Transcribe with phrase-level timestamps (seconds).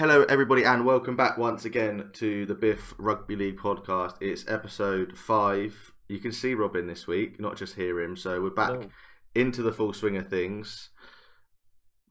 [0.00, 4.14] Hello, everybody, and welcome back once again to the Biff Rugby League podcast.
[4.22, 5.92] It's episode five.
[6.08, 8.16] You can see Robin this week, not just hear him.
[8.16, 8.88] So we're back
[9.34, 10.88] into the full swing of things.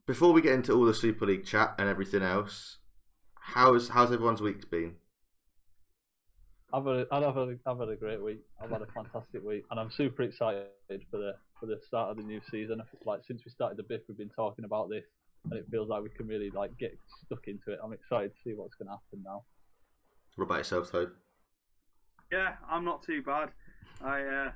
[0.06, 2.78] Before we get into all the Super League chat and everything else,
[3.40, 4.94] how's how's everyone's week been?
[6.72, 8.42] I've had, a, I've, had a, I've had a great week.
[8.62, 10.68] I've had a fantastic week, and I'm super excited
[11.10, 12.80] for the for the start of the new season.
[13.04, 15.02] Like since we started the Biff, we've been talking about this,
[15.44, 17.78] and it feels like we can really like get stuck into it.
[17.82, 19.44] I'm excited to see what's going to happen now.
[20.36, 21.10] What about yourself, Toad?
[22.30, 23.50] Yeah, I'm not too bad.
[24.02, 24.50] I uh,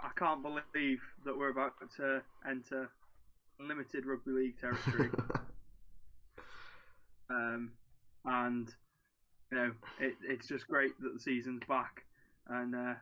[0.00, 2.90] I can't believe that we're about to enter
[3.58, 5.10] limited rugby league territory.
[7.30, 7.72] um,
[8.24, 8.72] and
[9.50, 12.04] you know, it, it's just great that the season's back,
[12.48, 12.94] and uh,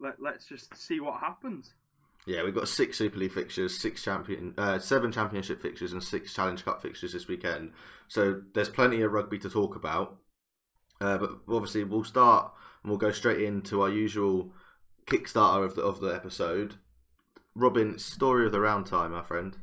[0.00, 1.74] let let's just see what happens.
[2.26, 6.32] Yeah, we've got six Super League fixtures, six champion, uh, seven Championship fixtures, and six
[6.32, 7.72] Challenge Cup fixtures this weekend.
[8.08, 10.16] So there's plenty of rugby to talk about.
[11.00, 12.52] Uh, but obviously, we'll start
[12.82, 14.52] and we'll go straight into our usual
[15.06, 16.76] Kickstarter of the of the episode.
[17.54, 19.58] Robin, story of the round time, my friend.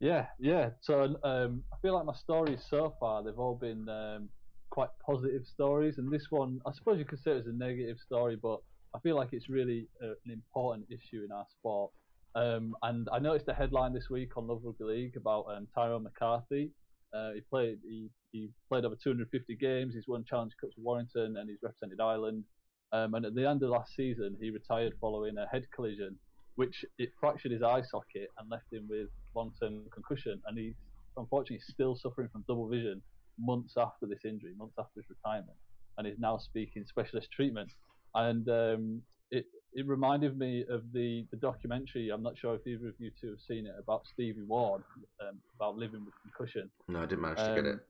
[0.00, 0.70] Yeah, yeah.
[0.80, 4.28] So um, I feel like my stories so far they've all been um,
[4.68, 7.98] quite positive stories, and this one I suppose you could say it was a negative
[8.04, 8.60] story, but
[8.94, 11.92] I feel like it's really uh, an important issue in our sport.
[12.34, 16.04] Um, and I noticed a headline this week on Love Rugby League about um, Tyrone
[16.04, 16.70] McCarthy.
[17.12, 19.94] Uh, he played he, he played over 250 games.
[19.94, 22.44] He's won Challenge Cups with Warrington, and he's represented Ireland.
[22.92, 26.16] Um, and at the end of last season, he retired following a head collision,
[26.56, 30.40] which it fractured his eye socket and left him with long-term concussion.
[30.46, 30.74] And he's
[31.16, 33.02] unfortunately still suffering from double vision
[33.38, 35.56] months after this injury, months after his retirement,
[35.98, 37.70] and is now seeking specialist treatment.
[38.14, 42.10] And um, it it reminded me of the, the documentary.
[42.10, 44.82] I'm not sure if either of you two have seen it about Stevie Ward
[45.20, 46.68] um, about living with concussion.
[46.88, 47.80] No, I didn't manage to get Um, it.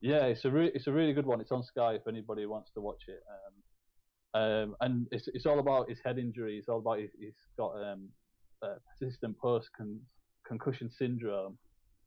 [0.00, 1.40] Yeah, it's a re- it's a really good one.
[1.40, 3.22] It's on Sky if anybody wants to watch it.
[4.34, 6.58] Um, um, and it's it's all about his head injury.
[6.58, 8.08] It's all about his, he's got um,
[8.62, 9.68] uh, persistent post
[10.46, 11.58] concussion syndrome.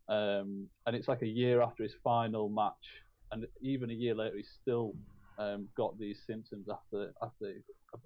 [0.09, 2.85] Um, and it's like a year after his final match,
[3.31, 4.94] and even a year later, he's still
[5.38, 7.45] um, got these symptoms after after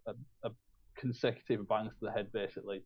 [0.07, 0.51] a, a, a
[0.97, 2.81] consecutive bangs to the head, basically.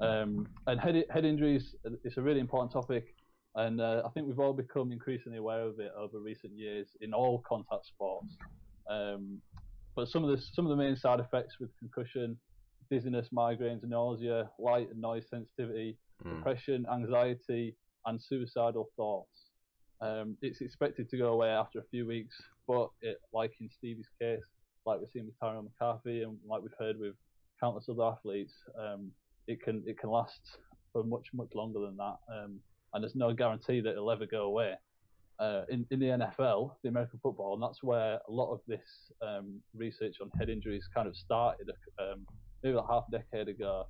[0.00, 3.14] Um, and head head injuries, it's a really important topic
[3.54, 7.12] and uh, I think we've all become increasingly aware of it over recent years in
[7.12, 8.34] all contact sports.
[8.88, 9.40] Um,
[9.94, 12.38] but some of the some of the main side effects with concussion,
[12.90, 16.36] dizziness, migraines, nausea, light and noise sensitivity, Mm.
[16.36, 17.74] depression, anxiety,
[18.06, 19.50] and suicidal thoughts.
[20.00, 24.08] Um, it's expected to go away after a few weeks, but it, like in Stevie's
[24.20, 24.40] case,
[24.86, 27.14] like we've seen with Tyrone McCarthy, and like we've heard with
[27.60, 29.10] countless other athletes, um,
[29.46, 30.40] it can it can last
[30.92, 32.16] for much much longer than that.
[32.32, 32.60] Um,
[32.94, 34.74] and there's no guarantee that it'll ever go away.
[35.38, 39.10] Uh, in, in the NFL, the American football, and that's where a lot of this
[39.22, 41.68] um, research on head injuries kind of started,
[41.98, 42.26] um,
[42.62, 43.86] maybe like half a decade ago.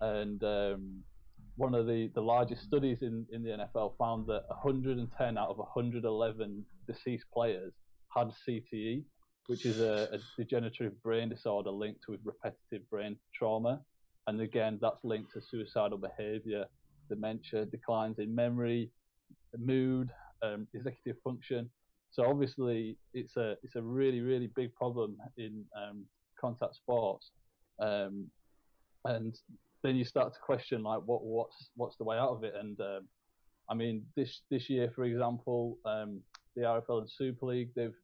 [0.00, 1.02] And um,
[1.56, 5.58] one of the, the largest studies in, in the NFL found that 110 out of
[5.58, 7.72] 111 deceased players
[8.16, 9.02] had CTE,
[9.46, 13.80] which is a, a degenerative brain disorder linked with repetitive brain trauma.
[14.26, 16.64] And again, that's linked to suicidal behavior,
[17.08, 18.90] dementia, declines in memory,
[19.56, 20.10] mood,
[20.42, 21.70] um, executive function.
[22.10, 26.04] So obviously, it's a it's a really really big problem in um,
[26.40, 27.30] contact sports,
[27.78, 28.26] um,
[29.04, 29.38] and
[29.82, 32.54] then you start to question like what what's what's the way out of it?
[32.58, 33.08] And um,
[33.68, 36.20] I mean, this this year, for example, um,
[36.54, 37.94] the RFL and Super League, they've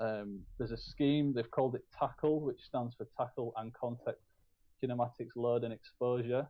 [0.00, 4.18] um, there's a scheme they've called it Tackle, which stands for Tackle and Contact
[4.82, 6.48] Kinematics Load and Exposure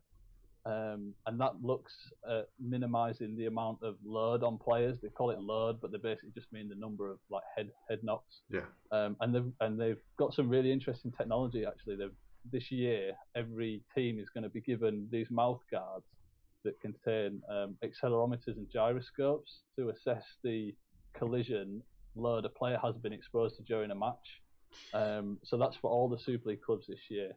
[0.66, 1.94] um, and that looks
[2.28, 4.99] at minimising the amount of load on players.
[5.03, 8.00] They call it load, but they basically just mean the number of like head head
[8.03, 8.43] knocks.
[8.50, 8.66] Yeah.
[8.93, 11.97] Um, and they've and they've got some really interesting technology actually.
[11.97, 12.15] They've
[12.53, 16.05] this year every team is going to be given these mouth guards
[16.65, 20.75] that contain um, accelerometers and gyroscopes to assess the
[21.15, 21.82] collision
[22.20, 24.43] load a player has been exposed to during a match.
[24.94, 27.32] Um, so that's for all the Super League clubs this year.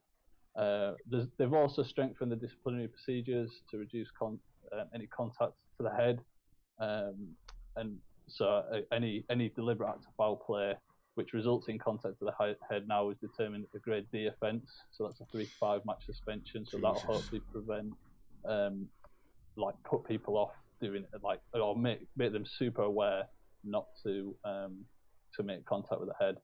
[0.56, 0.94] Uh,
[1.38, 4.40] they've also strengthened the disciplinary procedures to reduce con-
[4.72, 6.20] uh, any contact to the head,
[6.80, 7.30] um,
[7.76, 7.98] and
[8.28, 10.76] so uh, any any deliberate act of foul play
[11.16, 14.72] which results in contact to the head now is determined a grade D offence.
[14.92, 16.66] So that's a three to five match suspension.
[16.66, 17.94] So that'll hopefully prevent
[18.46, 18.88] um,
[19.56, 20.52] like put people off
[20.82, 23.26] doing it, like or make make them super aware
[23.64, 24.86] not to um,
[25.36, 26.36] to make contact with the head.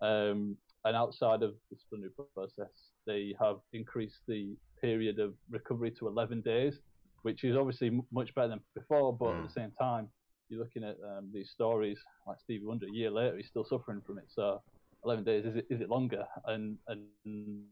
[0.00, 2.70] Um, and outside of the disciplinary process,
[3.06, 6.74] they have increased the period of recovery to 11 days,
[7.22, 9.14] which is obviously m- much better than before.
[9.16, 9.46] But at Mm.
[9.46, 10.10] the same time,
[10.48, 12.86] you're looking at um, these stories like Stevie Wonder.
[12.86, 14.24] A year later, he's still suffering from it.
[14.28, 14.62] So
[15.04, 16.24] 11 days is it is it longer?
[16.46, 17.66] And and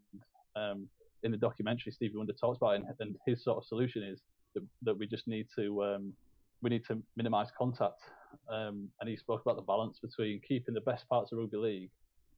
[0.56, 0.88] um,
[1.22, 4.20] in the documentary, Stevie Wonder talks about it, and, and his sort of solution is
[4.54, 6.12] that, that we just need to um,
[6.62, 8.00] we need to minimise contact.
[8.50, 11.90] Um, and he spoke about the balance between keeping the best parts of rugby league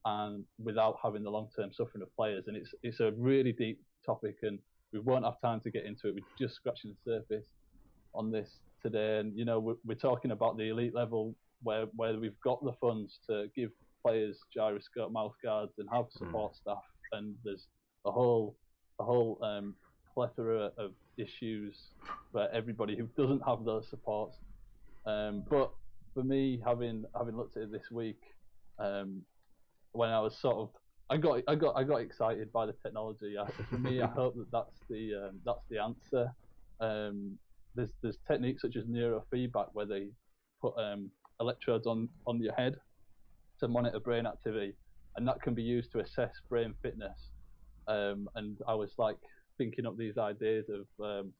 [0.04, 2.44] and without having the long-term suffering of players.
[2.46, 4.58] And it's it's a really deep topic, and
[4.92, 6.14] we won't have time to get into it.
[6.14, 7.46] We're just scratching the surface
[8.14, 12.18] on this today, and you know we're, we're talking about the elite level where where
[12.18, 13.70] we've got the funds to give
[14.04, 16.56] players gyroscope mouth guards and have support mm.
[16.56, 17.66] staff, and there's
[18.06, 18.56] a whole
[19.00, 19.74] a whole um,
[20.14, 21.76] plethora of issues
[22.32, 24.36] for everybody who doesn't have those supports.
[25.06, 25.72] Um, but
[26.14, 28.20] for me, having having looked at it this week,
[28.78, 29.22] um,
[29.92, 30.70] when I was sort of
[31.10, 33.36] I got I got I got excited by the technology.
[33.36, 36.32] I, for me, I hope that that's the um, that's the answer.
[36.80, 37.36] Um,
[37.74, 40.08] there's there's techniques such as neurofeedback where they
[40.60, 42.76] put um, electrodes on on your head
[43.58, 44.74] to monitor brain activity,
[45.16, 47.30] and that can be used to assess brain fitness.
[47.88, 49.16] Um, and I was like
[49.60, 51.32] thinking up these ideas of um,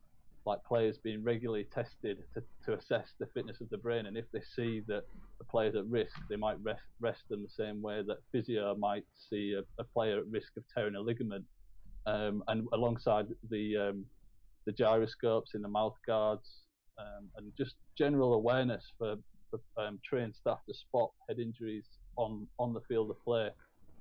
[0.44, 4.26] like players being regularly tested to, to assess the fitness of the brain, and if
[4.32, 5.05] they see that
[5.38, 9.06] the player's at risk, they might rest, rest them the same way that physio might
[9.31, 11.44] see a, a player at risk of tearing a ligament.
[12.06, 14.05] Um, and alongside the um,
[14.66, 16.49] the gyroscopes in the mouth guards,
[16.99, 19.16] um, and just general awareness for,
[19.50, 21.84] for um, trained staff to spot head injuries
[22.16, 23.49] on on the field of play.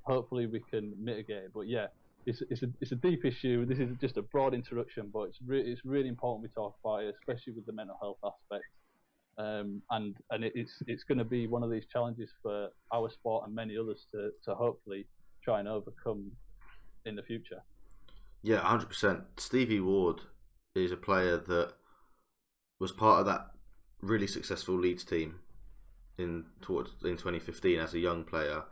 [0.04, 1.52] Hopefully, we can mitigate it.
[1.54, 1.88] But yeah,
[2.26, 3.66] it's it's a it's a deep issue.
[3.66, 7.04] This is just a broad introduction, but it's really it's really important we talk about
[7.04, 8.66] it, especially with the mental health aspect.
[9.38, 13.10] Um, and and it, it's it's going to be one of these challenges for our
[13.10, 15.06] sport and many others to to hopefully
[15.44, 16.32] try and overcome
[17.06, 17.62] in the future.
[18.42, 19.22] Yeah, hundred percent.
[19.38, 20.22] Stevie Ward
[20.76, 21.74] is a player that
[22.80, 23.52] was part of that
[24.02, 25.40] really successful Leeds team
[26.18, 28.64] in towards in 2015 as a young player,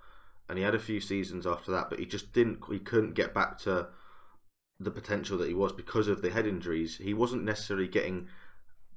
[0.50, 2.60] and he had a few seasons after that, but he just didn't.
[2.70, 3.88] He couldn't get back to
[4.80, 6.98] the potential that he was because of the head injuries.
[6.98, 8.28] He wasn't necessarily getting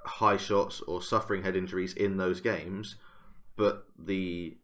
[0.05, 2.97] high shots or suffering head injuries in those games,
[3.57, 4.57] but the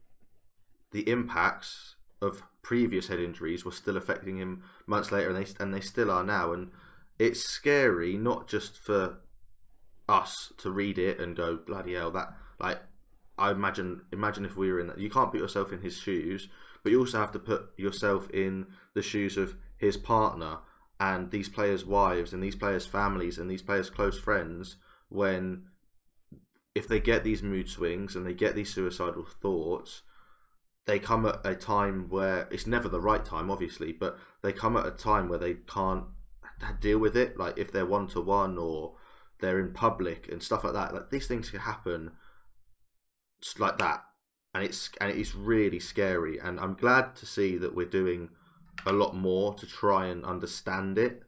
[0.93, 5.75] the impacts of previous head injuries were still affecting him months later, and they and
[5.75, 6.53] they still are now.
[6.53, 6.71] And
[7.19, 9.19] it's scary not just for
[10.09, 12.79] us to read it and go bloody hell that like
[13.39, 14.99] I imagine imagine if we were in that.
[14.99, 16.49] You can't put yourself in his shoes,
[16.87, 20.59] but you also have to put yourself in the shoes of his partner
[21.01, 24.77] and these players' wives and these players' families and these players' close friends
[25.09, 25.65] when
[26.77, 30.03] if they get these mood swings and they get these suicidal thoughts,
[30.87, 34.77] they come at a time where it's never the right time, obviously, but they come
[34.77, 36.05] at a time where they can't
[36.81, 37.37] deal with it.
[37.37, 38.95] Like if they're one to one or
[39.41, 40.95] they're in public and stuff like that.
[40.95, 42.13] Like these things can happen
[43.59, 44.05] like that,
[44.57, 46.39] and it's and it's really scary.
[46.39, 48.31] And I'm glad to see that we're doing
[48.87, 51.25] a lot more to try and understand it.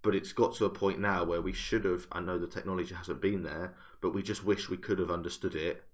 [0.00, 2.06] But it's got to a point now where we should have.
[2.10, 5.54] I know the technology hasn't been there, but we just wish we could have understood
[5.54, 5.84] it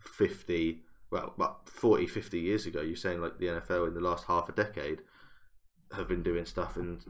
[0.00, 2.80] 50, well, about 40, 50 years ago.
[2.80, 5.02] You're saying like the NFL in the last half a decade
[5.92, 7.00] have been doing stuff, and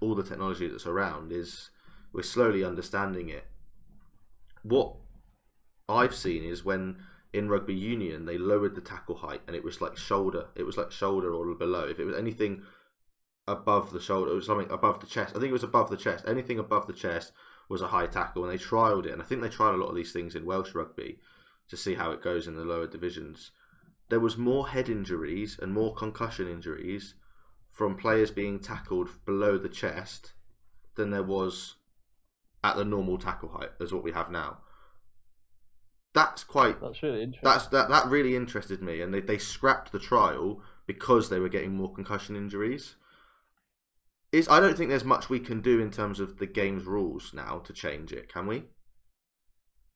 [0.00, 1.70] all the technology that's around is
[2.12, 3.46] we're slowly understanding it.
[4.64, 4.96] What
[5.88, 6.96] I've seen is when
[7.32, 10.46] in rugby union they lowered the tackle height and it was like shoulder.
[10.54, 11.84] It was like shoulder or below.
[11.84, 12.62] If it was anything
[13.46, 15.34] above the shoulder, it was something above the chest.
[15.34, 16.24] I think it was above the chest.
[16.26, 17.32] Anything above the chest
[17.68, 19.12] was a high tackle, and they trialed it.
[19.12, 21.18] And I think they tried a lot of these things in Welsh rugby
[21.68, 23.50] to see how it goes in the lower divisions.
[24.10, 27.14] There was more head injuries and more concussion injuries
[27.70, 30.34] from players being tackled below the chest
[30.96, 31.76] than there was
[32.62, 34.58] at the normal tackle height as what we have now
[36.14, 37.48] that's quite that's really interesting.
[37.50, 41.48] That's that that really interested me, and they they scrapped the trial because they were
[41.48, 42.96] getting more concussion injuries.
[44.30, 47.32] Is I don't think there's much we can do in terms of the game's rules
[47.34, 48.64] now to change it, can we?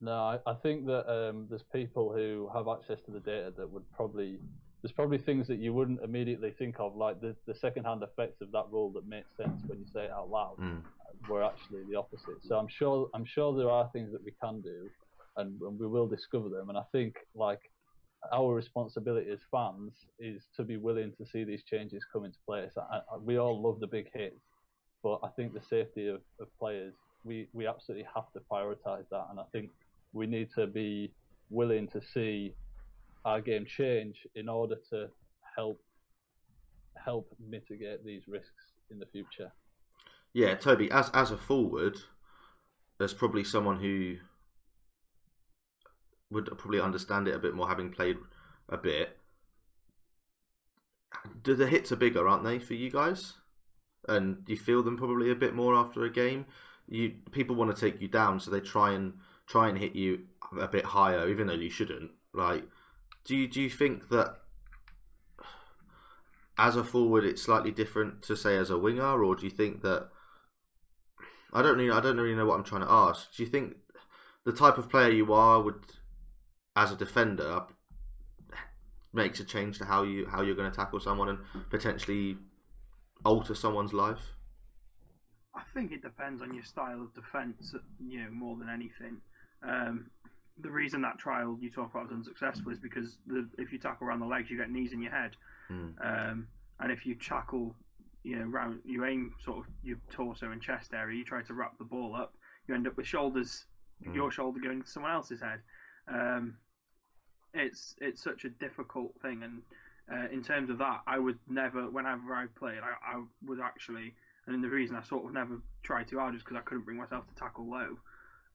[0.00, 3.70] No, I, I think that um, there's people who have access to the data that
[3.70, 4.38] would probably
[4.82, 8.52] there's probably things that you wouldn't immediately think of, like the, the second-hand effects of
[8.52, 10.82] that rule that make sense when you say it out loud, mm.
[11.28, 12.36] were actually the opposite.
[12.42, 14.90] So I'm sure I'm sure there are things that we can do
[15.36, 16.68] and, and we will discover them.
[16.68, 17.60] And I think like
[18.32, 22.72] our responsibility as fans is to be willing to see these changes come into place.
[22.76, 24.40] I, I, we all love the big hits,
[25.02, 29.26] but I think the safety of, of players, we, we absolutely have to prioritise that.
[29.30, 29.70] And I think
[30.12, 31.12] we need to be
[31.50, 32.54] willing to see
[33.24, 35.08] our game change in order to
[35.56, 35.80] help
[37.04, 39.52] help mitigate these risks in the future.
[40.32, 41.98] Yeah, Toby, as as a forward,
[42.98, 44.16] there's probably someone who
[46.30, 48.16] would probably understand it a bit more, having played
[48.68, 49.18] a bit.
[51.44, 53.34] The hits are bigger, aren't they, for you guys?
[54.08, 56.46] And you feel them probably a bit more after a game.
[56.88, 59.14] You people want to take you down, so they try and
[59.46, 60.26] try and hit you
[60.60, 62.12] a bit higher, even though you shouldn't.
[62.32, 62.64] Like,
[63.24, 64.36] do you do you think that
[66.58, 69.82] as a forward it's slightly different to say as a winger, or do you think
[69.82, 70.08] that
[71.52, 73.34] I don't really I don't really know what I'm trying to ask.
[73.34, 73.76] Do you think
[74.44, 75.84] the type of player you are would,
[76.76, 77.62] as a defender,
[79.12, 81.38] makes a change to how you how you're going to tackle someone and
[81.70, 82.36] potentially
[83.24, 84.34] alter someone's life?
[85.54, 87.74] I think it depends on your style of defence,
[88.06, 89.16] you know, more than anything.
[89.66, 90.10] Um,
[90.60, 94.06] the reason that trial you talk about was unsuccessful is because the, if you tackle
[94.06, 95.32] around the legs, you get knees in your head,
[95.70, 95.94] Mm.
[96.00, 96.46] um,
[96.78, 97.74] and if you tackle,
[98.22, 101.54] you know, round, you aim sort of your torso and chest area, you try to
[101.54, 102.34] wrap the ball up,
[102.68, 103.64] you end up with shoulders,
[104.06, 104.14] Mm.
[104.14, 105.60] your shoulder going to someone else's head.
[106.06, 106.58] Um,
[107.60, 109.62] it's it's such a difficult thing, and
[110.12, 114.14] uh, in terms of that, I would never, whenever I played, I, I was actually,
[114.46, 116.96] and the reason I sort of never tried too hard is because I couldn't bring
[116.96, 117.98] myself to tackle low.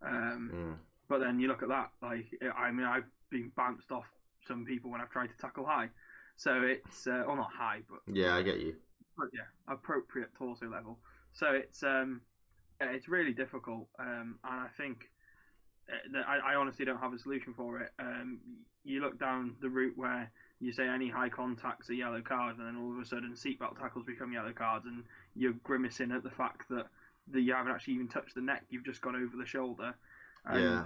[0.02, 0.78] Um, Mm.
[1.08, 4.08] but then you look at that, like I mean, I've been bounced off
[4.48, 5.90] some people when I've tried to tackle high,
[6.38, 8.76] so it's uh, or not high, but Yeah, I get you.
[9.18, 11.00] but yeah, appropriate torso level.
[11.34, 12.22] So it's um,
[12.80, 15.11] it's really difficult, um, and I think
[16.28, 17.92] I, I honestly don't have a solution for it.
[18.00, 18.40] Um,
[18.84, 22.68] you look down the route where you say any high contacts are yellow cards, and
[22.68, 25.04] then all of a sudden seatbelt tackles become yellow cards, and
[25.36, 26.88] you're grimacing at the fact that
[27.32, 29.96] that you haven't actually even touched the neck; you've just gone over the shoulder.
[30.46, 30.84] And yeah.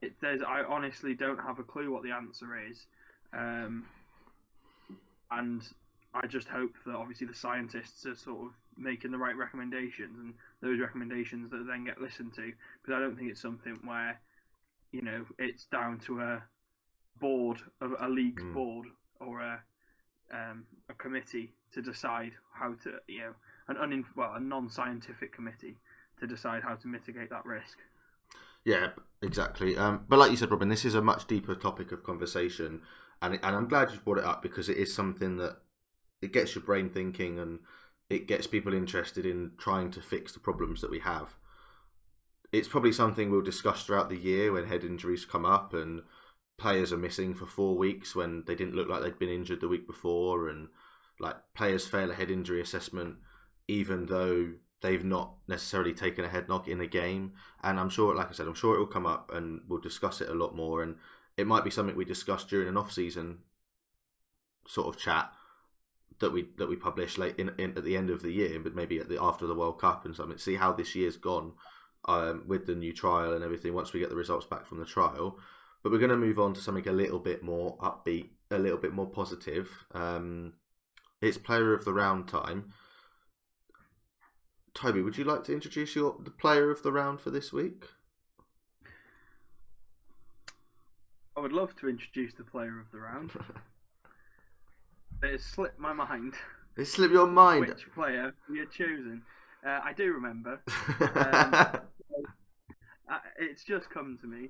[0.00, 2.86] it, there's, I honestly don't have a clue what the answer is,
[3.32, 3.84] um,
[5.30, 5.62] and
[6.14, 10.34] I just hope that obviously the scientists are sort of making the right recommendations, and
[10.60, 12.52] those recommendations that then get listened to.
[12.80, 14.20] Because I don't think it's something where,
[14.92, 16.42] you know, it's down to a
[17.20, 18.54] board of a league's Mm.
[18.54, 18.86] board
[19.20, 19.62] or a
[20.32, 23.34] um, a committee to decide how to, you know,
[23.68, 25.76] an unin- well a non-scientific committee
[26.18, 27.78] to decide how to mitigate that risk.
[28.64, 29.76] Yeah, exactly.
[29.76, 32.80] Um, but like you said, Robin, this is a much deeper topic of conversation,
[33.20, 35.58] and and I'm glad you brought it up because it is something that
[36.22, 37.58] it gets your brain thinking and
[38.12, 41.34] it gets people interested in trying to fix the problems that we have.
[42.52, 46.02] It's probably something we'll discuss throughout the year when head injuries come up and
[46.58, 49.68] players are missing for four weeks when they didn't look like they'd been injured the
[49.68, 50.68] week before, and
[51.18, 53.16] like players fail a head injury assessment
[53.68, 54.52] even though
[54.82, 57.32] they've not necessarily taken a head knock in a game.
[57.62, 60.20] And I'm sure, like I said, I'm sure it will come up and we'll discuss
[60.20, 60.82] it a lot more.
[60.82, 60.96] And
[61.36, 63.38] it might be something we discuss during an off-season
[64.66, 65.32] sort of chat
[66.20, 68.74] that we that we publish late in, in at the end of the year, but
[68.74, 70.38] maybe at the after the World Cup and something.
[70.38, 71.52] See how this year's gone
[72.06, 73.74] um, with the new trial and everything.
[73.74, 75.38] Once we get the results back from the trial,
[75.82, 78.78] but we're going to move on to something a little bit more upbeat, a little
[78.78, 79.84] bit more positive.
[79.92, 80.54] Um,
[81.20, 82.72] it's player of the round time.
[84.74, 87.84] Toby, would you like to introduce your the player of the round for this week?
[91.36, 93.32] I would love to introduce the player of the round.
[95.22, 96.34] it slipped my mind
[96.76, 97.66] It slipped your mind.
[97.66, 99.22] which player we had chosen.
[99.66, 100.60] Uh, I do remember.
[103.10, 104.48] Uh, it's just come to me.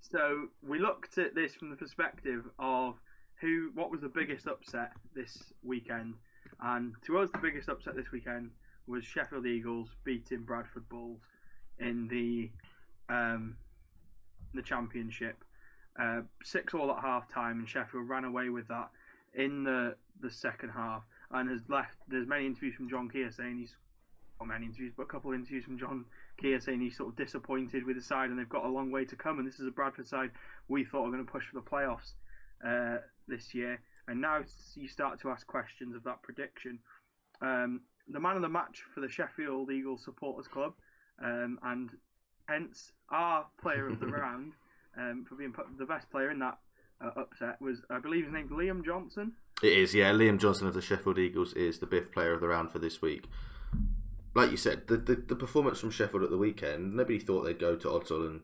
[0.00, 2.94] So we looked at this from the perspective of
[3.40, 6.14] who, what was the biggest upset this weekend,
[6.62, 8.50] and to us, the biggest upset this weekend
[8.86, 11.22] was Sheffield Eagles beating Bradford Bulls
[11.80, 12.50] in the
[13.12, 13.56] um,
[14.52, 15.42] the championship.
[16.00, 18.90] Uh, six all at half time, and Sheffield ran away with that
[19.34, 21.96] in the the second half, and has left.
[22.08, 23.76] There's many interviews from John Kear saying he's
[24.40, 26.04] not many interviews, but a couple of interviews from John
[26.40, 29.04] Kear saying he's sort of disappointed with the side and they've got a long way
[29.04, 29.38] to come.
[29.38, 30.30] And this is a Bradford side
[30.68, 32.12] we thought were going to push for the playoffs
[32.66, 33.80] uh, this year.
[34.08, 34.40] And now
[34.74, 36.78] you start to ask questions of that prediction.
[37.40, 40.74] Um, the man of the match for the Sheffield Eagles Supporters Club,
[41.22, 41.90] um, and
[42.46, 44.52] hence our player of the round
[44.98, 46.58] um, for being put, the best player in that
[47.02, 49.32] uh, upset was, I believe, his name's Liam Johnson.
[49.64, 50.12] It is, yeah.
[50.12, 53.00] Liam Johnson of the Sheffield Eagles is the Biff player of the round for this
[53.00, 53.24] week.
[54.34, 57.58] Like you said, the, the, the performance from Sheffield at the weekend, nobody thought they'd
[57.58, 58.40] go to Odsal and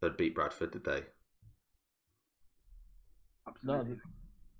[0.00, 1.00] they'd beat Bradford, did they?
[3.48, 3.96] Absolutely.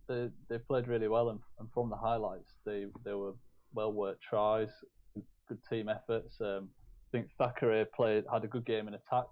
[0.09, 3.35] they they played really well, and, and from the highlights, they they were
[3.73, 4.71] well worked tries,
[5.49, 6.41] good team efforts.
[6.41, 6.71] Um,
[7.07, 9.29] I think Thackeray played had a good game in attack,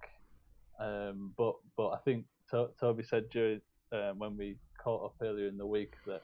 [0.78, 3.60] um, but but I think to- Toby said during
[3.90, 6.22] uh, when we caught up earlier in the week that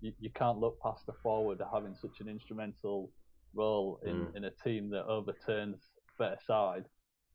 [0.00, 3.10] you, you can't look past the forward having such an instrumental
[3.54, 4.36] role in, Mm.
[4.36, 5.78] in a team that overturns
[6.18, 6.84] better side.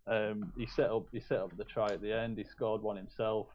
[0.08, 2.38] Um, he set up he set up the try at the end.
[2.38, 3.48] He scored one himself.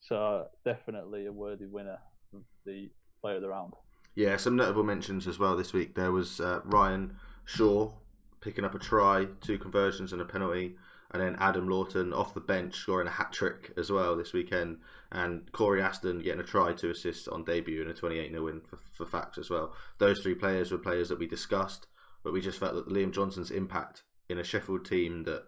[0.00, 1.98] So definitely a worthy winner
[2.34, 2.90] of the
[3.20, 3.74] player of the round.
[4.14, 5.94] Yeah, some notable mentions as well this week.
[5.94, 7.92] There was uh, Ryan Shaw
[8.40, 10.76] picking up a try, two conversions and a penalty,
[11.10, 14.78] and then Adam Lawton off the bench scoring a hat trick as well this weekend,
[15.10, 18.60] and Cory Aston getting a try, to assist on debut and a 28 0 win
[18.60, 19.74] for, for Fax as well.
[19.98, 21.88] Those three players were players that we discussed,
[22.22, 25.44] but we just felt that Liam Johnson's impact in a Sheffield team that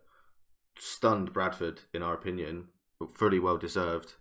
[0.79, 4.15] stunned Bradford, in our opinion, but fully well deserved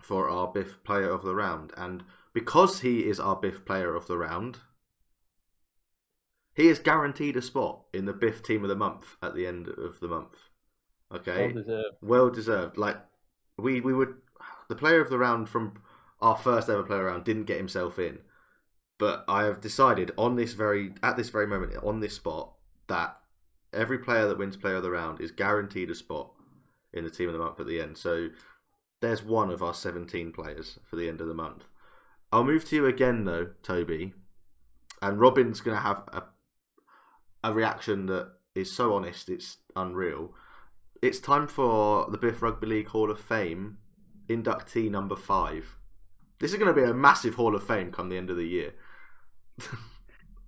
[0.00, 1.72] for our Biff player of the round.
[1.76, 4.58] And because he is our Biff player of the round,
[6.54, 9.68] he is guaranteed a spot in the Biff team of the month at the end
[9.68, 10.36] of the month.
[11.14, 11.96] Okay, Well deserved.
[12.00, 12.76] well deserved.
[12.78, 12.96] Like
[13.58, 14.14] we we would
[14.68, 15.74] the player of the round from
[16.20, 18.20] our first ever player round didn't get himself in,
[18.98, 22.54] but I have decided on this very at this very moment on this spot
[22.88, 23.16] that
[23.72, 26.30] every player that wins player of the round is guaranteed a spot
[26.92, 27.96] in the team of the month at the end.
[27.96, 28.28] So
[29.00, 31.64] there's one of our 17 players for the end of the month.
[32.30, 34.12] I'll move to you again though, Toby,
[35.00, 36.22] and Robin's going to have a
[37.42, 40.34] a reaction that is so honest, it's unreal.
[41.00, 43.78] It's time for the Biff Rugby League Hall of Fame
[44.28, 45.76] inductee number five.
[46.38, 48.46] This is going to be a massive Hall of Fame come the end of the
[48.46, 48.74] year.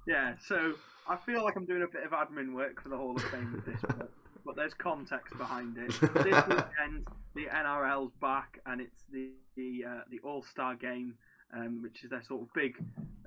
[0.07, 0.75] Yeah, so
[1.09, 3.53] I feel like I'm doing a bit of admin work for the Hall of Fame
[3.55, 4.11] with this, but,
[4.45, 5.89] but there's context behind it.
[5.89, 11.15] This weekend, the NRL's back, and it's the the, uh, the All Star Game,
[11.57, 12.77] um, which is their sort of big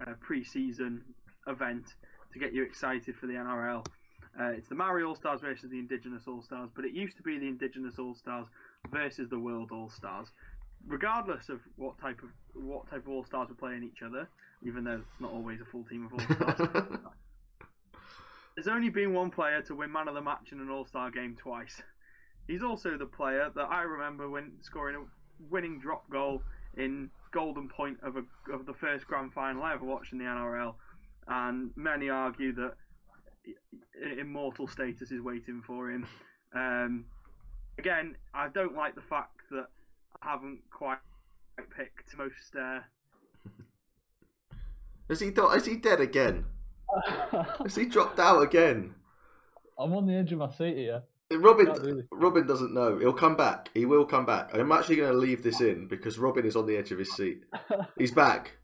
[0.05, 1.01] uh, pre-season
[1.47, 1.95] event
[2.33, 3.85] to get you excited for the NRL.
[4.39, 7.23] Uh, it's the Maori All Stars versus the Indigenous All Stars, but it used to
[7.23, 8.47] be the Indigenous All Stars
[8.91, 10.27] versus the World All Stars.
[10.85, 14.29] Regardless of what type of what type of All Stars were playing each other,
[14.63, 16.69] even though it's not always a full team of All Stars,
[18.55, 21.09] there's only been one player to win Man of the Match in an All Star
[21.09, 21.81] game twice.
[22.47, 24.99] He's also the player that I remember when scoring a
[25.49, 26.43] winning drop goal
[26.77, 30.25] in golden point of a, of the first grand final I ever watched in the
[30.25, 30.75] NRL,
[31.27, 32.73] and many argue that
[34.19, 36.05] immortal status is waiting for him.
[36.53, 37.05] Um,
[37.77, 39.67] again, I don't like the fact that
[40.21, 40.97] I haven't quite
[41.75, 42.55] picked most.
[42.59, 42.79] Uh,
[45.09, 46.45] Is he do- is he dead again?
[47.63, 48.93] Has he dropped out again?
[49.79, 51.03] I'm on the edge of my seat here.
[51.31, 52.03] Robin Not really.
[52.11, 52.97] Robin doesn't know.
[52.97, 53.69] He'll come back.
[53.73, 54.49] He will come back.
[54.53, 57.13] I'm actually going to leave this in because Robin is on the edge of his
[57.13, 57.43] seat.
[57.97, 58.57] He's back.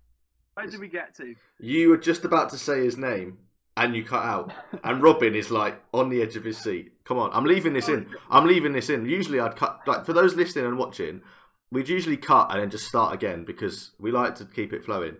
[0.53, 1.35] Where did we get to?
[1.59, 3.39] You were just about to say his name
[3.75, 4.51] and you cut out.
[4.83, 6.91] And Robin is like on the edge of his seat.
[7.05, 8.09] Come on, I'm leaving this in.
[8.29, 9.05] I'm leaving this in.
[9.05, 11.21] Usually I'd cut like for those listening and watching,
[11.71, 15.17] we'd usually cut and then just start again because we like to keep it flowing.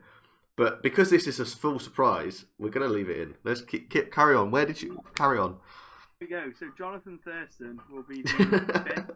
[0.56, 3.36] But because this is a full surprise, we're gonna leave it in.
[3.44, 4.52] Let's keep, keep carry on.
[4.52, 5.58] Where did you carry on?
[6.20, 6.52] Here we go.
[6.58, 9.12] So Jonathan Thurston will be the fifth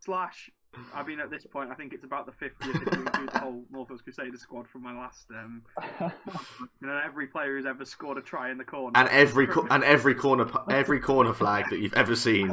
[0.00, 0.50] slash.
[0.94, 3.38] I mean, at this point, I think it's about the 50th if you include the
[3.38, 5.26] whole North Wales Crusader squad from my last.
[5.30, 5.62] Um,
[6.00, 8.92] you know, every player who's ever scored a try in the corner.
[8.98, 12.50] And every co- and every corner every corner flag that you've ever seen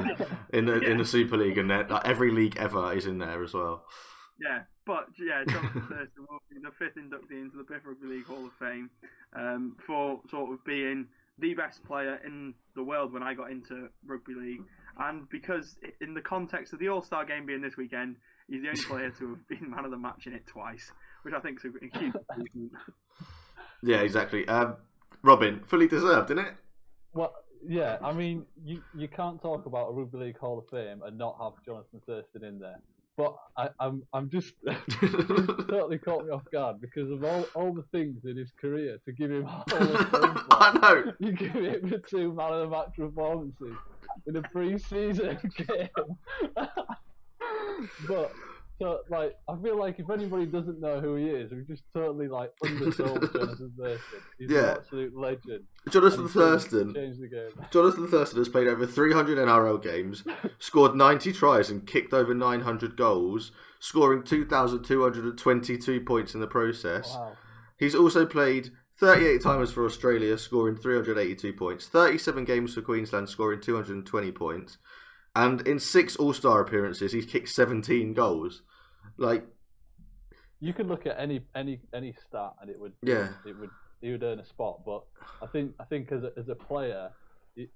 [0.51, 3.53] in the in the Super League and like, every league ever is in there as
[3.53, 3.85] well.
[4.39, 8.25] Yeah, but yeah, Jonathan Thurston will be the fifth inductee into the Biff Rugby League
[8.25, 8.89] Hall of Fame
[9.35, 11.07] um, for sort of being
[11.39, 14.63] the best player in the world when I got into rugby league,
[14.99, 18.15] and because in the context of the All Star game being this weekend,
[18.49, 20.91] he's the only player to have been man of the match in it twice,
[21.23, 22.71] which I think is a huge achievement.
[23.83, 24.47] Yeah, exactly.
[24.47, 24.75] Um,
[25.21, 26.53] Robin, fully deserved, isn't it?
[27.13, 27.33] well,
[27.67, 31.17] yeah, I mean, you, you can't talk about a Rugby League Hall of Fame and
[31.17, 32.79] not have Jonathan Thurston in there.
[33.17, 37.73] But I, I'm I'm just it's totally caught me off guard because of all, all
[37.73, 41.13] the things in his career to give him Hall of I know.
[41.17, 43.75] You give him the two man of the match performances
[44.25, 45.89] in a pre-season game.
[48.07, 48.31] but
[48.79, 52.27] so like, I feel like if anybody doesn't know who he is, we've just totally
[52.27, 54.19] like undersold Jonathan Thurston.
[54.37, 54.59] He's Yeah.
[54.59, 55.63] an absolute legend.
[55.89, 56.93] Jonathan Thurston.
[56.93, 57.49] changed the game.
[57.71, 60.23] Jonathan Thurston has played over 300 NRL games,
[60.59, 67.15] scored 90 tries and kicked over 900 goals, scoring 2,222 points in the process.
[67.15, 67.33] Wow.
[67.79, 73.61] He's also played 38 times for Australia, scoring 382 points, 37 games for Queensland, scoring
[73.61, 74.77] 220 points,
[75.35, 78.63] and in six All Star appearances, he's kicked 17 goals.
[79.17, 79.45] Like,
[80.59, 83.29] You could look at any any any stat and it would Yeah.
[83.45, 83.69] it would
[84.01, 84.81] he would earn a spot.
[84.85, 85.03] But
[85.41, 87.11] I think I think as a, as a player,
[87.55, 87.67] you,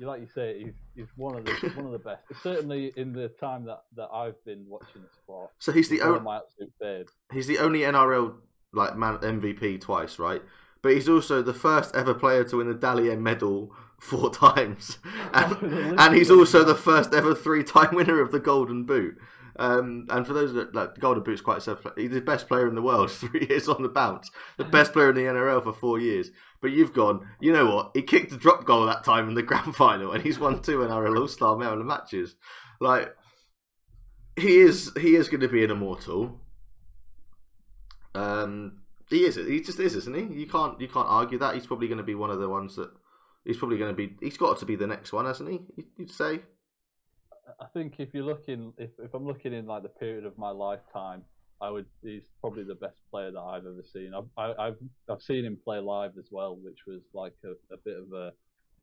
[0.00, 2.22] like you say he's he's one of the one of the best.
[2.42, 6.20] Certainly in the time that, that I've been watching the sport, so he's the only
[6.20, 7.10] my absolute faves.
[7.32, 8.36] he's the only NRL
[8.74, 10.42] like man MVP twice, right?
[10.82, 14.98] But he's also the first ever player to win the Dally M medal four times,
[15.32, 19.16] and, and he's also the first ever three-time winner of the Golden Boot.
[19.56, 22.68] Um, and for those that like the Golden Boot's quite self, he's the best player
[22.68, 23.10] in the world.
[23.12, 26.30] Three years on the bounce, the best player in the NRL for four years.
[26.60, 27.26] But you've gone.
[27.40, 27.90] You know what?
[27.94, 30.78] He kicked a drop goal that time in the grand final, and he's won two
[30.78, 32.34] NRL All Star Maryland matches.
[32.80, 33.14] Like
[34.36, 36.40] he is, he is going to be an immortal.
[38.14, 38.78] Um,
[39.10, 39.36] he is.
[39.36, 40.40] He just is, isn't he?
[40.40, 41.54] You can't, you can't argue that.
[41.54, 42.90] He's probably going to be one of the ones that.
[43.44, 44.16] He's probably going to be.
[44.22, 45.60] He's got to be the next one, hasn't he?
[45.98, 46.40] You'd say.
[47.60, 50.50] I think if you're looking, if, if I'm looking in like the period of my
[50.50, 51.22] lifetime,
[51.60, 51.86] I would.
[52.02, 54.12] He's probably the best player that I've ever seen.
[54.14, 54.76] I've I, have
[55.10, 58.32] I've seen him play live as well, which was like a, a bit of a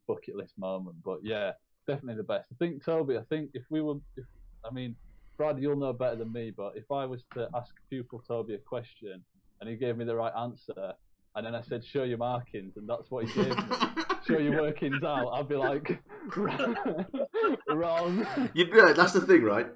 [0.07, 0.97] bucket list moment.
[1.03, 1.51] But yeah,
[1.87, 2.49] definitely the best.
[2.51, 3.17] I think Toby.
[3.17, 4.25] I think if we were, if
[4.63, 4.95] I mean,
[5.37, 6.51] Brad, you'll know better than me.
[6.55, 9.23] But if I was to ask pupil Toby a question
[9.59, 10.93] and he gave me the right answer,
[11.35, 13.75] and then I said, "Show your markings," and that's what he gave me.
[14.27, 15.29] Show your workings out.
[15.33, 15.99] I'd be like,
[17.69, 18.27] wrong.
[18.53, 19.67] You know, that's the thing, right?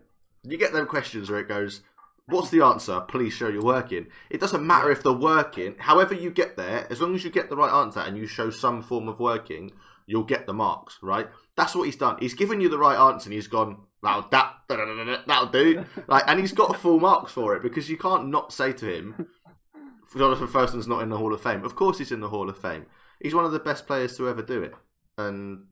[0.43, 1.81] You get them questions where it goes,
[2.27, 3.01] "What's the answer?
[3.01, 5.75] Please show your working." It doesn't matter if they're working.
[5.79, 8.49] However you get there, as long as you get the right answer and you show
[8.49, 9.71] some form of working,
[10.05, 11.27] you'll get the marks, right?
[11.55, 12.17] That's what he's done.
[12.19, 16.39] He's given you the right answer, and he's gone, "That'll that, that'll do." Like, and
[16.39, 19.27] he's got full marks for it because you can't not say to him,
[20.15, 22.57] "Jonathan Thurston's not in the Hall of Fame." Of course, he's in the Hall of
[22.57, 22.85] Fame.
[23.21, 24.73] He's one of the best players to ever do it,
[25.17, 25.65] and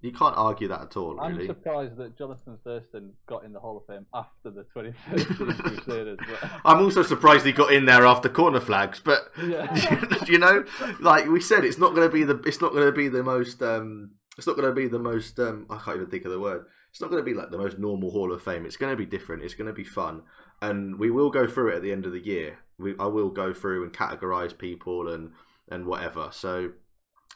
[0.00, 1.16] you can't argue that at all.
[1.16, 1.42] Really.
[1.42, 6.18] I'm surprised that Jonathan Thurston got in the Hall of Fame after the 2013 Crusaders.
[6.18, 6.50] But...
[6.64, 10.24] I'm also surprised he got in there after corner flags, but yeah.
[10.26, 10.64] you know,
[11.00, 13.24] like we said, it's not going to be the it's not going to be the
[13.24, 16.30] most um, it's not going to be the most um, I can't even think of
[16.30, 16.66] the word.
[16.90, 18.64] It's not going to be like the most normal Hall of Fame.
[18.64, 19.42] It's going to be different.
[19.42, 20.22] It's going to be fun,
[20.60, 22.58] and we will go through it at the end of the year.
[22.78, 25.32] We, I will go through and categorize people and
[25.70, 26.30] and whatever.
[26.32, 26.70] So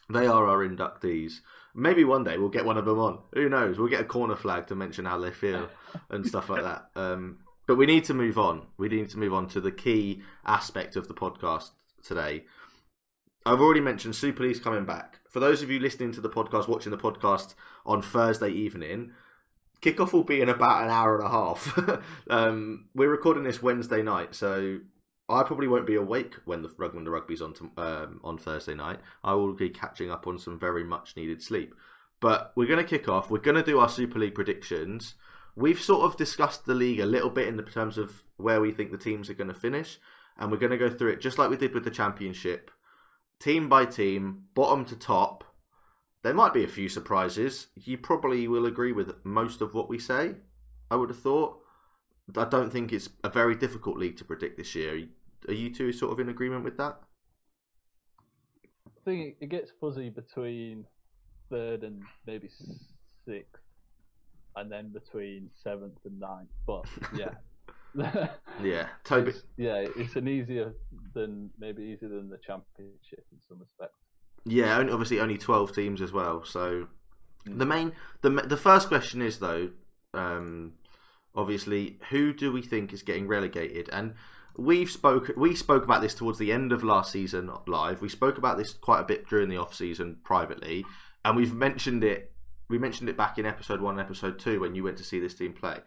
[0.09, 1.39] they are our inductees.
[1.75, 3.19] Maybe one day we'll get one of them on.
[3.33, 3.79] Who knows?
[3.79, 5.69] We'll get a corner flag to mention how they feel
[6.09, 6.89] and stuff like that.
[6.95, 8.67] Um, but we need to move on.
[8.77, 11.71] We need to move on to the key aspect of the podcast
[12.03, 12.43] today.
[13.45, 15.19] I've already mentioned Super League's coming back.
[15.29, 19.11] For those of you listening to the podcast, watching the podcast on Thursday evening,
[19.83, 21.77] kickoff will be in about an hour and a half.
[22.29, 24.79] um, we're recording this Wednesday night, so
[25.29, 28.73] I probably won't be awake when the when the rugby's on to, um, on Thursday
[28.73, 28.99] night.
[29.23, 31.75] I will be catching up on some very much needed sleep.
[32.21, 33.29] But we're going to kick off.
[33.29, 35.15] We're going to do our Super League predictions.
[35.55, 38.71] We've sort of discussed the league a little bit in the terms of where we
[38.71, 39.99] think the teams are going to finish,
[40.37, 42.71] and we're going to go through it just like we did with the Championship,
[43.39, 45.43] team by team, bottom to top.
[46.23, 47.67] There might be a few surprises.
[47.75, 50.35] You probably will agree with most of what we say.
[50.89, 51.59] I would have thought.
[52.37, 55.05] I don't think it's a very difficult league to predict this year.
[55.49, 56.97] Are you two sort of in agreement with that?
[58.87, 60.85] I think it gets fuzzy between
[61.49, 62.49] third and maybe
[63.25, 63.61] sixth,
[64.55, 66.47] and then between seventh and ninth.
[66.65, 66.85] But
[67.17, 67.33] yeah.
[68.63, 69.31] yeah, Toby.
[69.31, 70.73] It's, yeah, it's an easier
[71.13, 74.02] than maybe easier than the championship in some respects.
[74.45, 76.43] Yeah, only, obviously only twelve teams as well.
[76.43, 76.87] So
[77.47, 77.57] mm.
[77.57, 79.69] the main the the first question is though,
[80.13, 80.73] um,
[81.35, 83.89] obviously, who do we think is getting relegated?
[83.91, 84.15] And
[84.57, 88.01] we've spoke we spoke about this towards the end of last season live.
[88.01, 90.85] We spoke about this quite a bit during the off season privately,
[91.23, 92.31] and we've mentioned it.
[92.69, 95.19] We mentioned it back in episode one and episode two when you went to see
[95.19, 95.79] this team play.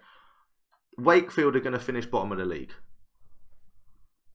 [0.99, 2.73] Wakefield are going to finish bottom of the league.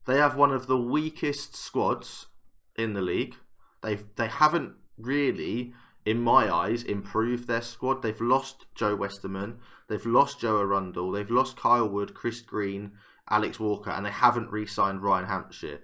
[0.06, 2.28] They have one of the weakest squads
[2.76, 3.36] in the league.
[3.82, 5.74] They they haven't really,
[6.06, 8.02] in my eyes, improved their squad.
[8.02, 9.60] They've lost Joe Westerman.
[9.88, 11.12] They've lost Joe Arundel.
[11.12, 12.91] They've lost Kyle Wood, Chris Green,
[13.30, 15.82] Alex Walker, and they haven't re-signed Ryan Hampshire.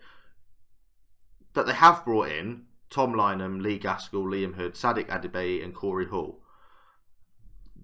[1.53, 6.05] But they have brought in Tom Lineham, Lee Gaskell, Liam Hood, Sadiq Adebiyi, and Corey
[6.05, 6.41] Hall.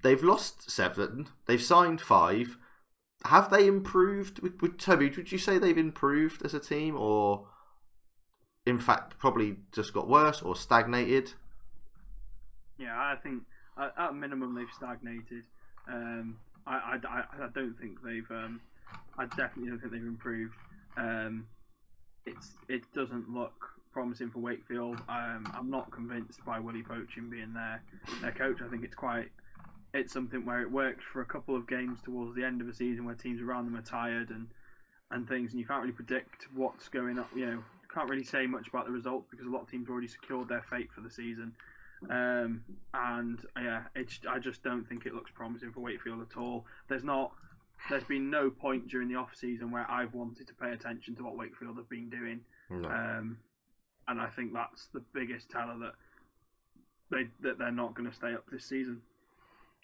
[0.03, 1.29] They've lost seven.
[1.45, 2.57] They've signed five.
[3.25, 4.39] Have they improved?
[4.41, 7.47] With, with Toby, would you say they've improved as a team, or
[8.65, 11.33] in fact probably just got worse or stagnated?
[12.77, 13.43] Yeah, I think
[13.77, 15.43] at, minimum they've stagnated.
[15.87, 18.61] Um, I, I, I, don't think they've um,
[19.17, 20.55] I definitely don't think they've improved.
[20.97, 21.47] Um,
[22.25, 23.53] it's it doesn't look
[23.91, 24.97] promising for Wakefield.
[25.09, 27.83] Um, I'm not convinced by Willie Poching being their
[28.21, 28.61] their coach.
[28.65, 29.29] I think it's quite
[29.93, 32.73] it's something where it worked for a couple of games towards the end of the
[32.73, 34.47] season where teams around them are tired and
[35.11, 37.27] and things, and you can't really predict what's going on.
[37.35, 40.07] You know, can't really say much about the results because a lot of teams already
[40.07, 41.53] secured their fate for the season.
[42.09, 46.65] Um, and yeah, it's I just don't think it looks promising for Wakefield at all.
[46.89, 47.31] There's not
[47.89, 51.23] there's been no point during the off season where I've wanted to pay attention to
[51.23, 52.41] what Wakefield have been doing.
[52.69, 52.89] No.
[52.89, 53.37] Um,
[54.07, 55.93] and I think that's the biggest teller that
[57.11, 59.01] they that they're not going to stay up this season.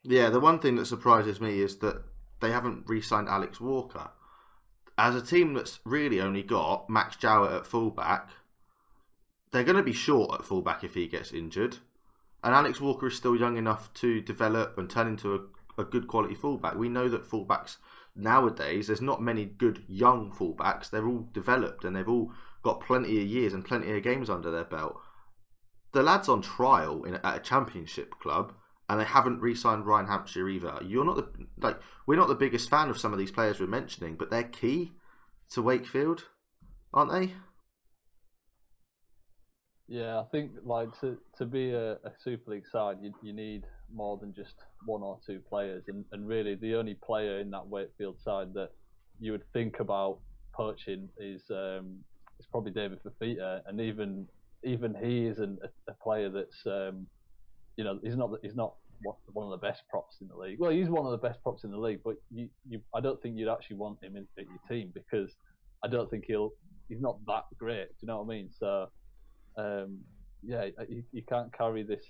[0.03, 2.01] Yeah, the one thing that surprises me is that
[2.39, 4.09] they haven't re-signed Alex Walker.
[5.01, 8.31] As a team that's really only got Max Jowett at fullback,
[9.49, 11.77] they're going to be short at fullback if he gets injured.
[12.43, 16.09] And Alex Walker is still young enough to develop and turn into a, a good
[16.09, 16.75] quality fullback.
[16.75, 17.77] We know that fullbacks
[18.13, 20.89] nowadays, there's not many good young fullbacks.
[20.89, 24.51] They're all developed and they've all got plenty of years and plenty of games under
[24.51, 24.97] their belt.
[25.93, 28.51] The lad's on trial in, at a championship club
[28.89, 30.79] and they haven't re-signed Ryan Hampshire either.
[30.83, 33.67] You're not the like we're not the biggest fan of some of these players we're
[33.67, 34.93] mentioning, but they're key
[35.51, 36.25] to Wakefield,
[36.93, 37.33] aren't they?
[39.87, 43.63] Yeah, I think like to to be a, a Super League side, you you need
[43.93, 47.67] more than just one or two players, and, and really the only player in that
[47.67, 48.71] Wakefield side that
[49.19, 50.19] you would think about
[50.53, 51.99] poaching is um,
[52.39, 54.27] is probably David Fifita, and even
[54.63, 57.07] even he isn't a, a player that's um,
[57.79, 58.73] you know he's not he's not
[59.31, 60.59] one of the best props in the league.
[60.59, 63.21] Well, he's one of the best props in the league, but you, you I don't
[63.21, 65.31] think you'd actually want him in, your team because
[65.81, 66.51] I don't think he'll
[66.89, 67.87] he's not that great.
[67.87, 68.49] Do you know what I mean?
[68.51, 68.89] So
[69.57, 69.99] um,
[70.43, 72.03] yeah, you, you can't carry this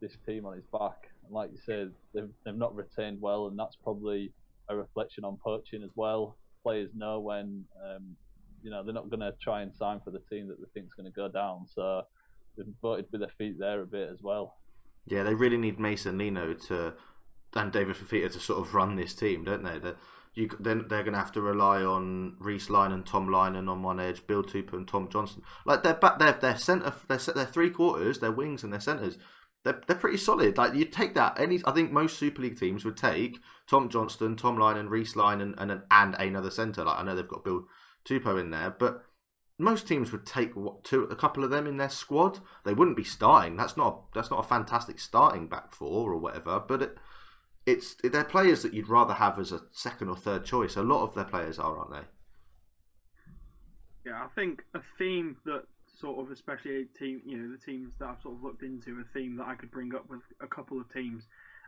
[0.00, 1.08] this team on his back.
[1.24, 4.32] And like you said, they've they've not retained well, and that's probably
[4.68, 6.36] a reflection on Poching as well.
[6.62, 8.14] Players know when um,
[8.62, 10.86] you know they're not going to try and sign for the team that they think
[10.86, 12.02] is going to go down, so
[12.56, 14.54] they've voted with their feet there a bit as well.
[15.06, 16.94] Yeah, they really need Mason Lino to
[17.54, 19.78] and David Fifita to sort of run this team, don't they?
[19.78, 19.96] They're,
[20.34, 23.82] you then they're going to have to rely on Reece Lyne and Tom Lineham on
[23.82, 25.42] one edge, Bill Tupou and Tom Johnstone.
[25.64, 29.16] Like they're back, they're their centre, they're their three quarters, their wings and their centres.
[29.64, 30.58] They're, they're pretty solid.
[30.58, 31.40] Like you take that.
[31.40, 35.40] Any, I think most Super League teams would take Tom Johnstone, Tom Lineham, Reece Lyne
[35.40, 36.84] and and, and another centre.
[36.84, 37.64] Like I know they've got Bill
[38.06, 39.04] Tupou in there, but
[39.58, 42.40] most teams would take what two a couple of them in their squad.
[42.64, 43.56] They wouldn't be starting.
[43.56, 46.60] That's not that's not a fantastic starting back four or whatever.
[46.60, 46.98] But it,
[47.64, 50.76] it's they're players that you'd rather have as a second or third choice.
[50.76, 52.08] A lot of their players are, aren't they?
[54.10, 55.64] Yeah, I think a theme that
[55.98, 59.00] sort of, especially a team, you know, the teams that I've sort of looked into,
[59.00, 61.24] a theme that I could bring up with a couple of teams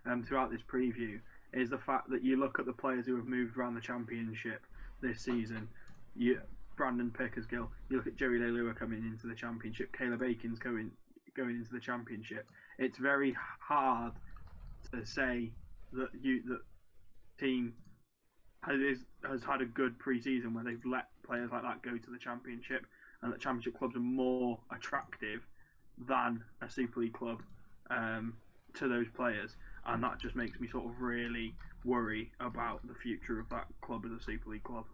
[0.06, 1.20] um, throughout this preview
[1.52, 4.60] is the fact that you look at the players who have moved around the championship
[5.00, 5.68] this season.
[6.14, 6.40] You,
[6.78, 7.68] Brandon Pickersgill.
[7.90, 9.94] You look at Joey Leilua coming into the championship.
[9.94, 10.92] Caleb Aekins going
[11.36, 12.48] going into the championship.
[12.78, 14.12] It's very hard
[14.92, 15.50] to say
[15.92, 16.60] that you that
[17.38, 17.74] team
[18.62, 22.18] has has had a good preseason where they've let players like that go to the
[22.18, 22.86] championship,
[23.22, 25.46] and that championship clubs are more attractive
[26.06, 27.42] than a Super League club
[27.90, 28.34] um,
[28.74, 33.40] to those players, and that just makes me sort of really worry about the future
[33.40, 34.84] of that club as a Super League club.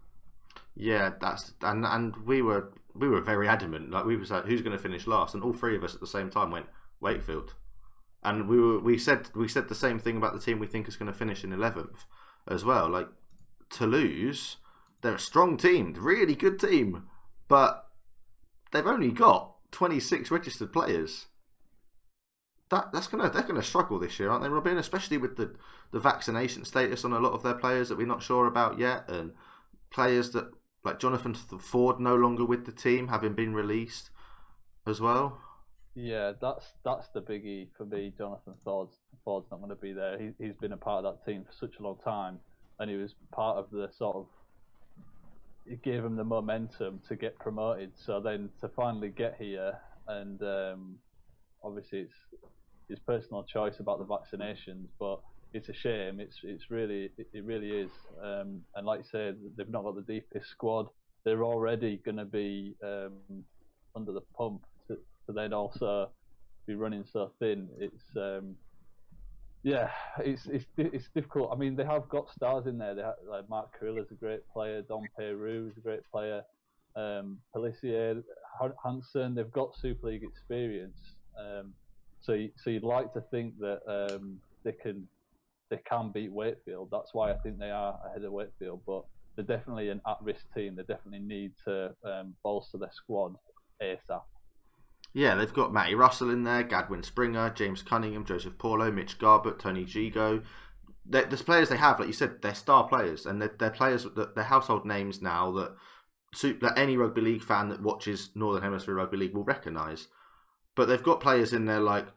[0.75, 3.91] Yeah, that's and and we were we were very adamant.
[3.91, 5.33] Like we was like, who's going to finish last?
[5.33, 6.67] And all three of us at the same time went
[6.99, 7.55] Wakefield
[8.25, 10.87] and we were we said we said the same thing about the team we think
[10.87, 12.05] is going to finish in eleventh
[12.47, 12.89] as well.
[12.89, 13.07] Like
[13.69, 14.57] Toulouse,
[15.01, 17.03] they're a strong team, really good team,
[17.47, 17.85] but
[18.71, 21.27] they've only got twenty six registered players.
[22.71, 24.77] That that's gonna they're gonna struggle this year, aren't they, Robin?
[24.77, 25.55] Especially with the
[25.91, 29.07] the vaccination status on a lot of their players that we're not sure about yet,
[29.07, 29.33] and
[29.91, 30.49] players that
[30.85, 34.11] like Jonathan Ford no longer with the team, having been released
[34.87, 35.41] as well.
[35.95, 38.13] Yeah, that's that's the biggie for me.
[38.17, 40.19] Jonathan Ford's Ford's not going to be there.
[40.19, 42.39] He, he's been a part of that team for such a long time,
[42.79, 44.27] and he was part of the sort of.
[45.65, 47.91] It gave him the momentum to get promoted.
[47.95, 50.95] So then to finally get here, and um,
[51.63, 52.13] obviously it's
[52.87, 55.21] his personal choice about the vaccinations, but
[55.55, 56.19] it's a shame.
[56.19, 57.91] It's it's really it, it really is.
[58.21, 60.87] Um, and like I said, they've not got the deepest squad.
[61.23, 63.43] They're already going to be um,
[63.95, 64.97] under the pump to
[65.33, 66.09] then also
[66.67, 67.69] be running so thin.
[67.79, 68.55] It's um,
[69.63, 69.89] yeah,
[70.19, 71.51] it's it's it's difficult.
[71.53, 72.93] I mean, they have got stars in there.
[72.93, 74.81] They have, like Mark is a great player.
[74.81, 76.43] Dom Peyroux is a great player.
[76.97, 78.23] Um, Pelissier,
[78.83, 80.99] Hansen, they've got Super League experience.
[81.39, 81.73] Um,
[82.21, 85.07] so so you'd like to think that um, they can
[85.69, 86.89] they can beat Wakefield.
[86.91, 88.81] That's why I think they are ahead of Wakefield.
[88.85, 89.03] But
[89.35, 90.75] they're definitely an at-risk team.
[90.75, 93.35] They definitely need to um, bolster their squad
[93.81, 94.21] ASAP.
[95.13, 99.59] Yeah, they've got Matty Russell in there, Gadwin Springer, James Cunningham, Joseph Paulo, Mitch Garbutt,
[99.59, 100.43] Tony Gigot.
[101.05, 104.35] There's players they have, like you said, they're star players, and they're, they're players that
[104.35, 105.75] they're household names now that
[106.41, 110.07] that any rugby league fan that watches Northern Hemisphere rugby league will recognise.
[110.75, 112.07] But they've got players in there like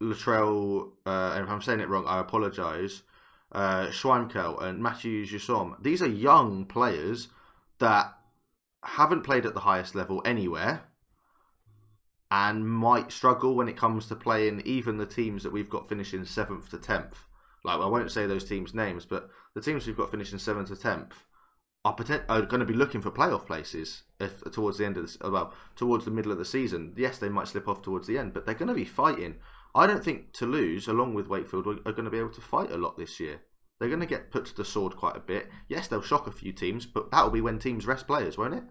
[0.00, 3.02] Latrell, uh, and if I'm saying it wrong, I apologise.
[3.52, 5.76] Uh, Schweinkel and Matthew Jussaume.
[5.80, 7.28] These are young players
[7.78, 8.12] that
[8.82, 10.84] haven't played at the highest level anywhere
[12.30, 16.24] and might struggle when it comes to playing even the teams that we've got finishing
[16.24, 17.24] seventh to tenth.
[17.64, 20.76] Like I won't say those teams' names, but the teams we've got finishing seventh to
[20.76, 21.24] tenth
[21.84, 25.16] are, potent- are going to be looking for playoff places if towards the end of
[25.22, 26.94] well, towards the middle of the season.
[26.96, 29.36] Yes, they might slip off towards the end, but they're going to be fighting.
[29.76, 32.78] I don't think Toulouse, along with Wakefield, are going to be able to fight a
[32.78, 33.42] lot this year.
[33.78, 35.48] They're going to get put to the sword quite a bit.
[35.68, 38.64] Yes, they'll shock a few teams, but that'll be when teams rest players, won't it?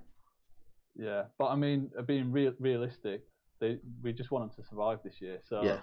[0.95, 3.23] Yeah, but I mean, being real, realistic,
[3.59, 5.39] they we just want them to survive this year.
[5.47, 5.81] So Yeah.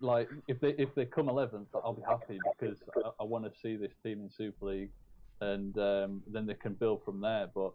[0.00, 3.60] like if they if they come 11th, I'll be happy because I, I want to
[3.60, 4.92] see this team in Super League,
[5.40, 7.48] and um, then they can build from there.
[7.54, 7.72] But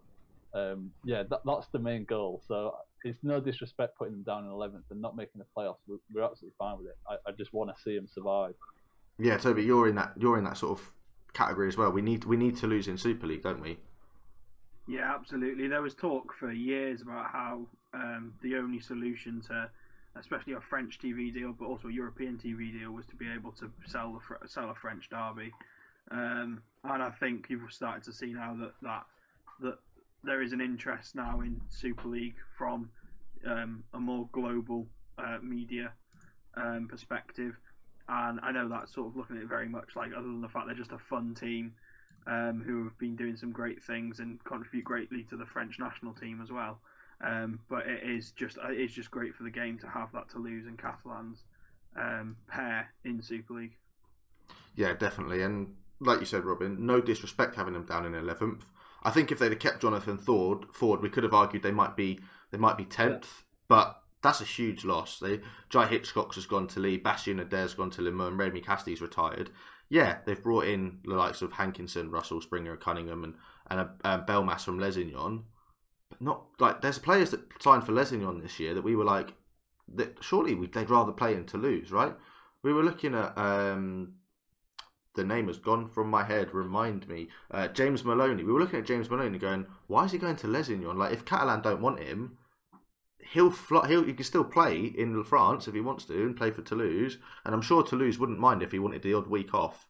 [0.54, 2.42] um, yeah, that, that's the main goal.
[2.46, 5.78] So it's no disrespect putting them down in 11th and not making the playoffs.
[5.86, 6.96] We're, we're absolutely fine with it.
[7.08, 8.54] I, I just want to see them survive.
[9.18, 10.90] Yeah, Toby, you're in that you're in that sort of
[11.32, 11.90] category as well.
[11.90, 13.78] We need we need to lose in Super League, don't we?
[14.88, 15.68] Yeah, absolutely.
[15.68, 19.70] There was talk for years about how um, the only solution to,
[20.18, 23.52] especially a French TV deal, but also a European TV deal, was to be able
[23.52, 25.52] to sell the sell a French derby.
[26.10, 29.04] Um, and I think you've started to see now that that
[29.60, 29.78] that
[30.24, 32.90] there is an interest now in Super League from
[33.46, 34.86] um, a more global
[35.18, 35.92] uh, media
[36.56, 37.54] um, perspective.
[38.08, 40.48] And I know that's sort of looking at it very much like, other than the
[40.48, 41.72] fact they're just a fun team,
[42.26, 46.14] um, who have been doing some great things and contribute greatly to the French national
[46.14, 46.80] team as well.
[47.24, 50.28] Um, but it is just it is just great for the game to have that
[50.28, 51.44] Toulouse and Catalans
[51.96, 53.76] um, pair in Super League.
[54.74, 55.42] Yeah, definitely.
[55.42, 58.64] And like you said, Robin, no disrespect having them down in eleventh.
[59.02, 61.96] I think if they'd have kept Johnathon Ford, Ford, we could have argued they might
[61.96, 65.18] be they might be tenth, but that's a huge loss.
[65.18, 69.50] They Jai Hitchcock has gone to Leigh, Bastien Ader's gone to and Rémi Casty's retired.
[69.88, 73.34] Yeah, they've brought in the likes of Hankinson, Russell, Springer, Cunningham, and
[73.68, 75.42] and a, um, Belmas from Lézignan.
[76.08, 79.34] But not like there's players that signed for Lézignan this year that we were like,
[79.94, 82.14] that surely we, they'd rather play in Toulouse, right?
[82.62, 84.14] We were looking at um,
[85.14, 86.54] the name has gone from my head.
[86.54, 88.44] Remind me, uh, James Maloney.
[88.44, 90.96] We were looking at James Maloney, going, "Why is he going to Lézignan?
[90.96, 92.38] Like, if Catalan don't want him,
[93.32, 96.62] he'll he'll he can still play in France if he wants to and play for
[96.62, 97.18] Toulouse.
[97.44, 99.88] And I'm sure Toulouse wouldn't mind if he wanted the odd week off,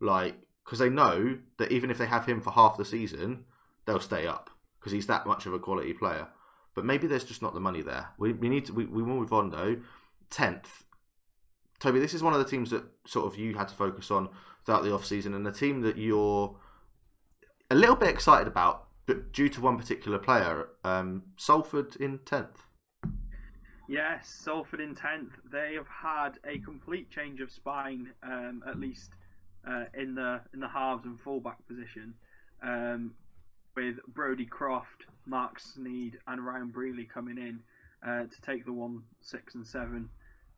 [0.00, 3.44] like because they know that even if they have him for half the season,
[3.86, 6.28] they'll stay up because he's that much of a quality player.
[6.74, 8.10] But maybe there's just not the money there.
[8.18, 9.78] We, we need to we, we move on though.
[10.30, 10.84] Tenth,
[11.78, 12.00] Toby.
[12.00, 14.28] This is one of the teams that sort of you had to focus on
[14.68, 16.54] throughout the off season, and the team that you're
[17.70, 22.64] a little bit excited about, but due to one particular player, um, Salford in tenth.
[23.88, 25.32] Yes, Salford in tenth.
[25.50, 29.12] They have had a complete change of spine, um, at least
[29.66, 32.12] uh, in the in the halves and fullback position,
[32.62, 33.14] um,
[33.74, 37.60] with Brodie Croft, Marc Sneyd, and Ryan Brierley coming in
[38.06, 40.10] uh, to take the one, six, and seven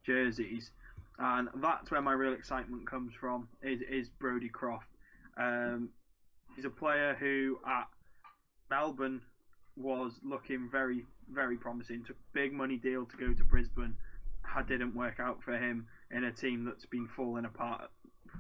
[0.05, 0.73] jerseys,
[1.21, 3.49] and that's where my real excitement comes from.
[3.63, 4.89] Is is Brodie Croft?
[5.37, 5.91] Um,
[6.57, 7.89] he's a player who at
[8.71, 9.21] Melbourne
[9.77, 12.05] was looking very, very promising.
[12.05, 13.97] Took a big money deal to go to Brisbane.
[14.43, 17.91] Had didn't work out for him in a team that's been falling apart,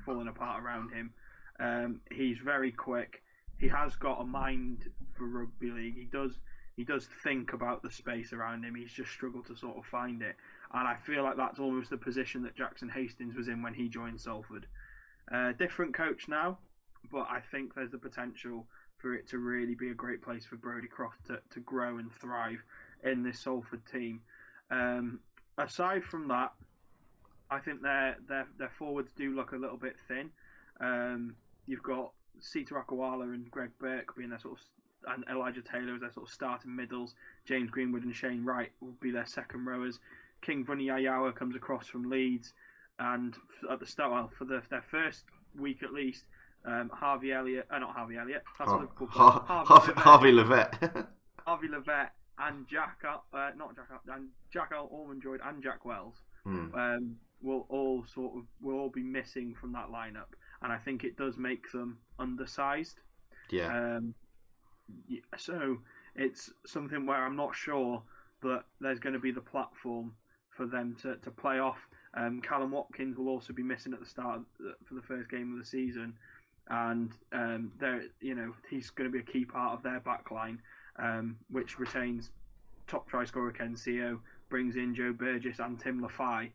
[0.05, 1.13] falling apart around him.
[1.61, 3.23] Um, he's very quick.
[3.59, 5.97] He has got a mind for rugby league.
[5.97, 6.39] He does.
[6.77, 8.75] He does think about the space around him.
[8.75, 10.37] He's just struggled to sort of find it.
[10.73, 13.89] And I feel like that's almost the position that Jackson Hastings was in when he
[13.89, 14.67] joined Salford.
[15.33, 16.59] Uh, different coach now,
[17.11, 18.67] but I think there's the potential
[18.99, 22.13] for it to really be a great place for Brodie Croft to, to grow and
[22.13, 22.63] thrive
[23.03, 24.21] in this Salford team.
[24.71, 25.21] Um,
[25.59, 26.53] aside from that,
[27.51, 30.31] I think their their their forwards do look a little bit thin.
[30.81, 31.35] Um,
[31.67, 34.65] you've got Sita Akauola and Greg Burke being their sort of
[35.15, 37.15] and Elijah Taylor as their sort of starting middles.
[37.47, 39.99] James Greenwood and Shane Wright will be their second rowers.
[40.43, 42.53] King Vuniyayawa comes across from Leeds,
[42.99, 43.35] and
[43.71, 45.25] at the start, well, for the, their first
[45.59, 46.25] week at least,
[46.65, 49.07] um, Harvey Elliott, uh, not Harvey Elliott, that's Har- Liverpool.
[49.09, 49.65] Har-.
[49.67, 50.73] Harvey Livett.
[50.81, 51.07] Livett.
[51.47, 56.75] Harvey Livett and Jack, uh, not Jack, and Jack Ormondroyd and Jack Wells Hmm.
[56.75, 61.05] um, will all sort of will all be missing from that lineup, and I think
[61.05, 62.99] it does make them undersized.
[63.51, 63.97] Yeah.
[63.97, 64.15] Um,
[65.07, 65.79] yeah, so
[66.17, 68.03] it's something where I'm not sure
[68.43, 70.15] that there's going to be the platform
[70.51, 71.79] for them to, to play off.
[72.15, 75.31] Um, Kallum Watkins will also be missing at the start of the- for the first
[75.31, 76.15] game of the season,
[76.69, 80.31] and um, there, you know, he's going to be a key part of their back
[80.31, 80.61] line,
[80.99, 82.31] um, which retains
[82.89, 86.51] top try scorer Ken Sio, brings in Joe Burgess and Tim Lafai,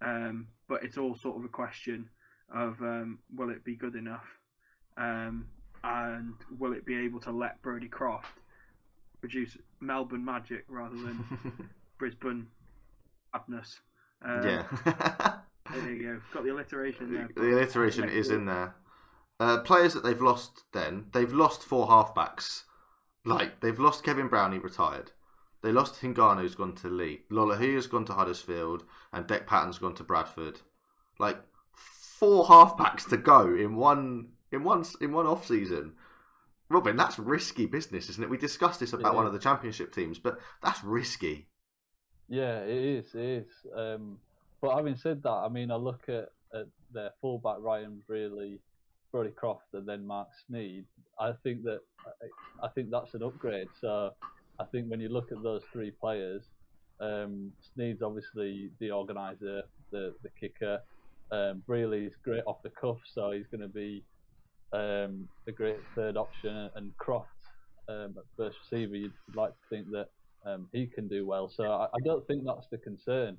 [0.00, 2.08] um, but it's all sort of a question
[2.54, 4.38] of um, will it be good enough,
[4.96, 5.46] um,
[5.82, 8.38] and will it be able to let Brodie Croft
[9.20, 11.24] produce Melbourne magic rather than
[11.98, 12.46] Brisbane
[13.34, 13.80] Madness.
[14.24, 15.34] Um, yeah.
[15.72, 16.20] There you go.
[16.34, 17.28] Got the alliteration there.
[17.34, 18.76] the alliteration is in there.
[19.40, 22.64] Uh, players that they've lost, then they've lost four halfbacks.
[23.24, 25.12] Like they've lost Kevin Brown, he retired.
[25.62, 27.22] They lost Hingano, who's gone to Leigh.
[27.30, 30.60] Lolohea's gone to Huddersfield, and Dec Patton's gone to Bradford.
[31.18, 31.38] Like
[31.74, 35.94] four halfbacks to go in one in one in one off season.
[36.68, 38.30] Robin, that's risky business, isn't it?
[38.30, 41.48] We discussed this about It one of the championship teams, but that's risky.
[42.28, 43.14] Yeah, it is.
[43.14, 43.46] It is.
[43.76, 44.18] Um,
[44.60, 48.58] but having said that, I mean, I look at, at their fullback Ryan Brierley,
[49.12, 50.84] Brodie Croft, and then Marc Sneyd.
[51.20, 51.80] I think that
[52.62, 53.68] I think that's an upgrade.
[53.80, 54.10] So
[54.58, 56.42] I think when you look at those three players,
[57.00, 60.80] um, Sneyd's obviously the organizer, the the kicker.
[61.30, 61.84] Um, great
[62.46, 64.04] off the cuff, so he's going to be
[64.72, 66.70] um, a great third option.
[66.74, 67.28] And Croft
[67.88, 70.08] um, at first receiver, you'd like to think that
[70.46, 71.48] um, he can do well.
[71.48, 73.36] So I, I don't think that's the concern.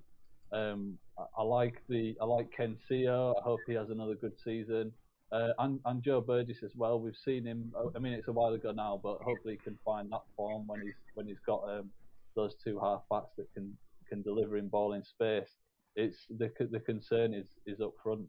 [0.51, 3.33] Um, I, I like the I like Ken Sio.
[3.39, 4.91] I hope he has another good season.
[5.31, 6.99] Uh, and, and Joe Burgess as well.
[6.99, 7.73] We've seen him.
[7.95, 10.81] I mean, it's a while ago now, but hopefully he can find that form when
[10.81, 11.89] he's when he's got um,
[12.35, 13.75] those two half halfbacks that can
[14.07, 15.49] can deliver in ball in space.
[15.95, 18.27] It's the the concern is is up front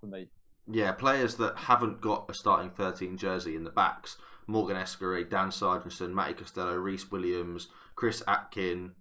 [0.00, 0.28] for me.
[0.70, 4.16] Yeah, players that haven't got a starting 13 jersey in the backs.
[4.46, 8.92] Morgan Escare, Dan Sarginson, Matty Costello, Rhys Williams, Chris Atkin,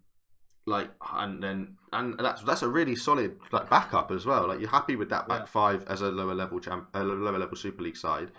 [0.66, 4.48] like, and then and that's that's a really solid like backup as well.
[4.48, 5.46] Like you're happy with that back Yeah.
[5.46, 8.32] five as a lower level champ, a lower level Super League side.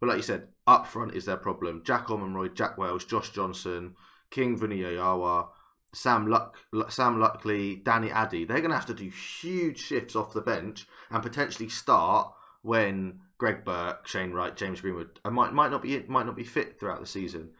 [0.00, 1.82] But like you said, up front is their problem.
[1.84, 3.94] Jack Ormondroyd, Jack Wells, Josh Johnson,
[4.30, 5.48] King Vuniyayawa,
[5.94, 6.56] Sam Luck,
[6.88, 8.44] Sam Luckley, Danny Addy.
[8.44, 13.20] They're going to have to do huge shifts off the bench and potentially start when
[13.38, 16.78] Greg Burke, Shane Wright, James Greenwood uh, might might not be might not be fit
[16.78, 17.50] throughout the season,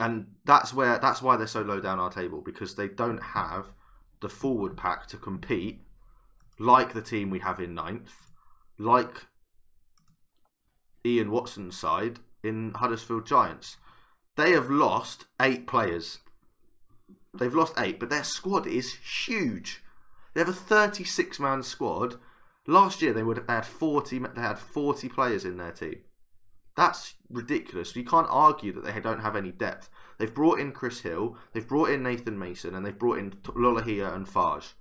[0.00, 3.68] and that's where that's why they're so low down our table because they don't have
[4.20, 5.82] the forward pack to compete
[6.58, 8.30] like the team we have in ninth,
[8.78, 9.26] like
[11.04, 13.76] Ian Watson's side in Huddersfield Giants.
[14.36, 16.18] They have lost eight players.
[17.32, 18.94] They've lost eight, but their squad is
[19.26, 19.82] huge.
[20.34, 22.16] They have a 36 man squad.
[22.66, 26.00] Last year they would have had 40 they had 40 players in their team.
[26.76, 27.96] That's ridiculous.
[27.96, 29.88] You can't argue that they don't have any depth.
[30.18, 34.14] They've brought in Chris Hill, they've brought in Nathan Mason, and they've brought in Lolohea
[34.14, 34.74] and Fages.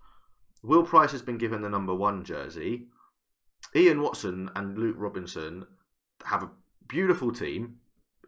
[0.62, 2.88] Will Price has been given the number one jersey.
[3.76, 5.68] Ian Watson and Luke Robinson
[6.26, 6.52] have a
[6.88, 7.78] beautiful team,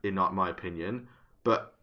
[0.03, 1.07] in my opinion,
[1.43, 1.75] but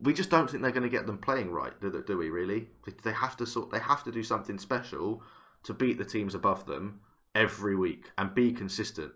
[0.00, 2.30] we just don't think they're going to get them playing right, do, we?
[2.30, 2.68] Really?
[2.86, 3.70] They- They have to sort.
[3.70, 5.22] They have to do something special
[5.64, 7.00] to beat the teams above them
[7.34, 9.12] every week and be consistent.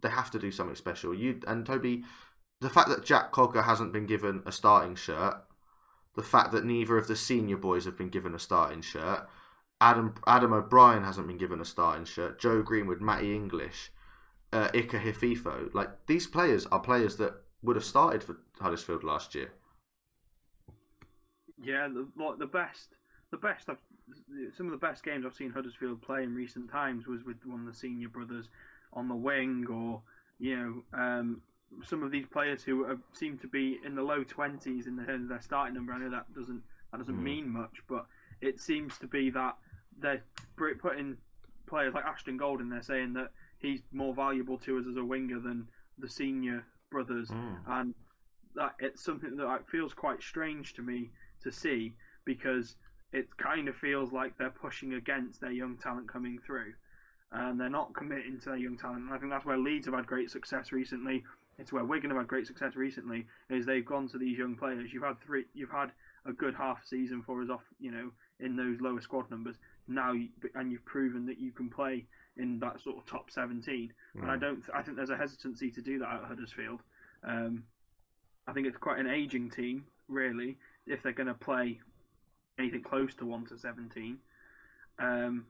[0.00, 1.14] They have to do something special.
[1.14, 2.04] You and Toby,
[2.60, 5.36] the fact that Jack Cogger hasn't been given a starting shirt,
[6.16, 9.28] the fact that neither of the senior boys have been given a starting shirt,
[9.80, 13.90] Adam Adam O'Brien hasn't been given a starting shirt, Joe Greenwood, Matty English,
[14.52, 19.52] uh, Ikahihifo, like these players are players that would have started for Huddersfield last year.
[21.62, 22.90] Yeah, the like the best,
[23.30, 23.68] the best.
[23.68, 23.78] I've,
[24.56, 27.60] some of the best games I've seen Huddersfield play in recent times was with one
[27.60, 28.48] of the senior brothers
[28.92, 30.02] on the wing, or
[30.38, 31.40] you know, um,
[31.84, 35.22] some of these players who are, seem to be in the low twenties in terms
[35.24, 35.92] of their starting number.
[35.92, 37.22] I know that doesn't that doesn't Mm.
[37.22, 38.06] mean much, but
[38.40, 39.56] it seems to be that
[39.98, 40.22] they're
[40.56, 41.16] putting
[41.66, 45.04] players like Ashton Gold in there, saying that he's more valuable to us as a
[45.04, 47.58] winger than the senior brothers Mm.
[47.66, 47.94] and
[48.54, 52.76] that it's something that feels quite strange to me to see because
[53.14, 56.74] it kind of feels like they're pushing against their young talent coming through,
[57.32, 59.04] and they're not committing to their young talent.
[59.04, 61.24] And I think that's where Leeds have had great success recently.
[61.58, 63.26] It's where Wigan have had great success recently.
[63.48, 64.92] Is they've gone to these young players.
[64.92, 65.44] You've had three.
[65.54, 65.92] You've had
[66.26, 67.62] a good half season for us off.
[67.78, 68.10] You know,
[68.40, 69.56] in those lower squad numbers
[69.86, 72.06] now, you, and you've proven that you can play
[72.36, 73.92] in that sort of top 17.
[74.14, 74.40] And I Mm.
[74.40, 74.64] don't.
[74.74, 76.82] I think there's a hesitancy to do that at Huddersfield.
[77.22, 77.64] Um,
[78.48, 81.80] I think it's quite an aging team, really, if they're going to play
[82.58, 84.18] anything close to one to 17.
[84.98, 85.46] Um,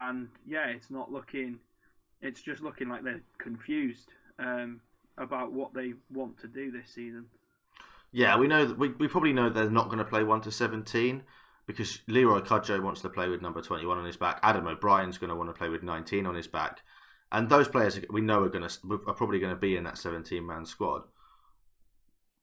[0.00, 1.58] and yeah, it's not looking.
[2.20, 4.08] It's just looking like they're confused
[4.38, 4.80] um,
[5.18, 7.26] about what they want to do this season.
[8.12, 10.50] Yeah, we know that we, we probably know they're not going to play one to
[10.50, 11.22] seventeen
[11.66, 14.38] because Leroy Cudjoe wants to play with number twenty one on his back.
[14.42, 16.80] Adam O'Brien's going to want to play with nineteen on his back,
[17.32, 19.98] and those players we know are going to are probably going to be in that
[19.98, 21.02] seventeen man squad.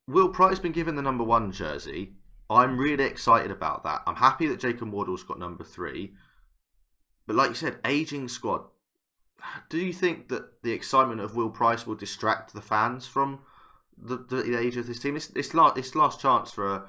[0.07, 2.13] Will Price been given the number one jersey?
[2.49, 4.01] I'm really excited about that.
[4.05, 6.13] I'm happy that Jacob Wardle's got number three,
[7.25, 8.65] but like you said, aging squad.
[9.69, 13.39] Do you think that the excitement of Will Price will distract the fans from
[13.97, 15.15] the, the age of this team.
[15.15, 16.87] It's it's last it's last chance for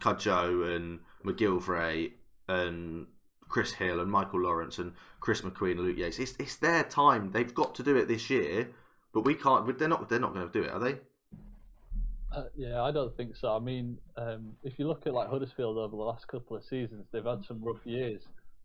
[0.00, 2.12] Cudjoe and McGillvary
[2.48, 3.06] and
[3.48, 6.18] Chris Hill and Michael Lawrence and Chris McQueen and Luke Yates.
[6.18, 7.32] It's it's their time.
[7.32, 8.70] They've got to do it this year,
[9.12, 9.78] but we can't.
[9.78, 10.08] They're not.
[10.08, 10.98] They're not going to do it, are they?
[12.32, 13.56] Uh, yeah, I don't think so.
[13.56, 17.08] I mean, um, if you look at like Huddersfield over the last couple of seasons,
[17.12, 18.22] they've had some rough years.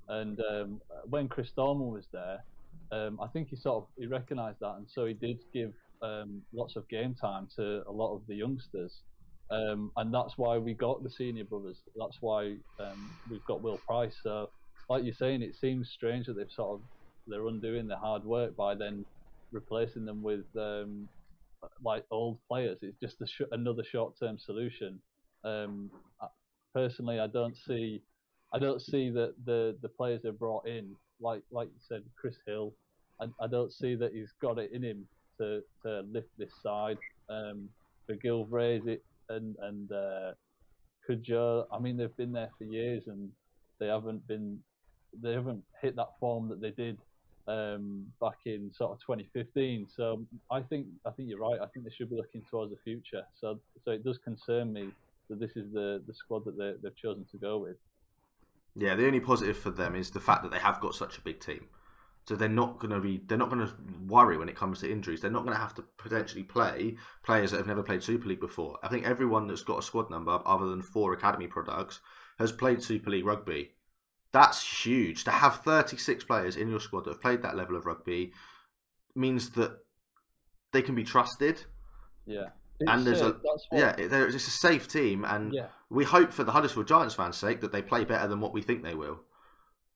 [0.07, 2.45] And um, when Chris Thorman was there,
[2.91, 6.45] um, I think he sort of he recognised that, and so he did give um,
[6.53, 9.03] lots of game time to a lot of the youngsters.
[9.49, 11.81] Um, and that's why we got the senior brothers.
[11.95, 14.15] That's why um, we've got Will Price.
[14.21, 14.51] So,
[14.89, 16.87] like you're saying, it seems strange that they've sort of
[17.25, 19.05] they're undoing their hard work by then
[19.51, 21.09] replacing them with um,
[21.83, 22.79] like old players.
[22.81, 24.99] It's just sh- another short-term solution.
[25.43, 25.91] Um,
[26.73, 28.01] personally, I don't see,
[28.53, 32.35] I don't see that the the players they've brought in, like like you said, Chris
[32.45, 32.73] Hill,
[33.21, 35.07] I, I don't see that he's got it in him
[35.39, 36.97] to, to lift this side.
[37.29, 37.69] Um,
[38.09, 40.31] McGillvary it and and uh,
[41.71, 43.29] I mean, they've been there for years and
[43.79, 44.59] they haven't been,
[45.21, 46.97] they haven't hit that form that they did
[47.47, 49.87] um, back in sort of 2015.
[49.95, 51.59] So I think I think you're right.
[51.61, 53.23] I think they should be looking towards the future.
[53.39, 54.89] So so it does concern me
[55.29, 57.77] that this is the the squad that they, they've chosen to go with.
[58.75, 61.21] Yeah, the only positive for them is the fact that they have got such a
[61.21, 61.67] big team.
[62.27, 63.73] So they're not going to be they're not going to
[64.07, 65.21] worry when it comes to injuries.
[65.21, 68.39] They're not going to have to potentially play players that have never played Super League
[68.39, 68.79] before.
[68.81, 71.99] I think everyone that's got a squad number other than four academy products
[72.39, 73.71] has played Super League rugby.
[74.35, 75.23] That's huge.
[75.23, 78.33] To have 36 players in your squad that have played that level of rugby
[79.15, 79.77] means that
[80.73, 81.63] they can be trusted.
[82.25, 82.49] Yeah.
[82.81, 83.27] It's and there's safe.
[83.27, 83.79] a uh, what...
[83.79, 85.67] yeah, it's a safe team, and yeah.
[85.89, 88.61] we hope for the Huddersfield Giants fans' sake that they play better than what we
[88.61, 89.21] think they will.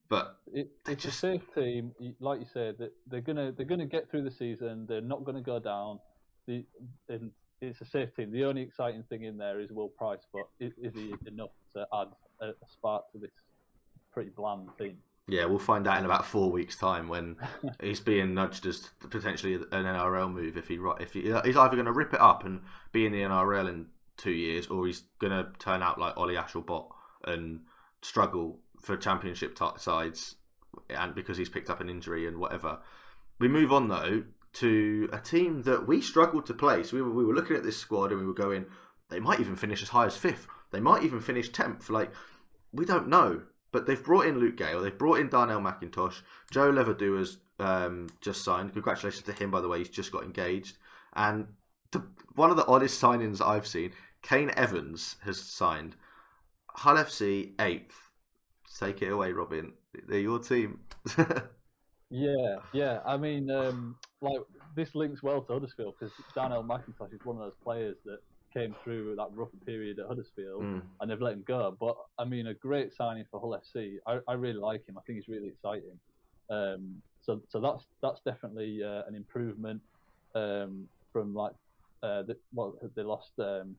[0.08, 1.18] But it, it's just...
[1.18, 4.86] a safe team, like you said, that they're gonna they're gonna get through the season.
[4.88, 6.00] They're not gonna go down.
[6.48, 6.64] The
[7.10, 8.32] and it's a safe team.
[8.32, 11.86] The only exciting thing in there is Will Price, but is, is he enough to
[11.94, 12.08] add
[12.40, 13.32] a, a spark to this
[14.12, 14.98] pretty bland team?
[15.28, 17.38] Yeah, we'll find out in about four weeks' time when
[17.82, 20.58] he's being nudged as potentially an NRL move.
[20.58, 23.22] If he if he, he's either going to rip it up and be in the
[23.22, 23.88] NRL in
[24.18, 26.90] two years, or he's going to turn out like Ollie Ashall-Bott
[27.26, 27.62] and
[28.02, 30.36] struggle for championship t- sides,
[30.90, 32.80] and because he's picked up an injury and whatever.
[33.40, 36.92] We move on though to a team that we struggled to place.
[36.92, 38.66] We were, we were looking at this squad and we were going,
[39.10, 40.48] they might even finish as high as fifth.
[40.72, 41.90] They might even finish tenth.
[41.90, 42.12] Like
[42.72, 43.44] we don't know.
[43.72, 44.82] But they've brought in Luke Gale.
[44.82, 46.22] They've brought in Darnell McIntosh.
[46.52, 48.74] Joe Lovodua has um, just signed.
[48.74, 49.80] Congratulations to him, by the way.
[49.80, 50.78] He's just got engaged.
[51.14, 51.48] And
[51.92, 52.04] the,
[52.36, 53.92] one of the oddest signings I've seen,
[54.22, 55.96] Kane Evans has signed.
[56.76, 58.10] Hull FC eighth
[58.80, 59.74] Take it away, Robin.
[60.08, 60.80] They're your team.
[62.10, 63.00] yeah, yeah.
[63.06, 64.40] I mean, um, like
[64.76, 68.20] this links well to Huddersfield because Darnell McIntosh is one of those players that
[68.54, 70.82] came through that rough period at Huddersfield mm.
[71.00, 71.76] and they've let him go.
[71.80, 73.98] But I mean, a great signing for Hull FC.
[74.08, 74.98] I, I really like him.
[74.98, 76.00] I think he's really exciting.
[76.50, 79.82] Um, so so that's that's definitely uh, an improvement
[80.36, 81.54] um, from like
[82.02, 83.76] uh, the, well they lost um,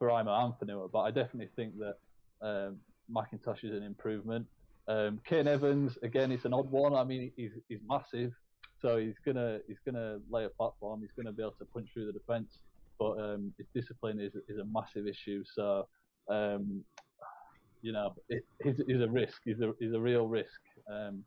[0.00, 1.96] Faraimo and Fonua, but I definitely think that
[2.40, 2.78] um,
[3.10, 4.46] McIntosh is an improvement.
[4.88, 6.94] Um, Kane Evans again, it's an odd one.
[6.94, 8.32] I mean, he's he's massive,
[8.80, 11.00] so he's gonna he's gonna lay a platform.
[11.00, 12.58] He's gonna be able to punch through the defence,
[13.02, 15.42] but um, his discipline is is a massive issue.
[15.54, 15.86] So,
[16.28, 16.84] um,
[17.82, 19.40] you know, it, he's a risk.
[19.44, 20.60] He's a he's a real risk.
[20.90, 21.24] Um,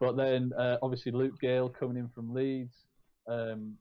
[0.00, 2.74] but then uh, obviously Luke Gale coming in from Leeds.
[3.28, 3.74] Um,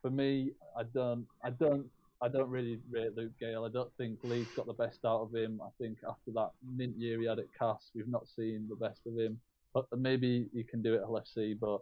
[0.00, 1.86] for me, I don't I don't
[2.22, 3.64] I don't really rate Luke Gale.
[3.64, 5.60] I don't think Leeds got the best out of him.
[5.62, 9.00] I think after that mint year he had at Cas, we've not seen the best
[9.06, 9.38] of him.
[9.74, 11.58] But maybe he can do it at Hull FC.
[11.58, 11.80] But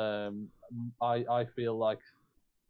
[0.00, 0.48] um,
[1.02, 2.00] I I feel like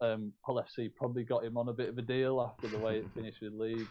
[0.00, 2.98] um, Hull FC probably got him on a bit of a deal after the way
[2.98, 3.88] it finished with Leeds.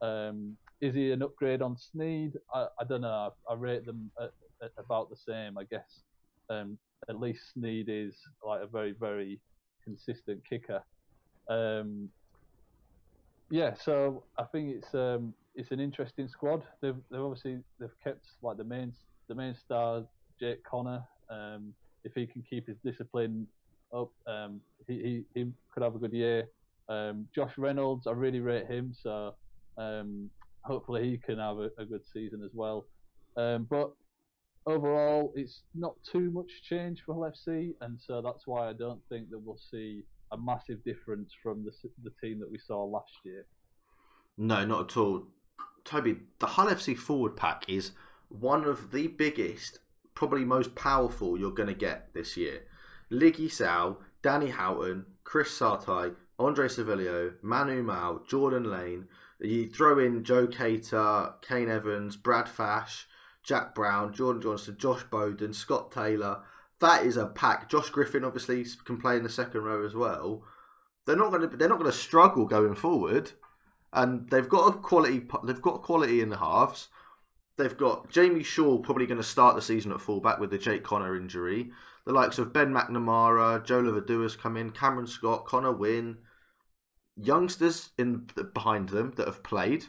[0.00, 2.32] Um, is he an upgrade on Sneyd?
[2.52, 3.32] I, I don't know.
[3.48, 4.32] I, I rate them at,
[4.62, 5.58] at about the same.
[5.58, 6.02] I guess
[6.50, 6.78] um,
[7.08, 9.40] at least Sneyd is like a very very
[9.84, 10.82] consistent kicker.
[11.48, 12.08] Um,
[13.50, 16.62] yeah, so I think it's um, it's an interesting squad.
[16.80, 18.92] They've, they've obviously they've kept like the main
[19.28, 20.04] the main star
[20.40, 21.04] Jake Connor.
[21.30, 21.74] Um,
[22.04, 23.46] if he can keep his discipline
[23.92, 26.48] up, um, he, he, he could have a good year.
[26.88, 29.34] Um, Josh Reynolds, I really rate him, so
[29.78, 30.30] um,
[30.62, 32.86] hopefully he can have a, a good season as well.
[33.36, 33.92] Um, but
[34.66, 39.00] overall, it's not too much change for Hull FC, and so that's why I don't
[39.08, 41.72] think that we'll see a massive difference from the
[42.02, 43.46] the team that we saw last year.
[44.36, 45.24] No, not at all.
[45.84, 47.92] Toby, the Hull FC forward pack is
[48.28, 49.80] one of the biggest,
[50.14, 52.62] probably most powerful you're going to get this year.
[53.12, 59.06] Ligi Sao, Danny Houghton, Chris Satae, Andre Savelio, Manu Ma'u, Jordan Lane.
[59.38, 63.06] You throw in Joe Cator, Kane Evans, Brad Fash,
[63.42, 66.40] Jack Brown, Jordan Johnson, Josh Bowden, Scott Taylor.
[66.80, 67.68] That is a pack.
[67.68, 70.42] Josh Griffin obviously can play in the second row as well.
[71.06, 71.56] They're not going to.
[71.56, 73.32] They're not going to struggle going forward,
[73.92, 75.26] and they've got a quality.
[75.44, 76.88] They've got quality in the halves.
[77.56, 80.84] They've got Jamie Shaul probably going to start the season at fullback with the Jake
[80.84, 81.70] Connor injury.
[82.04, 86.18] The likes of Ben McNamara, Joe Lovodua's come in, Cameron Scott, Connor Wynne,
[87.16, 89.86] youngsters in behind them that have played.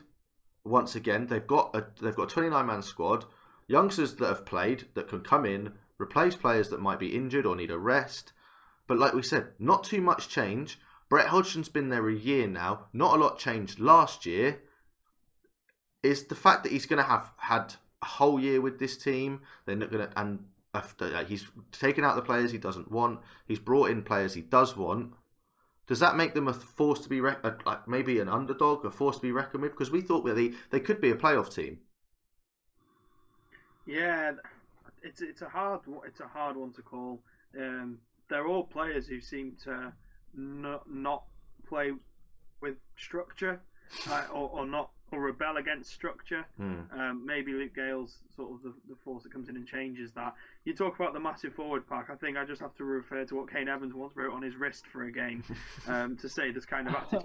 [0.63, 3.25] Once again, they've got a they've got a 29 man squad,
[3.67, 7.55] youngsters that have played that can come in, replace players that might be injured or
[7.55, 8.31] need a rest.
[8.87, 10.79] But like we said, not too much change.
[11.09, 12.85] Brett Hodgson's been there a year now.
[12.93, 14.61] Not a lot changed last year.
[16.01, 19.41] Is the fact that he's going to have had a whole year with this team.
[19.65, 23.19] They're not going to, and after, he's taken out the players he doesn't want.
[23.47, 25.13] He's brought in players he does want.
[25.85, 29.17] Does that make them a force to be re- like maybe an underdog, a force
[29.17, 29.73] to be reckoned with?
[29.73, 31.79] Because we thought they they could be a playoff team.
[33.85, 34.31] Yeah,
[35.01, 37.21] it's it's a hard it's a hard one to call.
[37.57, 37.99] Um,
[38.29, 39.91] they're all players who seem to
[40.33, 41.23] not not
[41.67, 41.91] play
[42.61, 43.61] with structure
[44.09, 46.45] uh, or, or not or rebel against structure.
[46.59, 46.99] Mm.
[46.99, 50.33] Um, maybe Luke Gale's sort of the, the force that comes in and changes that.
[50.65, 52.09] You talk about the massive forward pack.
[52.09, 54.55] I think I just have to refer to what Kane Evans once wrote on his
[54.55, 55.43] wrist for a game
[55.87, 57.23] um, to say this kind of attitude.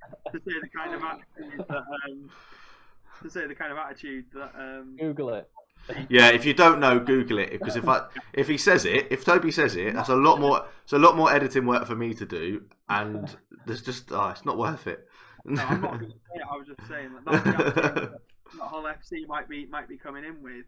[0.32, 1.82] to say the kind of attitude that.
[2.08, 2.30] Um,
[3.22, 4.52] to say the kind of attitude that.
[4.56, 5.50] Um, Google it.
[6.08, 9.24] Yeah, if you don't know, Google it because if I if he says it, if
[9.24, 10.64] Toby says it, that's a lot more.
[10.84, 14.46] It's a lot more editing work for me to do, and there's just oh, it's
[14.46, 15.06] not worth it.
[15.44, 16.42] No, I'm not going to say it.
[16.50, 18.20] I was just saying that that's the attitude that
[18.60, 20.64] Hull FC might be might be coming in with,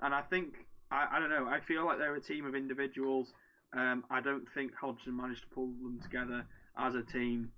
[0.00, 0.54] and I think
[0.90, 1.46] I, I don't know.
[1.46, 3.32] I feel like they're a team of individuals.
[3.76, 6.44] Um, I don't think Hodgson managed to pull them together
[6.78, 7.50] as a team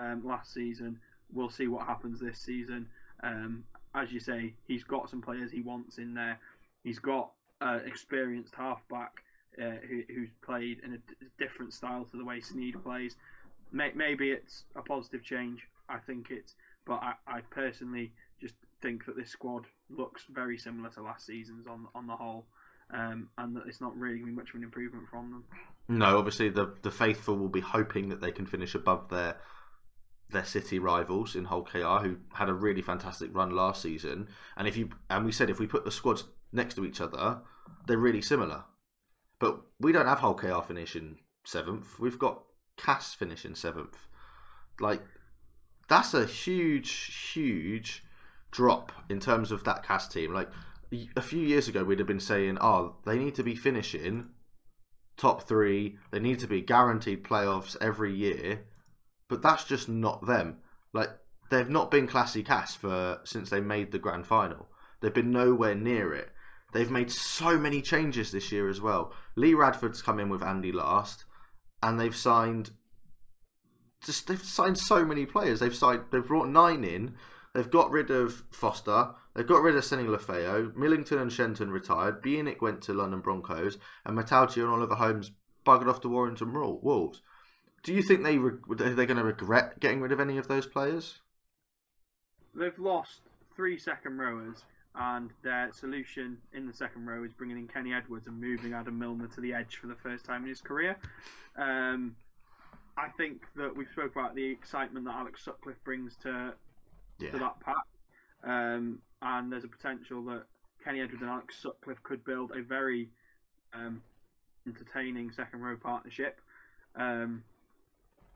[0.00, 0.98] um, last season.
[1.32, 2.88] We'll see what happens this season.
[3.22, 6.38] Um, as you say, he's got some players he wants in there.
[6.82, 9.12] He's got uh, experienced halfback
[9.60, 13.16] uh, who, who's played in a d- different style to the way Sneed plays.
[13.70, 15.60] May- maybe it's a positive change.
[15.88, 16.54] I think it's,
[16.86, 21.66] but I, I personally just think that this squad looks very similar to last season's
[21.66, 22.46] on on the whole,
[22.92, 25.44] um, and that it's not really going to be much of an improvement from them.
[25.88, 29.36] No, obviously the the faithful will be hoping that they can finish above their
[30.32, 34.28] their city rivals in Hull KR, who had a really fantastic run last season.
[34.56, 37.40] And if you and we said if we put the squads next to each other,
[37.86, 38.64] they're really similar.
[39.38, 41.98] But we don't have Hull KR finishing seventh.
[41.98, 42.42] We've got
[42.76, 44.06] Cas finishing seventh.
[44.80, 45.02] Like
[45.92, 48.02] that's a huge, huge
[48.50, 50.32] drop in terms of that cast team.
[50.32, 50.48] Like
[51.14, 54.30] a few years ago, we'd have been saying, "Oh, they need to be finishing
[55.18, 55.98] top three.
[56.10, 58.64] They need to be guaranteed playoffs every year."
[59.28, 60.60] But that's just not them.
[60.94, 61.10] Like
[61.50, 64.68] they've not been classy cast for since they made the grand final.
[65.00, 66.30] They've been nowhere near it.
[66.72, 69.12] They've made so many changes this year as well.
[69.36, 71.26] Lee Radford's come in with Andy Last,
[71.82, 72.70] and they've signed.
[74.04, 75.60] Just they've signed so many players.
[75.60, 76.02] They've signed.
[76.10, 77.14] They've brought nine in.
[77.54, 79.10] They've got rid of Foster.
[79.34, 80.74] They've got rid of Sene-Lefao.
[80.74, 82.22] Millington and Shenton retired.
[82.22, 85.32] Bieniek went to London Broncos, and Mata'utia and Oliver Holmes
[85.64, 87.20] buggered off to Warrington Wolves.
[87.82, 90.66] Do you think they re- are going to regret getting rid of any of those
[90.66, 91.20] players?
[92.54, 93.22] They've lost
[93.54, 98.26] three second rowers, and their solution in the second row is bringing in Kenny Edwards
[98.26, 100.96] and moving Adam Milner to the edge for the first time in his career.
[101.56, 102.16] Um,
[102.96, 106.54] I think that we've spoke about the excitement that Alex Sutcliffe brings to
[107.18, 107.30] Yeah.
[107.30, 107.86] to that pack,
[108.44, 110.44] um, and there's a potential that
[110.84, 113.08] Kenny Edwards and Alex Sutcliffe could build a very
[113.72, 114.02] um,
[114.66, 116.40] entertaining second row partnership.
[116.96, 117.44] Um,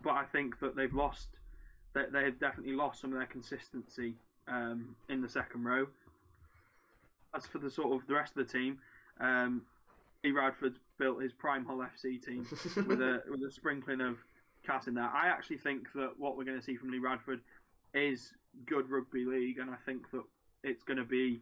[0.02, 1.28] but I think that they've lost,
[1.94, 4.14] they, they have definitely lost some of their consistency
[4.48, 5.88] um, in the second row.
[7.34, 8.78] As for the sort of the rest of the team,
[9.20, 9.62] um,
[10.24, 12.46] Lee Radford's built his prime Hull FC team
[12.86, 14.16] with a with a sprinkling of
[14.86, 15.04] In there.
[15.04, 17.40] I actually think that what we're going to see from Lee Radford
[17.94, 18.32] is
[18.66, 20.24] good rugby league, and I think that
[20.64, 21.40] it's going to be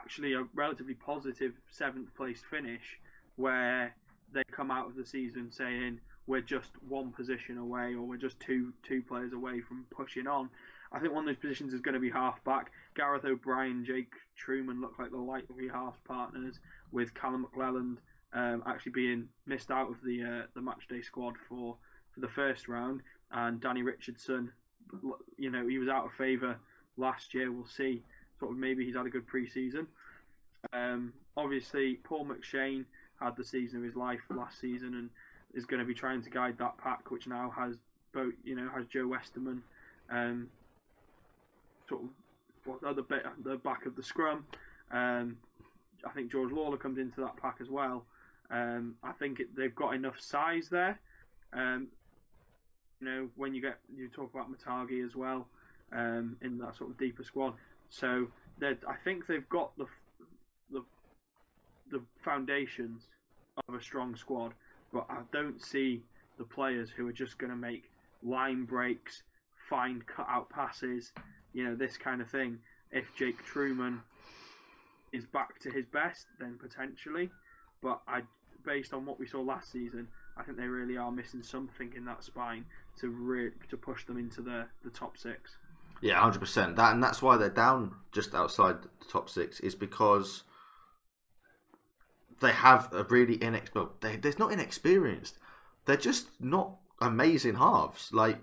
[0.00, 2.98] actually a relatively positive seventh place finish
[3.36, 3.94] where
[4.32, 8.40] they come out of the season saying we're just one position away or we're just
[8.40, 10.50] two two players away from pushing on.
[10.92, 12.72] I think one of those positions is going to be half back.
[12.96, 16.58] Gareth O'Brien, Jake Trueman look like the likely half partners
[16.90, 17.98] with Callum McLelland
[18.32, 21.76] um, actually being missed out of the uh, the matchday squad for
[22.16, 24.50] for the first round, and Danny Richardson,
[25.36, 26.56] you know, he was out of favour
[26.96, 27.52] last year.
[27.52, 28.02] We'll see.
[28.40, 29.86] Sort of maybe he's had a good pre-season.
[30.72, 32.84] Um, obviously, Paul McShane
[33.20, 35.10] had the season of his life last season and
[35.54, 37.76] is going to be trying to guide that pack, which now has
[38.12, 39.62] both, you know, has Joe Westerman,
[40.10, 40.48] um,
[41.88, 42.08] sort of
[42.66, 44.44] well, at the bit, the back of the scrum.
[44.90, 45.36] Um,
[46.04, 48.04] I think George Lawler comes into that pack as well.
[48.50, 51.00] Um, I think it, they've got enough size there.
[51.52, 51.88] Um,
[53.00, 55.46] you know, when you get you talk about Matagi as well
[55.92, 57.54] um, in that sort of deeper squad.
[57.88, 58.28] So
[58.62, 59.86] I think they've got the
[60.70, 60.82] the
[61.90, 63.08] the foundations
[63.68, 64.52] of a strong squad,
[64.92, 66.02] but I don't see
[66.38, 67.90] the players who are just going to make
[68.22, 69.22] line breaks,
[69.68, 71.12] find cut out passes,
[71.52, 72.58] you know, this kind of thing.
[72.92, 74.00] If Jake Trueman
[75.12, 77.30] is back to his best, then potentially.
[77.82, 78.22] But I,
[78.64, 82.04] based on what we saw last season, I think they really are missing something in
[82.06, 82.64] that spine
[83.00, 85.56] to re- to push them into the, the top six.
[86.02, 86.76] Yeah, hundred percent.
[86.76, 90.44] That and that's why they're down just outside the top six is because
[92.40, 93.68] they have a really inex.
[93.74, 95.38] Well, they, they're not inexperienced.
[95.86, 98.12] They're just not amazing halves.
[98.12, 98.38] Like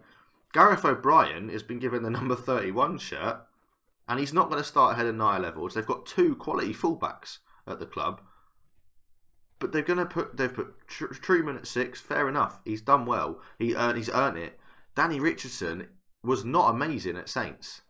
[0.52, 3.42] Gareth O'Brien has been given the number thirty-one shirt,
[4.08, 5.74] and he's not going to start ahead of Niall Evalds.
[5.74, 7.38] They've got two quality fullbacks
[7.68, 8.22] at the club,
[9.64, 12.02] but they're going to put they've put Tr- Trueman at six.
[12.02, 12.60] Fair enough.
[12.66, 13.40] He's done well.
[13.58, 14.60] He earned he's earned it.
[14.94, 15.88] Danny Richardson
[16.22, 17.82] was not amazing at Saints,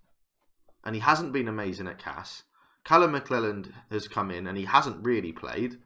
[0.84, 2.44] and he hasn't been amazing at Cas.
[2.84, 5.78] Callum McLelland has come in and he hasn't really played,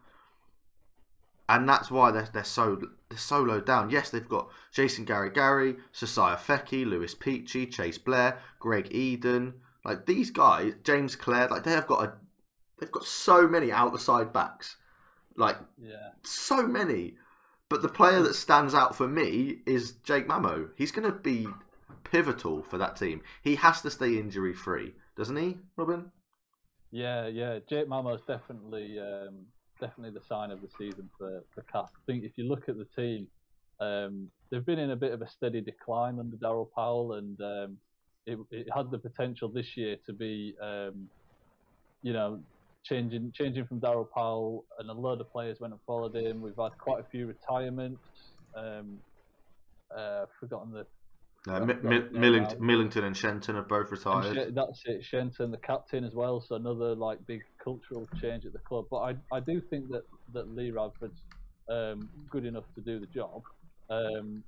[1.47, 3.89] and that's why they're they're so they're so low down.
[3.89, 9.53] Yes, they've got Jason Gary Gary, Sosaia Feki, Lewis Peachey, Cheyse Blair, Greg Eden.
[9.85, 12.13] Like these guys, James Clare, like they have got a
[12.77, 14.75] they've got so many outside backs.
[15.37, 16.09] Like yeah.
[16.23, 17.15] so many.
[17.69, 20.69] But the player that stands out for me is Jake Mamo.
[20.75, 21.47] He's going to be
[22.03, 23.21] pivotal for that team.
[23.43, 26.11] He has to stay injury free, doesn't he, Robin?
[26.91, 27.59] Yeah, yeah.
[27.69, 29.45] Jake Mamo's definitely um,
[29.79, 31.89] definitely the sign of the season for for Cas.
[31.95, 33.27] I think if you look at the team,
[33.79, 37.77] um, they've been in a bit of a steady decline under Daryl Powell, and um,
[38.25, 41.09] it, it had the potential this year to be, um,
[42.01, 42.39] you know,
[42.87, 46.41] changing changing from Daryl Powell, and a load of players went and followed him.
[46.41, 48.01] We've had quite a few retirements.
[48.55, 48.99] Um,
[49.95, 50.85] uh, forgotten the
[51.47, 54.35] uh, Mi- Mi- Millington, Millington and Shenton have both retired.
[54.35, 55.03] Sh- that's it.
[55.03, 58.85] Shenton, the captain as well, so another like big cultural change at the club.
[58.91, 61.21] But I, I do think that, that Lee Radford's
[61.69, 63.43] um, good enough to do the job.
[63.89, 64.43] Um,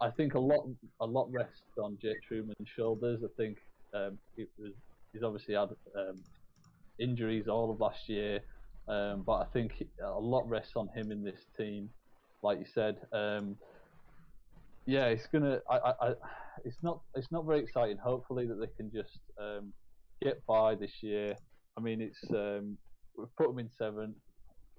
[0.00, 0.66] I think a lot
[1.00, 3.20] a lot rests on Jake Trueman's shoulders.
[3.24, 3.58] I think
[3.94, 4.72] um, it was
[5.12, 6.18] he's obviously had um,
[6.98, 8.40] injuries all of last year,
[8.88, 11.88] um, but I think a lot rests on him in this team.
[12.42, 13.56] Like you said, um,
[14.86, 15.60] yeah, it's gonna.
[15.70, 16.14] I, I, I,
[16.64, 17.00] it's not.
[17.14, 17.96] It's not very exciting.
[17.98, 19.72] Hopefully that they can just um,
[20.22, 21.36] get by this year.
[21.76, 22.76] I mean, it's um,
[23.16, 24.16] we've put them in seventh.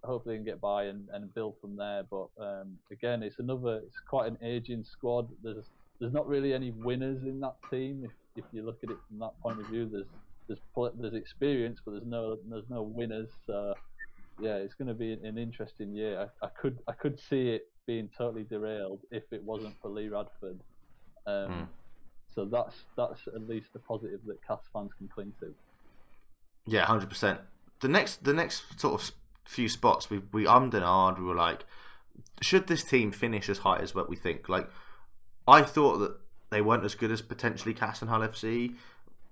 [0.03, 2.03] Hopefully, they can get by and, and build from there.
[2.09, 3.77] But um, again, it's another.
[3.77, 5.29] It's quite an aging squad.
[5.41, 8.03] There's there's not really any winners in that team.
[8.03, 10.05] If if you look at it from that point of view, there's
[10.47, 10.59] there's
[10.99, 13.29] there's experience, but there's no there's no winners.
[13.45, 13.73] So
[14.39, 16.29] yeah, it's going to be an interesting year.
[16.41, 20.07] I, I could I could see it being totally derailed if it wasn't for Lee
[20.07, 20.59] Radford.
[21.25, 21.67] Um, mm.
[22.33, 25.53] So that's that's at least the positive that Cas fans can cling to.
[26.65, 27.39] Yeah, hundred percent.
[27.81, 29.11] The next the next sort of
[29.45, 31.19] few spots we we ummed and ahed.
[31.19, 31.65] We were like,
[32.41, 34.49] should this team finish as high as what we think?
[34.49, 34.69] Like,
[35.47, 36.15] I thought that
[36.49, 38.75] they weren't as good as potentially Cas and Hull FC.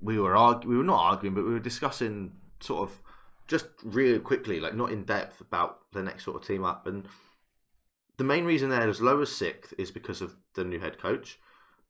[0.02, 3.00] We were argu- we were not arguing, but we were discussing sort of
[3.48, 7.08] just really quickly, like not in depth about the next sort of team up and
[8.18, 11.40] the main reason they're as low as sixth is because of the new head coach,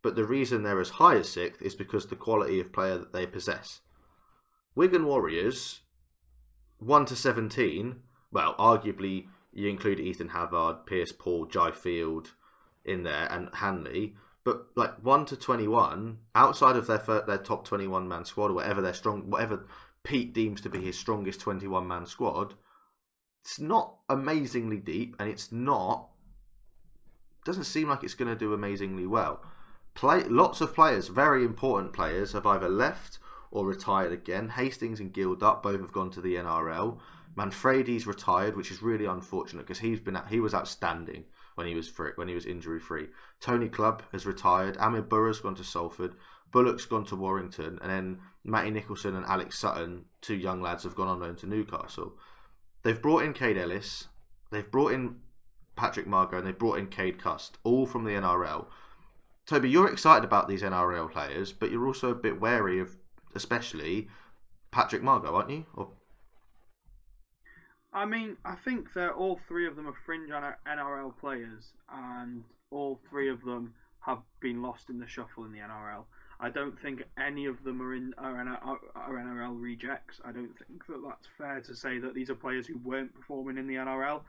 [0.02, 3.12] but the reason they're as high as sixth is because the quality of player that
[3.12, 3.82] they possess.
[4.74, 5.82] Wigan Warriors,
[6.80, 8.04] one to seventeen.
[8.32, 12.32] Well, arguably you include Ethan Havard, Pearce-Paul, Jai Field
[12.86, 14.16] in there, and Hanley.
[14.44, 18.82] But like one to twenty-one, outside of their their top twenty-one man squad or whatever
[18.82, 19.68] their strong, whatever
[20.04, 22.56] Peet deems to be his strongest twenty-one man squad,
[23.44, 26.10] it's not amazingly deep, and it's not
[27.44, 29.44] doesn't seem like it's going to do amazingly well.
[29.94, 33.20] Play lots of players, very important players, have either left
[33.50, 34.50] or retired again.
[34.50, 37.00] Hastings and Gildart both have gone to the NRL.
[37.36, 41.26] Manfredi's retired, which is really unfortunate because he's been he was outstanding
[41.56, 43.08] when he was free, when he was injury free.
[43.40, 44.78] Tony Clubb has retired.
[44.80, 46.16] Amir Bourouh's gone to Salford.
[46.52, 50.96] Bullock's gone to Warrington, and then Matty Nicholson and Alex Sutton, two young lads, have
[50.96, 52.14] gone on loan to Newcastle.
[52.84, 54.08] They've brought in Kaide Ellis.
[54.52, 55.18] They've brought in
[55.76, 58.66] Patrick Mago and they've brought in Cade Cust, all from the NRL.
[59.46, 62.98] Toby, you're excited about these NRL players, but you're also a bit wary of,
[63.34, 64.08] especially
[64.72, 65.66] Patrick Mago, aren't you?
[65.74, 65.90] Or...
[67.94, 73.00] I mean, I think that all three of them are fringe NRL players, and all
[73.10, 76.06] three of them have been lost in the shuffle in the NRL.
[76.40, 80.20] I don't think any of them are in are, NRL rejects.
[80.26, 83.58] I don't think that that's fair to say that these are players who weren't performing
[83.58, 84.22] in the NRL.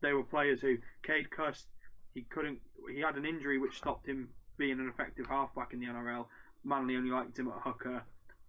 [0.00, 1.66] They were players who Cade Cust
[2.14, 2.58] he couldn't
[2.92, 6.26] he had an injury which stopped him being an effective halfback in the NRL.
[6.64, 8.02] Manly only liked him at hooker,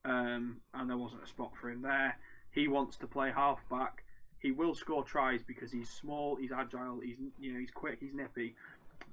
[0.03, 2.17] um, and there wasn't a spot for him there.
[2.51, 4.03] He wants to play halfback.
[4.41, 8.13] He will score tries because he's small, he's agile, he's you know he's quick, he's
[8.13, 8.55] nippy.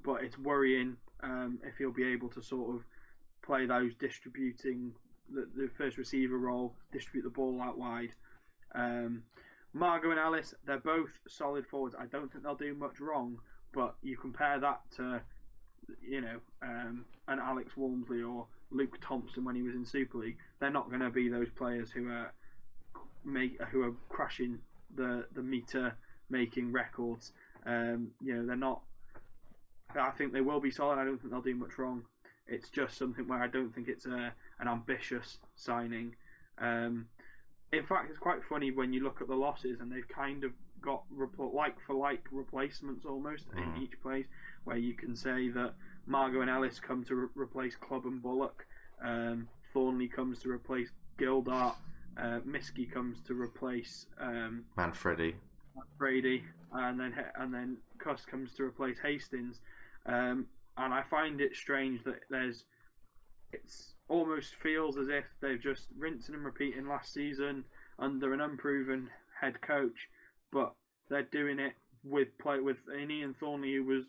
[0.02, 2.86] But it's worrying um, if he'll be able to sort of
[3.42, 4.92] play those distributing
[5.32, 8.10] the, the first receiver role, distribute the ball out wide.
[8.74, 9.22] Um,
[9.72, 11.94] Mago and Ellis, they're both solid forwards.
[11.98, 13.38] I don't think they'll do much wrong,
[13.72, 15.20] but you compare that to,
[16.00, 20.38] you know, um, an Alex Walmsley or Luke Thompson when he was in Super League.
[20.60, 22.32] They're not going to be those players who are
[23.24, 24.58] make who are crashing
[24.94, 25.94] the the meter
[26.30, 27.32] making records.
[27.66, 28.82] Um, you know, they're not.
[29.98, 30.98] I think they will be solid.
[30.98, 32.02] I don't think they'll do much wrong.
[32.46, 36.16] It's just something where I don't think it's a an ambitious signing.
[36.58, 37.06] Um,
[37.72, 40.52] in fact, it's quite funny when you look at the losses, and they've kind of
[40.80, 41.04] got
[41.52, 43.58] like for like replacements almost mm.
[43.58, 44.26] in each place,
[44.64, 45.74] where you can say that
[46.06, 48.66] Mago and Ellis come to re- replace Clubb and Bullock,
[49.04, 51.74] um, Thornley comes to replace Gildart,
[52.18, 55.34] uh, Miski comes to replace um, Manfredi,
[55.98, 59.60] Brady, and then and then Cust comes to replace Hastings,
[60.06, 60.46] um,
[60.76, 62.64] and I find it strange that there's
[63.52, 67.64] it's almost feels as if they've just rinsing and repeating last season
[67.98, 69.08] under an unproven
[69.40, 70.08] head coach,
[70.52, 70.74] but
[71.08, 74.04] they're doing it with play with an Iain Thornley who was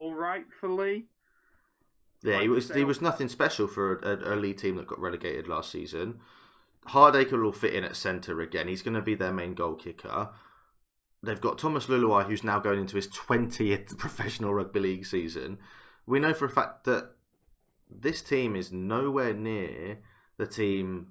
[0.00, 1.04] all right for Leigh.
[2.22, 5.70] Yeah, he was he was nothing special for a, a, team that got relegated last
[5.70, 6.20] season.
[6.88, 8.68] Hardaker will fit in at centre again.
[8.68, 10.30] He's going to be their main goal kicker.
[11.22, 15.58] They've got Thomas Leuluai, who's now going into his 20th professional rugby league season.
[16.06, 17.12] We know for a fact that
[17.90, 19.98] this team is nowhere near
[20.36, 21.08] the team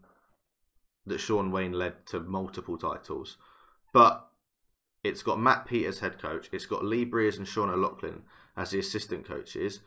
[1.06, 3.38] that Shaun Wane led to multiple titles.
[3.92, 4.28] But
[5.04, 6.50] it's got Matt Peters head coach.
[6.52, 8.22] It's got Lee Briers and Sean O'Loughlin
[8.56, 9.80] as the assistant coaches.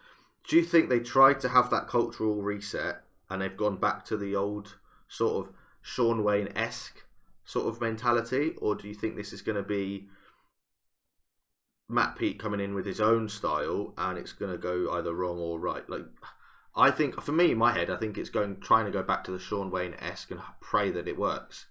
[0.48, 4.16] Do you think they tried to have that cultural reset and they've gone back to
[4.16, 4.76] the old
[5.08, 5.52] sort of
[5.86, 7.04] Shaun Wane esque
[7.44, 10.08] sort of mentality, or do you think this is going to be
[11.88, 15.38] Matt Peet coming in with his own style and it's going to go either wrong
[15.38, 15.88] or right?
[15.88, 16.06] Like,
[16.74, 19.22] I think for me, in my head, I think it's going trying to go back
[19.24, 21.66] to the Shaun Wane esque and pray that it works,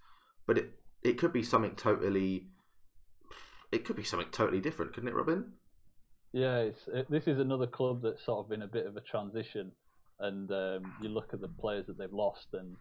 [0.47, 0.71] but it
[1.03, 2.47] it could be something totally.
[3.69, 5.51] It could be something totally different, couldn't it, Robin?
[6.31, 9.73] Yeah, it, this is another club that's sort of in a bit of a transition,
[10.21, 12.77] and um, you look at the players that they've lost, and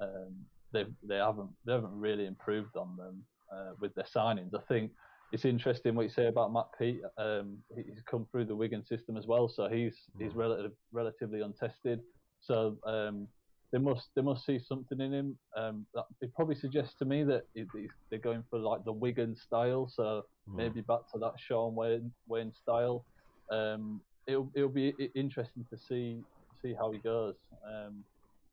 [0.00, 4.54] um, they they haven't they haven't really improved on them uh, with their signings.
[4.54, 4.90] I think
[5.32, 7.00] it's interesting what you say about Matt Peet.
[7.16, 10.36] Um, he's come through the Wigan system as well, so he's he's mm.
[10.36, 12.00] relative, relatively untested.
[12.40, 13.26] So um,
[13.72, 15.38] they must they must see something in him.
[15.56, 17.44] Um, that, it probably suggests to me that
[18.10, 20.56] they're going for like the Wigan style, so mm.
[20.56, 23.04] maybe back to that Shaun Wayne Wane style.
[23.50, 26.22] Um, it'll it'll be interesting to see
[26.62, 27.34] see how he goes.
[27.66, 28.04] Um,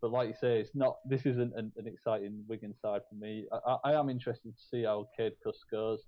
[0.01, 0.97] but like you say, it's not.
[1.05, 3.45] This isn't an, an exciting Wigan side for me.
[3.51, 5.99] I, I, am interested to see how Cade Cust goes,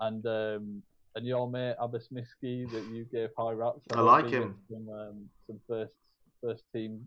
[0.00, 0.82] and um,
[1.14, 3.82] and your mate Abbas Miski that you gave high raps.
[3.94, 4.56] I, I like him.
[4.70, 5.92] Some, um, some first
[6.42, 7.06] first team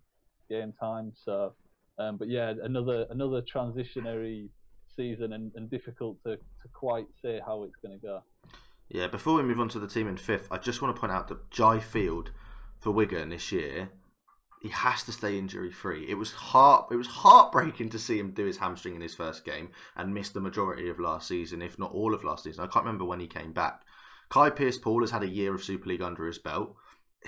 [0.50, 1.14] game time.
[1.16, 1.54] So,
[1.98, 4.50] um, but yeah, another another transitionary
[4.96, 8.24] season and, and difficult to, to quite say how it's going to go.
[8.88, 11.12] Yeah, before we move on to the team in fifth, I just want to point
[11.12, 12.30] out that Jai Field
[12.80, 13.90] for Wigan this year
[14.66, 16.08] he has to stay injury free.
[16.10, 19.46] It was heart it was heartbreaking to see him do his hamstring in his first
[19.46, 22.64] game and miss the majority of last season, if not all of last season.
[22.64, 23.84] I can't remember when he came back.
[24.30, 26.76] Kai Pearce-Paul has had a year of Super League under his belt.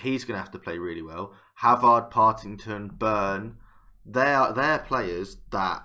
[0.02, 1.36] He's going to have to play really well.
[1.58, 3.58] Havard, Partington, Byrne,
[4.04, 5.84] they are they're players that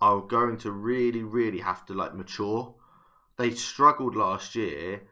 [0.00, 2.76] are going to really, really have to like mature.
[3.36, 5.02] They struggled last year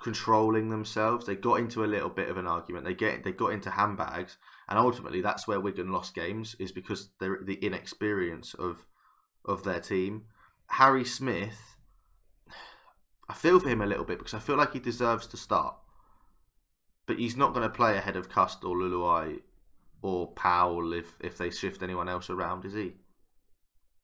[0.00, 1.24] controlling themselves.
[1.24, 2.84] They got into a little bit of an argument.
[2.84, 4.36] They get they got into handbags
[4.68, 8.86] and ultimately that's where Wigan lost games is because they're the inexperience of
[9.44, 10.24] of their team.
[10.70, 11.76] Harry Smith,
[13.28, 15.76] I feel for him a little bit because I feel like he deserves to start,
[17.06, 19.40] but he's not going to play ahead of Cust or Leuluai
[20.02, 22.94] or Powell if if they shift anyone else around, is he?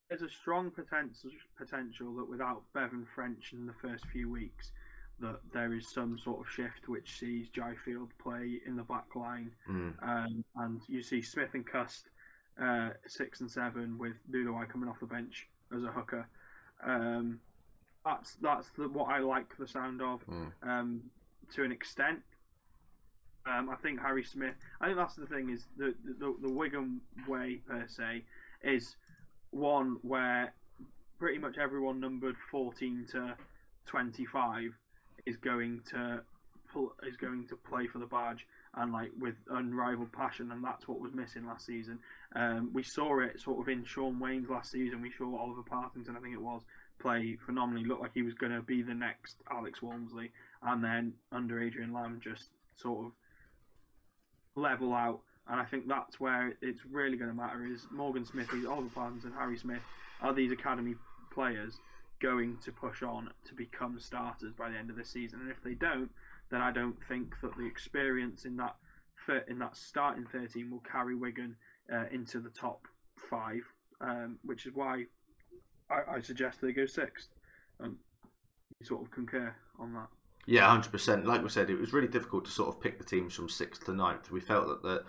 [0.08, 4.70] There's a strong potential potential that without Bevan French in the first few weeks,
[5.22, 9.14] that there is some sort of shift which sees Jai Field play in the back
[9.14, 9.94] line, mm.
[10.02, 12.10] um, and you see Smith and Cust
[12.60, 16.28] uh, six and seven with Leuluai coming off the bench as a hooker.
[16.84, 17.40] Um,
[18.04, 20.50] that's that's the, what I like the sound of mm.
[20.62, 21.02] um,
[21.54, 22.20] to an extent.
[23.44, 24.54] Um, I think Harry Smith.
[24.80, 28.24] I think that's the thing is the, the the Wigan way per se
[28.62, 28.96] is
[29.50, 30.54] one where
[31.18, 33.36] pretty much everyone numbered 14 to
[33.86, 34.72] 25
[35.26, 36.22] is going to
[36.72, 40.88] pull, is going to play for the badge and like with unrivaled passion, and that's
[40.88, 41.98] what was missing last season.
[42.34, 45.02] Um, we saw it sort of in Shaun Wane's last season.
[45.02, 46.62] We saw Oliver Partington, I think it was,
[46.98, 47.84] play phenomenally.
[47.86, 51.92] Looked like he was going to be the next Alex Walmsley, and then under Adrian
[51.92, 53.12] Lam, just sort of
[54.54, 55.20] level out.
[55.48, 59.32] And I think that's where it's really going to matter: is Morgan Smith, Oliver Partington,
[59.36, 59.82] Harry Smith
[60.22, 60.94] are these academy
[61.32, 61.74] players
[62.22, 65.40] going to push on to become starters by the end of the season?
[65.40, 66.10] And if they don't,
[66.50, 68.76] then I don't think that the experience in that
[69.48, 71.54] in that starting 13 will carry Wigan
[71.92, 72.88] uh, into the top
[73.30, 73.62] five,
[74.00, 75.04] um, which is why
[75.90, 77.28] I, I, suggest they go sixth.
[77.78, 77.98] Um,
[78.82, 80.08] sort of concur on that.
[80.46, 81.26] Yeah, hundred percent.
[81.26, 83.84] Like we said, it was really difficult to sort of pick the teams from sixth
[83.86, 84.30] to ninth.
[84.30, 85.04] We felt that the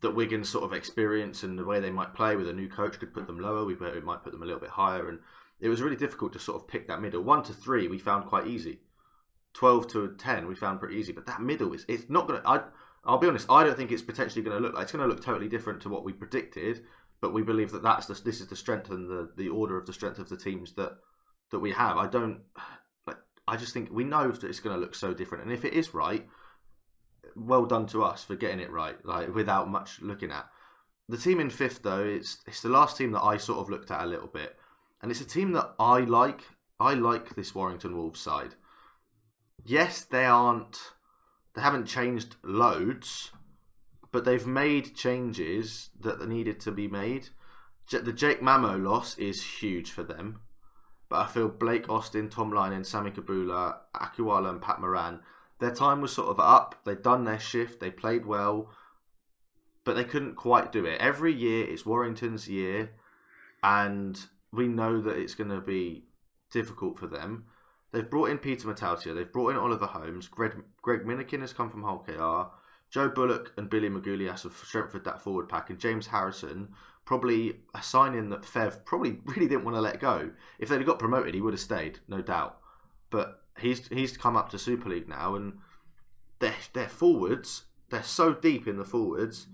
[0.00, 2.98] that Wigan's sort of experience and the way they might play with a new coach
[2.98, 3.64] could put them lower.
[3.64, 5.20] We might put them a little bit higher, and
[5.60, 7.22] it was really difficult to sort of pick that middle.
[7.22, 8.80] One to three, we found quite easy.
[9.52, 11.12] Twelve to ten, we found pretty easy.
[11.12, 12.42] But that middle is it's not gonna.
[12.44, 12.62] I
[13.04, 13.50] I'll be honest.
[13.50, 15.80] I don't think it's potentially going to look like it's going to look totally different
[15.82, 16.82] to what we predicted.
[17.20, 19.86] But we believe that that's the, this is the strength and the the order of
[19.86, 20.92] the strength of the teams that
[21.50, 21.96] that we have.
[21.96, 22.40] I don't
[23.06, 23.16] like.
[23.48, 25.44] I just think we know that it's going to look so different.
[25.44, 26.26] And if it is right,
[27.34, 30.46] well done to us for getting it right, like without much looking at.
[31.08, 33.90] The team in fifth, though, it's it's the last team that I sort of looked
[33.90, 34.56] at a little bit,
[35.00, 36.42] and it's a team that I like.
[36.78, 38.54] I like this Warrington Wolves side.
[39.64, 40.78] Yes, they aren't.
[41.54, 43.32] They haven't changed loads,
[44.12, 47.28] but they've made changes that needed to be made.
[47.90, 50.40] The Jake Mamo loss is huge for them,
[51.08, 55.20] but I feel Blake Austin, Tom Lineham, Sammy Kabula, Akauola, and Pat Moran
[55.60, 56.74] their time was sort of up.
[56.84, 57.80] They'd done their shift.
[57.80, 58.70] They played well,
[59.84, 61.00] but they couldn't quite do it.
[61.00, 62.92] Every year it's Warrington's year,
[63.62, 64.18] and
[64.52, 66.04] we know that it's going to be
[66.50, 67.44] difficult for them.
[67.92, 69.14] They've brought in Peter Mata'utia.
[69.14, 70.28] They've brought in Oliver Holmes.
[70.28, 72.54] Greg, Greg Minikin has come from Hull KR.
[72.90, 76.68] Joe Bullock and Billy Magoulias have strengthened that forward pack, and James Harrison
[77.04, 80.30] probably a signing that Fev probably really didn't want to let go.
[80.58, 82.58] If they'd have got promoted, he would have stayed, no doubt.
[83.10, 85.58] But he's he's come up to Super League now, and
[86.40, 89.46] their forwards they're so deep in the forwards.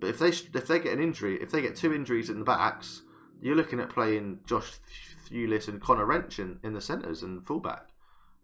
[0.00, 2.44] But if they if they get an injury, if they get two injuries in the
[2.44, 3.02] backs,
[3.44, 4.72] you're looking at playing Josh
[5.28, 7.88] Thewlis and Connor Wrench in, the centres and fullback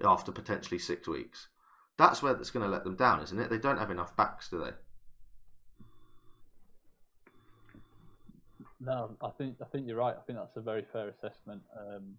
[0.05, 1.49] after potentially six weeks.
[1.97, 3.49] That's where that's going to let them down, isn't it?
[3.49, 4.73] They don't have enough backs, do they?
[8.79, 10.15] No, I think I think you're right.
[10.15, 11.63] I think that's a very fair assessment.
[11.79, 12.15] Um,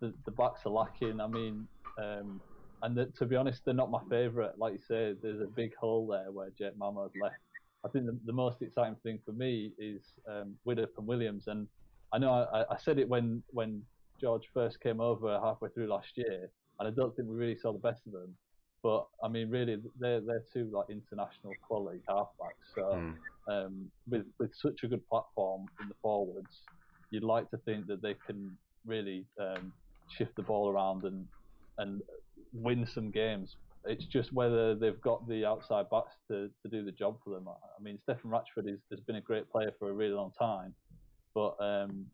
[0.00, 1.20] the the backs are lacking.
[1.20, 1.66] I mean,
[1.98, 2.40] um,
[2.82, 4.58] and the, to be honest, they're not my favourite.
[4.58, 7.36] Like you say, there's a big hole there where Jake Mamo's left.
[7.84, 11.46] I think the, the most exciting thing for me is um, Widdop and Williams.
[11.46, 11.66] And
[12.12, 13.82] I know I, I said it when when
[14.20, 17.72] George first came over halfway through last year, and I don't think we really saw
[17.72, 18.34] the best of them.
[18.82, 22.66] But I mean, really, they're they're two like international quality halfbacks.
[22.74, 23.14] So mm.
[23.48, 26.62] um, with with such a good platform in the forwards,
[27.10, 29.72] you'd like to think that they can really um,
[30.16, 31.26] shift the ball around and
[31.78, 32.02] and
[32.52, 33.56] win some games.
[33.84, 37.46] It's just whether they've got the outside backs to, to do the job for them.
[37.48, 40.74] I mean, Stefan Ratchford is, has been a great player for a really long time,
[41.36, 42.06] but um,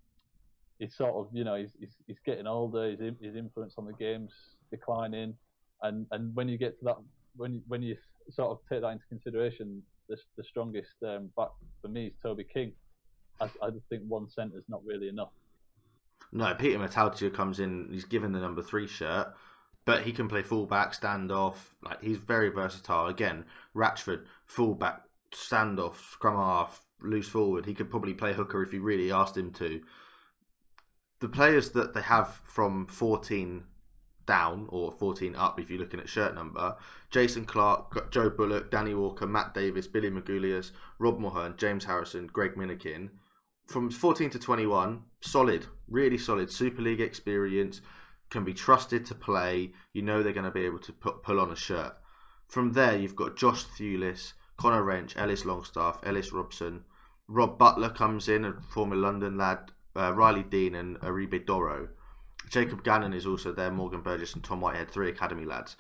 [0.81, 2.91] he's sort of, you know, he's, he's, he's getting older.
[2.91, 4.33] His, his influence on the game's
[4.73, 5.35] declining,
[5.83, 6.97] and, and when you get to that,
[7.37, 7.97] when when you
[8.31, 11.51] sort of take that into consideration, the, the strongest um, back
[11.81, 12.73] for me is Toby King.
[13.41, 15.31] I, I just think one centre is not really enough.
[16.33, 17.89] No, Peter Mata'utia comes in.
[17.93, 19.29] He's given the number three shirt,
[19.85, 21.75] but he can play fullback, standoff.
[21.81, 23.07] Like he's very versatile.
[23.07, 23.45] Again,
[23.75, 25.03] Ratchford, fullback,
[25.33, 27.67] standoff, scrum half, loose forward.
[27.67, 29.81] He could probably play hooker if you really asked him to.
[31.21, 33.65] The players that they have from 14
[34.27, 36.77] down or 14 up, if you're looking at shirt number,
[37.11, 42.55] Jason Clark, Joe Bullock, Danny Walker, Matt Davis, Billy Magoulias, Rob Mulhern, James Harrison, Greg
[42.55, 43.11] Minikin.
[43.67, 47.81] From 14 to 21, solid, really solid Super League experience
[48.31, 49.73] can be trusted to play.
[49.93, 51.95] You know they're going to be able to put, pull on a shirt.
[52.49, 56.85] From there, you've got Josh Thewlis, Connor Wrench, Ellis Longstaff, Ellis Robson.
[57.33, 61.89] Rob Butler comes in, a former London lad, uh, Riley Dean, and Eribe Doro.
[62.51, 65.77] Jacob Gannon is also there, Morgan Burgess and Tom Whitehead, three academy lads.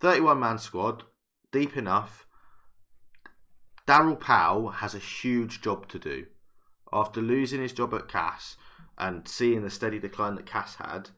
[0.00, 1.04] 31 man squad,
[1.52, 2.26] deep enough.
[3.86, 6.26] Daryl Powell has a huge job to do.
[6.92, 8.56] After losing his job at Cas
[8.98, 11.10] and seeing the steady decline that Cas had,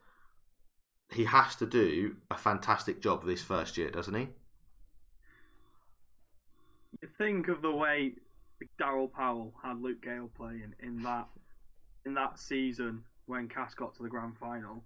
[1.10, 4.28] he has to do a fantastic job this first year, doesn't he?
[7.00, 8.12] you think of the way
[8.80, 11.28] Daryl Powell had Luke Gale playing in that
[12.04, 14.84] in that season when Cas got to the grand final.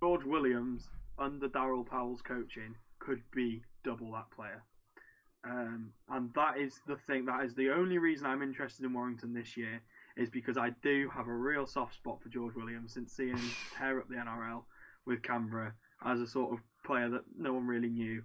[0.00, 4.62] George Williams under Daryl Powell's coaching could be double that player.
[5.44, 7.26] Um, and that is the thing.
[7.26, 9.82] That is the only reason I'm interested in Warrington this year
[10.16, 13.50] is because I do have a real soft spot for George Williams since seeing him
[13.76, 14.62] tear up the NRL
[15.06, 15.74] with Canberra
[16.04, 18.22] as a sort of player that no one really knew.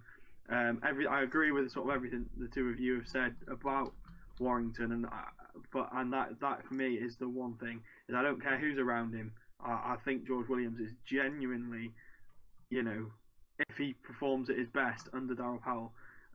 [0.48, 3.92] Um, every I agree with sort of everything the two of you have said about
[4.40, 5.24] Warrington, and I,
[5.72, 8.78] but and that that for me is the one thing is I don't care who's
[8.78, 9.32] around him.
[9.64, 11.92] I, I think George Williams is genuinely,
[12.70, 13.06] you know,
[13.68, 15.92] if he performs at his best under Daryl Powell,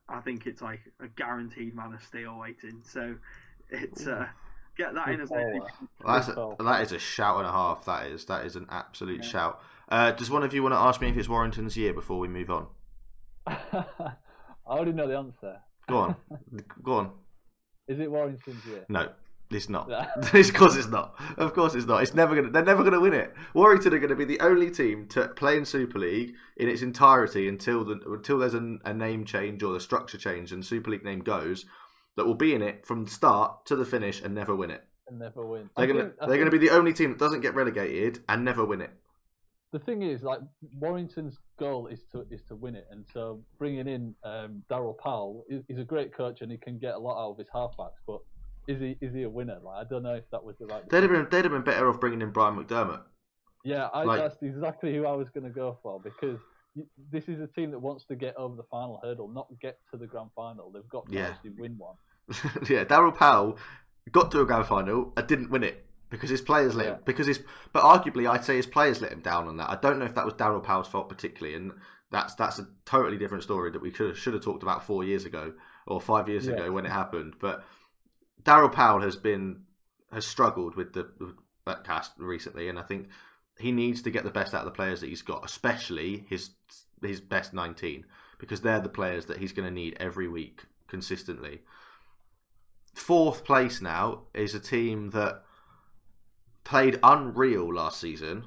[0.07, 2.81] I think it's like a guaranteed man of steel waiting.
[2.85, 3.15] So
[3.69, 4.27] it's uh,
[4.77, 5.67] get that in as Well,
[6.05, 7.85] that's a, that is a shout and a half.
[7.85, 9.61] That is that is an absolute shout.
[9.89, 12.27] Uh, does one of you want to ask me if it's Warrington's year before we
[12.27, 12.67] move on?
[13.47, 14.15] I
[14.67, 15.59] already know the answer.
[15.87, 16.15] Go on,
[16.83, 17.11] go on.
[17.87, 18.85] Is it Warrington's year?
[18.89, 19.09] No,
[19.51, 19.87] it's not.
[20.33, 21.15] It's because it's not.
[21.37, 22.01] Of course it's not.
[22.01, 22.49] It's never gonna.
[22.49, 23.33] They're never gonna win it.
[23.53, 26.81] Warrington are going to be the only team to play in Super League in its
[26.81, 30.89] entirety until the until there's a, a name change or the structure change and Super
[30.91, 31.65] League name goes.
[32.17, 34.83] That will be in it from the start to the finish and never win it.
[35.07, 35.69] And never win.
[35.75, 38.45] They're I gonna think- they're gonna be the only team that doesn't get relegated and
[38.45, 38.91] never win it.
[39.73, 40.39] The thing is, like
[40.79, 45.43] Warrington's goal is to is to win it, and so bringing in um, Daryl Powell,
[45.49, 47.99] is he's a great coach and he can get a lot out of his halfbacks.
[48.07, 48.19] But
[48.67, 49.57] is he is he a winner?
[49.63, 50.87] Like I don't know if that was the right.
[50.89, 53.01] They'd have been they'd have been better off bringing in Brian McDermott.
[53.63, 56.39] Yeah, I, Like- that's exactly who I was going to go for because
[57.11, 59.97] this is a team that wants to get over the final hurdle, not get to
[59.97, 60.69] the grand final.
[60.69, 61.29] They've got to Yeah.
[61.29, 61.95] actually win one.
[62.69, 63.57] yeah, Daryl Powell
[64.11, 66.97] got to a grand final and didn't win it because his players let him.
[67.05, 67.41] Because his,
[67.73, 69.69] but arguably, I'd say his players let him down on that.
[69.69, 71.71] I don't know if that was Daryl Powell's fault particularly, and
[72.11, 75.03] that's that's a totally different story that we should have, should have talked about four
[75.03, 75.53] years ago
[75.87, 76.53] or five years Yeah.
[76.53, 77.35] ago when it happened.
[77.39, 77.63] But
[78.43, 79.63] Daryl Powell has been
[80.11, 81.35] has struggled with the with
[81.65, 83.07] that cast recently, and I think
[83.57, 86.51] he needs to get the best out of the players that he's got, especially his
[87.01, 88.05] his best nineteen,
[88.37, 91.61] because they're the players that he's going to need every week consistently.
[92.93, 95.43] Fourth place now is a team that
[96.65, 98.45] played unreal last season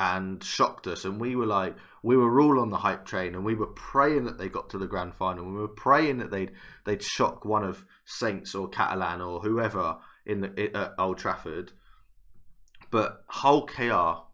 [0.00, 3.44] and shocked us, and we were like, we were all on the hype train, and
[3.44, 5.46] we were praying that they got to the grand final.
[5.46, 6.52] We were praying that they'd
[6.84, 9.96] they'd shock one of Saints or Catalan or whoever
[10.26, 11.72] in the at Old Trafford.
[12.90, 14.24] But Hull KR,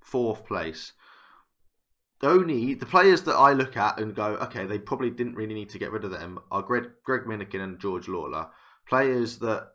[0.00, 0.92] fourth place.
[2.22, 5.70] Only the players that I look at and go, okay, they probably didn't really need
[5.70, 8.48] to get rid of them are Greg, Greg Minikin and George Lawler.
[8.86, 9.70] Players that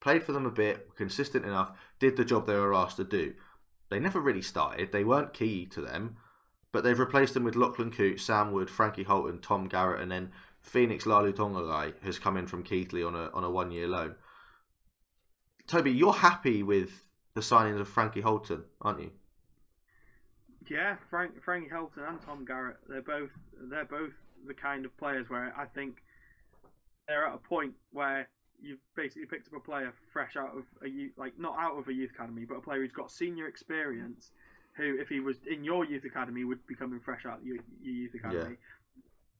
[0.00, 3.04] played for them a bit, were consistent enough, did the job they were asked to
[3.04, 3.34] do.
[3.90, 6.16] They never really started, they weren't key to them,
[6.72, 10.30] but they've replaced them with Lachlan Coote, Sam Wood, Frankie Halton, Tom Garrett, and then
[10.60, 14.16] Phoenix Laulu-Togagae has come in from Keighley on a on a one year loan.
[15.66, 19.10] Toby, you're happy with the signings of Frankie Halton, aren't you?
[20.68, 23.30] Yeah, Frank, Frankie Halton and Tom Garrett, they're both
[23.70, 24.12] they're both
[24.46, 26.02] the kind of players where I think
[27.06, 28.28] they're at a point where
[28.60, 31.88] you've basically picked up a player fresh out of a youth, like not out of
[31.88, 34.32] a youth academy, but a player who's got senior experience,
[34.76, 37.56] who if he was in your youth academy would be coming fresh out of your,
[37.82, 38.56] your youth academy.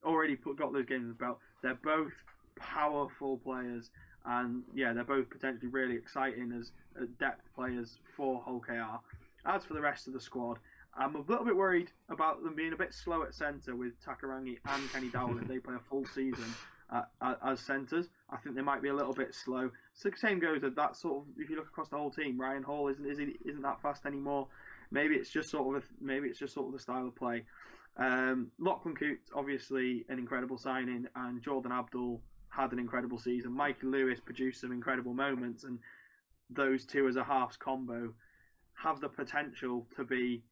[0.05, 1.39] Already put, got those games in the belt.
[1.63, 2.13] They're both
[2.57, 3.91] powerful players,
[4.25, 6.73] and yeah, they're both potentially really exciting as,
[7.21, 8.99] depth players for Hull KR.
[9.47, 10.59] As for the rest of the squad,
[10.97, 14.59] I'm a little bit worried about them being a bit slow at centre with Takarangi
[14.67, 16.53] and Kenny-Dowall if they play a full season
[16.91, 18.09] uh, as centres.
[18.31, 19.71] I think they might be a little bit slow.
[19.95, 21.25] So the same goes with that sort of.
[21.39, 24.49] If you look across the whole team, Ryan Hall isn't isn't, that fast anymore.
[24.91, 27.45] Maybe it's just sort of maybe it's just sort of the style of play.
[27.97, 33.53] Um, Lachlan Coote, obviously an incredible signing, and Jordan Abdull had an incredible season.
[33.53, 35.79] Michael Lewis produced some incredible moments, and
[36.51, 38.13] those two as a halves combo
[38.83, 40.43] have the potential to be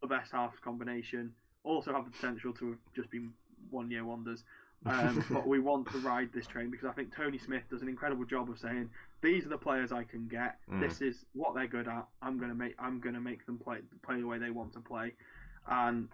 [0.00, 1.32] the best halves combination.
[1.64, 3.32] Also have the potential to have just been
[3.70, 4.44] one year wonders.
[4.86, 7.88] Um, but we want to ride this train because I think Tony Smith does an
[7.88, 8.90] incredible job of saying
[9.22, 10.56] these are the players I can get.
[10.70, 10.80] Mm.
[10.80, 12.06] This is what they're good at.
[12.22, 15.14] I'm gonna make I'm gonna make them play play the way they want to play,
[15.66, 16.08] and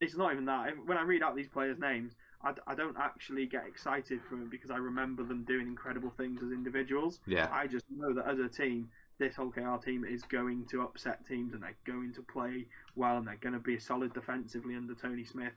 [0.00, 0.72] it's not even that.
[0.86, 4.48] When I read out these players' names, I, I don't actually get excited for them
[4.50, 7.20] because I remember them doing incredible things as individuals.
[7.26, 7.48] Yeah.
[7.52, 8.88] I just know that as a team,
[9.18, 13.18] this Hull KR team is going to upset teams and they're going to play well
[13.18, 15.52] and they're going to be solid defensively under Tony Smith.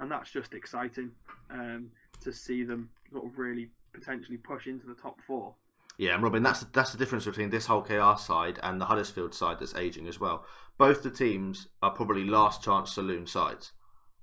[0.00, 1.12] And that's just exciting
[1.50, 1.90] um,
[2.22, 5.54] to see them sort of really potentially push into the top four.
[5.98, 9.34] Yeah, and Robin, that's that's the difference between this Hull KR side and the Huddersfield
[9.34, 10.46] side that's aging as well.
[10.78, 13.72] Both the teams are probably last chance saloon sides.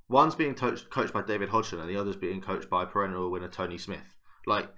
[0.10, 3.49] One's being coached, coached by David Hodgson, and the other's being coached by perennial winner
[3.49, 4.16] Tony Smith.
[4.48, 4.70] Like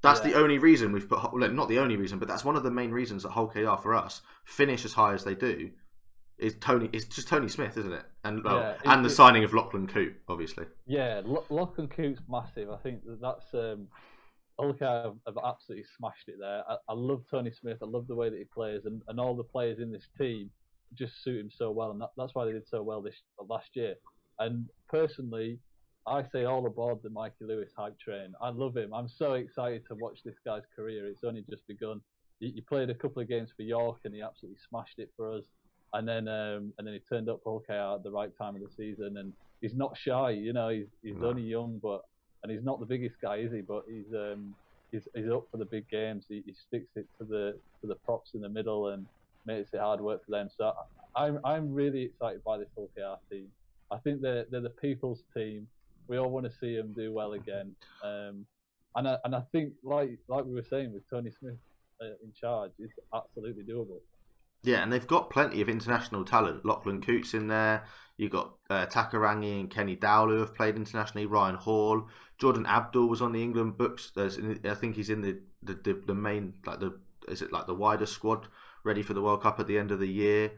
[0.00, 0.28] that's Yeah.
[0.32, 2.70] the only reason we've put well, not the only reason, but that's one of the
[2.70, 5.72] main reasons that Hull KR for us finish as high as they do.
[6.38, 6.90] Is Tony?
[6.92, 8.04] It's just Tony Smith, isn't it?
[8.24, 10.66] And well, Yeah, and the signing of Lachlan Coote, obviously.
[10.86, 12.70] Yeah, Lo- Lachlan Coote's massive.
[12.70, 13.88] I think that that's um,
[14.58, 16.62] have, have absolutely smashed it there.
[16.68, 17.78] I, I love Tony Smith.
[17.82, 20.50] I love the way that he plays, and, and all the players in this team
[20.94, 23.16] just suit him so well, and that, that's why they did so well this
[23.48, 23.94] last year.
[24.38, 25.58] And personally,
[26.06, 28.32] I say all aboard the Mikey Lewis hype train.
[28.40, 28.92] I love him.
[28.94, 31.06] I'm so excited to watch this guy's career.
[31.06, 32.00] It's only just begun.
[32.38, 35.32] He, he played a couple of games for York, and he absolutely smashed it for
[35.32, 35.44] us.
[35.92, 38.54] And then um, and then he turned up for Hull KR at the right time
[38.56, 40.30] of the season, and he's not shy.
[40.30, 41.28] You know, he's he's No.
[41.28, 42.02] only young, but
[42.42, 43.60] and he's not the biggest guy, is he?
[43.62, 44.54] But he's um
[44.92, 46.26] he's, he's up for the big games.
[46.28, 49.06] He, he sticks it to the to the props in the middle and
[49.46, 50.48] makes it hard work for them.
[50.56, 50.72] So
[51.16, 53.48] I'm I'm really excited by this Hull KR team.
[53.90, 55.66] I think they're they're the people's team.
[56.08, 57.74] We all want to see them do well again.
[58.04, 58.46] Um,
[58.96, 61.58] and I, and I think like like we were saying with Tony Smith
[62.02, 64.00] uh, in charge, it's absolutely doable.
[64.66, 66.66] Yeah, and they've got plenty of international talent.
[66.66, 67.84] Lachlan Coote's in there.
[68.16, 71.24] You've got uh, Takarangi and Kenny-Dowall who have played internationally.
[71.24, 74.10] Ryan Hall, Jordan Abdull was on the England books.
[74.16, 76.98] There's, I think he's in the, the, the, the main like the
[77.28, 78.48] is it like the wider squad
[78.82, 80.52] ready for the World Cup at the end of the year.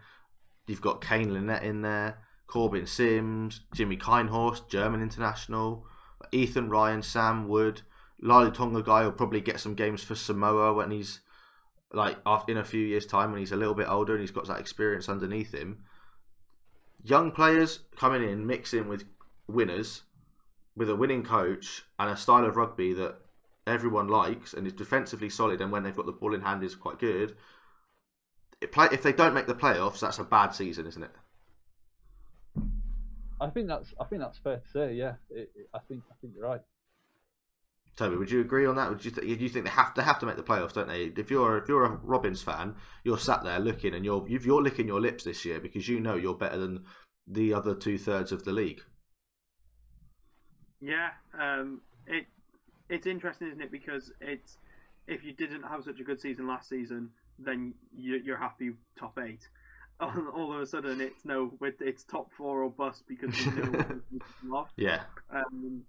[0.67, 2.19] You've got Kane Linnett in there,
[2.49, 5.87] Korbin Sims, Jimmy Keinhorst, German international,
[6.33, 7.83] Ethan Ryan, Sam Wood,
[8.23, 11.21] Lali Tonga guy will probably get some games for Samoa when he's
[11.93, 14.47] like in a few years' time when he's a little bit older and he's got
[14.47, 15.85] that experience underneath him.
[17.03, 19.05] Young players coming in, mixing with
[19.47, 20.03] winners,
[20.77, 23.17] with a winning coach and a style of rugby that
[23.67, 26.75] everyone likes and is defensively solid, and when they've got the ball in hand is
[26.75, 27.37] quite good.
[28.61, 31.11] If they don't make the playoffs, that's a bad season, isn't it?
[33.41, 34.95] I think that's I think that's fair to say.
[34.95, 36.61] Yeah, it, it, I think I think you're right.
[37.99, 38.89] Toby, would you agree on that?
[38.91, 40.89] Would you, th- do you think they have to have to make the playoffs, don't
[40.89, 41.07] they?
[41.17, 44.63] If you're if you're a Robins fan, you're sat there looking and you're you've, you're
[44.63, 46.85] licking your lips this year because you know you're better than
[47.27, 48.83] the other two thirds of the league.
[50.81, 52.27] Yeah, um, it
[52.89, 53.73] it's interesting, isn't it?
[53.73, 54.59] Because it's
[55.07, 59.19] if you didn't have such a good season last season, then you, you're happy top
[59.19, 59.49] eight.
[60.01, 63.65] All, all of a sudden, it's no, it's top four or bust because there's no
[63.73, 64.71] one who's come off.
[64.77, 65.83] Yeah, Um,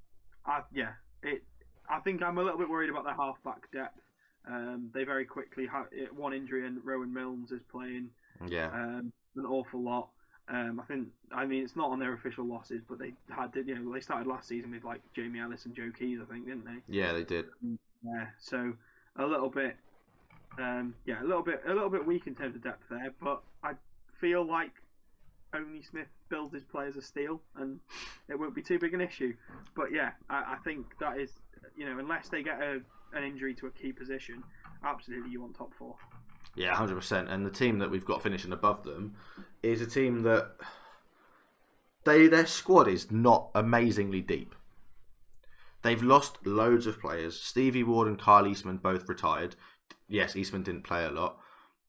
[0.48, 1.44] I, yeah, it.
[1.90, 4.02] I think I'm a little bit worried about their halfback depth.
[4.48, 5.86] Um, they very quickly had
[6.16, 8.10] one injury, and Rowan Milnes is playing
[8.48, 10.10] yeah, um, an awful lot.
[10.48, 13.76] Um, I think, I mean, it's not on their official losses, but they had, you
[13.76, 16.66] know, they started last season with like Jamie Ellis and Joe Keyes, I think, didn't
[16.66, 16.82] they?
[16.88, 17.46] yeah, they did.
[18.04, 18.28] Yeah.
[18.40, 18.74] So
[19.16, 19.78] a little bit,
[20.58, 23.44] um, yeah, a little bit, a little bit weak in terms of depth there, but
[23.64, 23.74] I
[24.20, 24.72] feel like
[25.54, 27.80] only Smith builds his players of steel, and
[28.28, 29.34] it won't be too big an issue.
[29.76, 31.32] But yeah, I, I think that is,
[31.76, 32.82] you know, unless they get a,
[33.14, 34.44] an injury to a key position,
[34.84, 35.96] absolutely you want top four.
[36.56, 37.30] Yeah, hundred percent.
[37.30, 39.16] And the team that we've got finishing above them
[39.64, 40.52] is a team that
[42.06, 44.56] they their squad is not amazingly deep.
[45.82, 47.40] They've lost loads of players.
[47.40, 49.56] Stevie Ward and Kyle Eastmond both retired.
[50.08, 51.38] Yes, Eastmond didn't play a lot.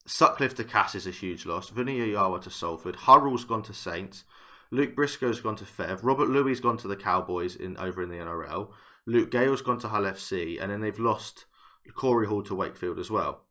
[0.07, 1.71] Sutcliffe to Cass is a huge loss.
[1.71, 2.97] Vuniyayawa to Salford.
[2.97, 4.25] Hurrell's gone to Saints.
[4.71, 6.01] Luke Briscoe's gone to Fev.
[6.03, 8.71] Robert Louis gone to the Cowboys in over in the NRL.
[9.07, 11.47] Luke Gale's gone to Hull FC, and then they've lost
[11.95, 13.45] Corey Hall to Wakefield as well.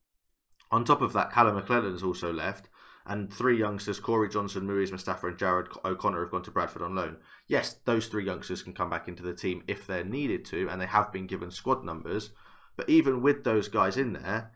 [0.71, 2.69] On top of that, Callum McLelland has also left,
[3.05, 6.95] and three youngsters, Corey Johnson, Muizz Mustapha, and Jarrod O'Connor, have gone to Bradford on
[6.95, 7.17] loan.
[7.47, 10.79] Yes, those three youngsters can come back into the team if they're needed to, and
[10.79, 12.29] they have been given squad numbers.
[12.77, 14.51] But even with those guys in there,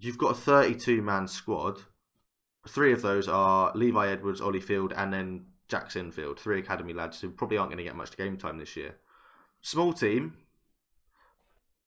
[0.00, 1.80] you've got a 32 man squad.
[2.68, 7.20] Three of those are Levi Edwards, Ollie Field, and then Jackson Field, three academy lads
[7.20, 8.96] who probably aren't going to get much game time this year.
[9.62, 10.36] Small team,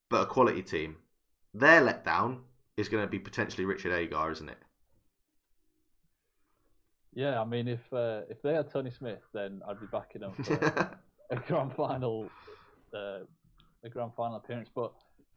[0.09, 0.97] but a quality team.
[1.53, 2.41] Their letdown
[2.77, 4.57] is going to be potentially Richard Agar, isn't it?
[7.13, 10.33] Yeah, I mean, if uh, if they had Tony Smith, then I'd be backing them
[10.33, 10.97] for
[11.29, 12.27] a grand final,
[12.91, 13.19] uh,
[13.83, 14.69] a grand final appearance.
[14.73, 14.93] But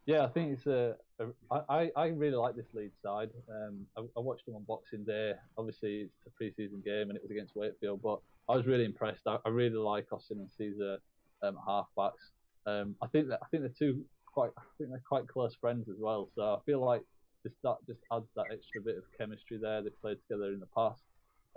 [0.07, 0.95] yeah, I think it's a.
[1.19, 3.29] a I, I really like this Leeds side.
[3.49, 5.33] Um, I, I watched them on Boxing Day.
[5.57, 9.27] Obviously, it's a pre-season game and it was against Wakefield, but I was really impressed.
[9.27, 10.97] I, I really like Austin and Sezer
[11.43, 12.31] um, halfbacks.
[12.65, 14.51] Um, I think that I think they're two quite.
[14.57, 16.29] I think they're quite close friends as well.
[16.35, 17.03] So I feel like
[17.43, 19.81] just that just adds that extra bit of chemistry there.
[19.81, 21.01] They've played together in the past.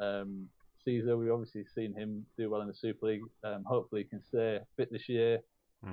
[0.01, 0.49] Um,
[0.85, 3.23] Sezer, we've obviously seen him do well in the Super League.
[3.45, 5.39] Um, hopefully, he can stay fit this year.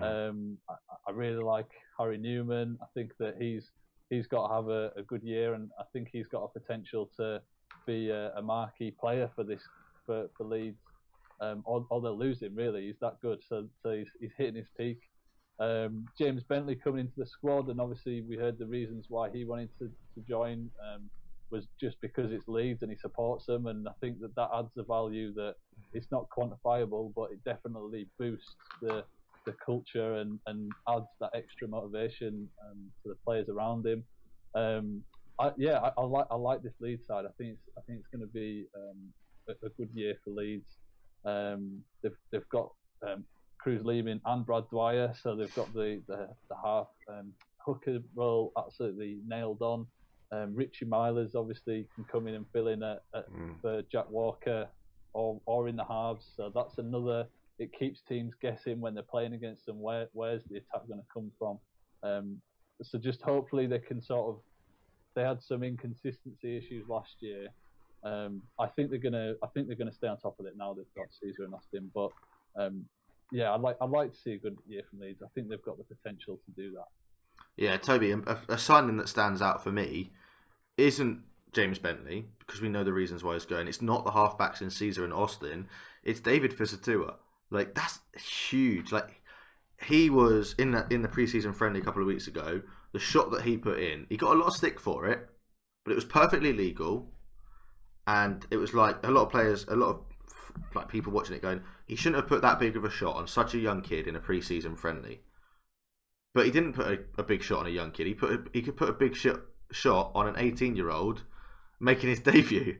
[0.04, 0.74] Um, I,
[1.08, 2.78] I really like Harry Newman.
[2.82, 3.72] I think that he's
[4.10, 7.10] he's got to have a, a good year, and I think he's got a potential
[7.18, 7.42] to
[7.86, 9.62] be a, a marquee player for this
[10.06, 10.80] for, for Leeds.
[11.42, 12.56] um, or, or they'll lose him.
[12.56, 13.40] Really, he's that good.
[13.48, 15.00] So, so he's, he's hitting his peak.
[15.60, 19.46] Um, James Bentley coming into the squad, and obviously we heard the reasons why he
[19.46, 21.10] wanted to, to join um,
[21.50, 24.70] was just because it's Leeds and he supports them, and I think that that adds
[24.78, 25.56] a value that
[25.94, 29.04] it's not quantifiable, but it definitely boosts the
[29.48, 34.04] the culture and, and adds that extra motivation um, to the players around him.
[34.54, 35.02] Um,
[35.40, 37.26] I, yeah, I, I, like I like this Leeds side.
[37.26, 38.98] I think it's I think it's going to be um,
[39.48, 40.78] a, a, good year for Leeds.
[41.26, 42.72] Um, they've they've got
[43.08, 43.24] um,
[43.64, 48.52] Kruise Leeming and Brad Dwyer, so they've got the the, the half um, hooker role
[48.58, 49.88] absolutely nailed on.
[50.32, 53.62] Um, Richie Myler obviously can come in and fill in at, at, mm.
[53.62, 54.68] for Jack Walker
[55.14, 56.26] or or in the halves.
[56.36, 57.28] So that's another.
[57.60, 59.82] It keeps teams guessing when they're playing against them.
[59.82, 61.60] Where where's the attack going to come from?
[62.04, 62.42] Um,
[62.84, 64.42] so just hopefully they can sort of.
[65.16, 67.48] They had some inconsistency issues last year.
[68.04, 69.34] Um, I think they're gonna.
[69.44, 70.74] I think they're gonna stay on top of it now.
[70.74, 72.12] They've got Sezer and Austin, but
[72.56, 72.86] um,
[73.32, 73.78] yeah, I'd like.
[73.82, 75.24] I'd like to see a good year from Leeds.
[75.24, 76.88] I think they've got the potential to do that.
[77.56, 80.12] Yeah, Toby, a, a signing that stands out for me
[80.78, 83.68] isn't James Bentley because we know the reasons why he's going.
[83.68, 85.68] It's not the halfbacks in Sezer and Austin.
[86.04, 87.16] It's David Fusitu'a.
[87.50, 88.00] Like that's
[88.50, 88.92] huge.
[88.92, 89.22] Like
[89.86, 92.62] he was in the in the preseason friendly a couple of weeks ago.
[92.94, 95.30] The shot that he put in, he got a lot of stick for it,
[95.84, 97.12] but it was perfectly legal.
[98.06, 100.00] And it was like a lot of players, a lot of
[100.74, 103.28] like people watching it going, he shouldn't have put that big of a shot on
[103.28, 105.22] such a young kid in a preseason friendly.
[106.34, 108.08] But he didn't put a, a big shot on a young kid.
[108.08, 109.42] He put a, he could put a big shot
[109.72, 111.24] shot on an 18 year old
[111.80, 112.78] making his debut.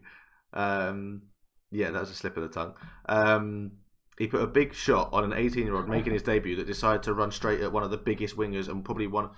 [0.54, 1.24] Um,
[1.72, 2.74] yeah, that was a slip of the tongue.
[3.08, 3.72] Um,
[4.18, 7.04] he put a big shot on an 18 year old making his debut that decided
[7.04, 9.30] to run straight at one of the biggest wingers and probably one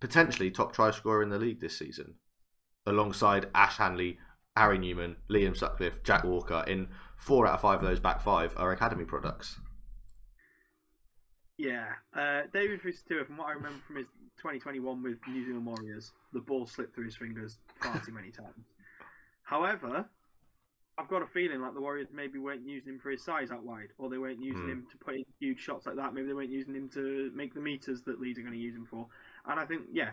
[0.00, 2.14] potentially top try scorer in the league this season,
[2.84, 4.18] alongside Ash Handley,
[4.56, 6.64] Harry Newman, Liam Sutcliffe, Jack Walker.
[6.66, 9.58] In four out of five of those back five are academy products.
[11.56, 14.08] Yeah, uh, David Fusitu'a, from what I remember from his
[14.38, 18.66] 2021 with New Zealand Warriors, the ball slipped through his fingers far too many times.
[19.44, 20.06] However,
[20.96, 23.64] I've got a feeling like the Warriors maybe weren't using him for his size out
[23.64, 24.72] wide, or they weren't using mm.
[24.72, 26.14] him to put in huge shots like that.
[26.14, 28.76] Maybe they weren't using him to make the meters that Leeds are going to use
[28.76, 29.06] him for.
[29.46, 30.10] And I think, yeah,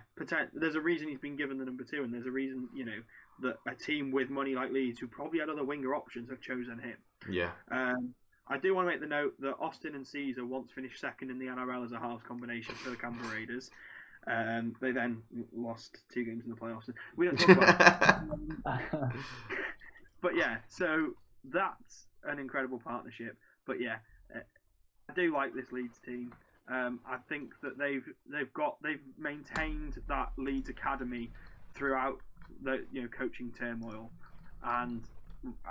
[0.53, 2.99] there's a reason he's been given the number two, and there's a reason, you know,
[3.41, 6.79] that a team with money like Leeds, who probably had other winger options, have chosen
[6.79, 6.97] him.
[7.29, 7.51] Yeah.
[7.69, 8.15] Um,
[8.47, 11.37] I do want to make the note that Austin and Sezer once finished second in
[11.37, 13.69] the NRL as a halves combination for the Canberra Raiders.
[14.27, 15.23] Um, they then
[15.55, 16.89] lost two games in the playoffs.
[17.15, 18.23] We don't talk about.
[20.21, 21.11] but yeah, so
[21.45, 23.37] that's an incredible partnership.
[23.65, 23.97] But yeah,
[24.33, 24.39] uh,
[25.09, 26.33] I do like this Leeds team.
[26.67, 31.31] Um, I think that they've they've got they've maintained that Leeds academy
[31.73, 32.19] throughout
[32.63, 34.11] the you know coaching turmoil,
[34.63, 35.03] and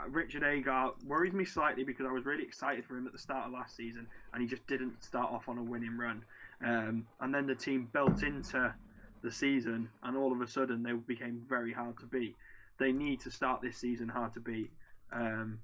[0.08, 3.46] Richard Agar worries me slightly because I was really excited for him at the start
[3.46, 6.24] of last season, and he just didn't start off on a winning run.
[6.64, 8.74] Um, and then the team built into
[9.22, 12.34] the season, and all of a sudden they became very hard to beat.
[12.80, 14.70] They need to start this season hard to beat
[15.12, 15.60] um,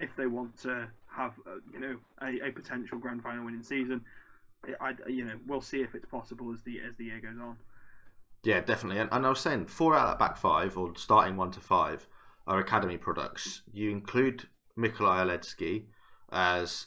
[0.00, 4.02] if they want to have, uh, you know, a, a, potential grand final winning season.
[4.80, 7.56] I, you know, we'll see if it's possible as the as the year goes on.
[8.44, 9.00] Yeah, definitely.
[9.00, 11.60] And, and I was saying, four out of that back five, or starting one to
[11.60, 12.06] five,
[12.46, 13.62] are academy products.
[13.72, 14.48] You include
[14.78, 15.86] Mikolaj Oledzki
[16.30, 16.86] as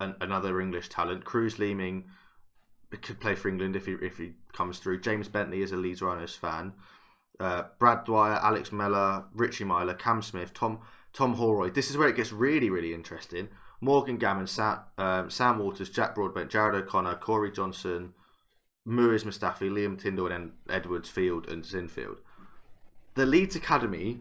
[0.00, 1.24] an, another English talent.
[1.24, 2.04] Kruise Leeming
[3.02, 5.00] could play for England if he if he comes through.
[5.00, 6.72] James Bentley is a Leeds Rhinos fan.
[7.40, 10.80] Uh, Brad Dwyer, Alex Mellor, Richie Myler, Cam Smith, Tom
[11.12, 11.74] Tom Holroyd.
[11.74, 13.48] This is where it gets really really interesting.
[13.80, 18.12] Morgan Gannon, Sam, um, Sam Walters, Jack Broadbent, Jarrod O'Connor, Corey Johnson,
[18.86, 22.18] Muizz Mustapha, Liam Tindall, and Edwards Field and Sinfield.
[23.14, 24.18] The Leeds Academy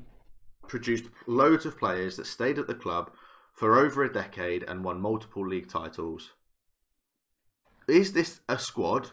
[0.68, 3.10] produced loads of players that stayed at the club
[3.52, 6.34] for over a decade and won multiple league titles
[7.88, 9.11] is this a squad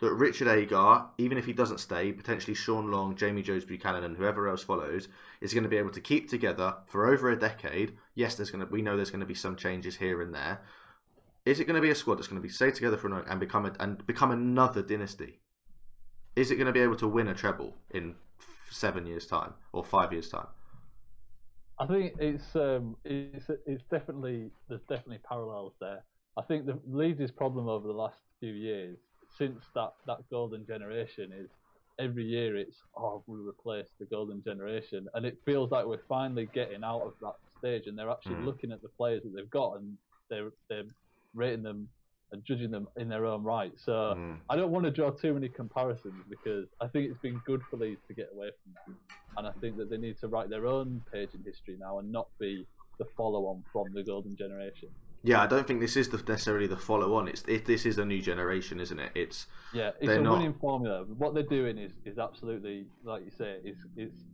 [0.00, 4.16] that Richard Agar, even if he doesn't stay, potentially Sean Long, Jamie Jones Buchanan, and
[4.16, 5.08] whoever else follows,
[5.40, 7.96] is going to be able to keep together for over a decade?
[8.14, 10.60] Yes, there's going to we know there's going to be some changes here and there.
[11.44, 13.40] Is it going to be a squad that's going to be stay together for and
[13.40, 15.40] become a, and become another dynasty?
[16.36, 18.14] Is it going to be able to win a treble in
[18.70, 20.46] seven years' time or five years' time?
[21.80, 26.04] I think it's um, it's it's definitely there's definitely parallels there.
[26.36, 28.98] I think the Leeds' problem over the last few years,
[29.38, 31.48] since that, that golden generation, is
[31.98, 36.48] every year it's oh we replaced the golden generation, and it feels like we're finally
[36.52, 38.44] getting out of that stage, and they're actually mm.
[38.44, 39.96] looking at the players that they've got, and
[40.28, 40.84] they're they're
[41.34, 41.88] rating them
[42.30, 43.72] and judging them in their own right.
[43.76, 44.36] So mm.
[44.50, 47.78] I don't want to draw too many comparisons because I think it's been good for
[47.78, 50.66] Leeds to get away from that, and I think that they need to write their
[50.66, 52.66] own page in history now and not be
[52.98, 54.88] the follow on from the golden generation.
[55.28, 57.28] Yeah, I don't think this is the, necessarily the follow on.
[57.28, 59.12] It's it, this is a new generation, isn't it?
[59.14, 61.04] It's yeah, it's a not- winning formula.
[61.04, 63.58] What they're doing is is absolutely like you say.
[63.62, 64.24] It's it's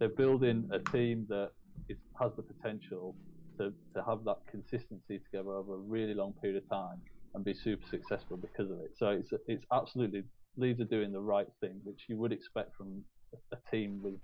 [0.00, 1.52] they're building a team that
[1.88, 3.14] is, has the potential
[3.58, 6.98] to, to have that consistency together over a really long period of time
[7.34, 8.90] and be super successful because of it.
[8.98, 10.24] So it's it's absolutely
[10.56, 13.04] Leeds are doing the right thing, which you would expect from
[13.52, 14.18] a team with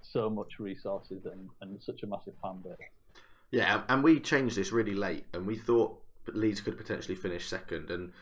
[0.00, 2.86] so much resources and, and such a massive fan base.
[3.52, 7.90] Yeah, and we changed this really late, and we thought Leeds could potentially finish second.
[7.90, 8.12] And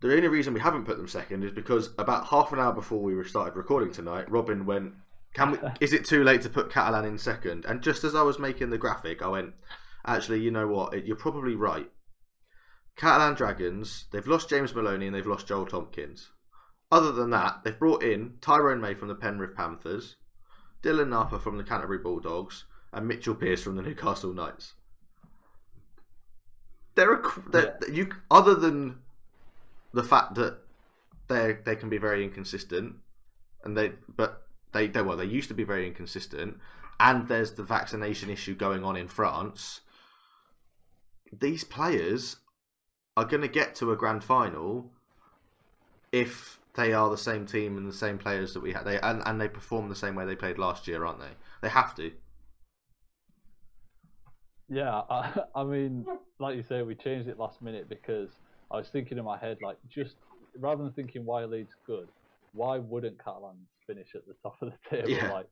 [0.00, 3.02] the only reason we haven't put them second is because about half an hour before
[3.02, 4.94] we started recording tonight, Robin went,
[5.34, 5.58] "Can we?
[5.80, 7.64] is it too late to put Catalan in second?
[7.64, 9.54] And just as I was making the graphic, I went,
[10.06, 11.04] "Actually, you know what?
[11.04, 11.90] You're probably right.
[12.96, 16.30] Catalan Dragons, they've lost James Maloney and they've lost Joel Tomkins.
[16.92, 20.16] Other than that, they've brought in Tyrone May from the Penrith Panthers,
[20.82, 24.74] Dylan Napa from the Canterbury Bulldogs, and Mitchell Pearce from the Newcastle Knights.
[26.94, 28.98] They're, a, they're you other than
[29.94, 30.58] the fact that
[31.28, 32.96] they they can be very inconsistent,
[33.64, 34.42] and they but
[34.72, 36.58] they they well they used to be very inconsistent,
[37.00, 39.80] and there's the vaccination issue going on in France.
[41.32, 42.36] These players
[43.16, 44.90] are going to get to a grand final
[46.10, 48.84] if they are the same team and the same players that we had.
[48.84, 51.34] They and, and they perform the same way they played last year, aren't they?
[51.62, 52.12] They have to.
[54.68, 56.06] Yeah, I, I mean,
[56.38, 58.30] like you say, we changed it last minute because
[58.70, 60.16] I was thinking in my head, like, just
[60.58, 62.08] rather than thinking why Leeds good,
[62.52, 63.56] why wouldn't Catalan
[63.86, 65.10] finish at the top of the table?
[65.10, 65.32] Yeah.
[65.32, 65.46] Like,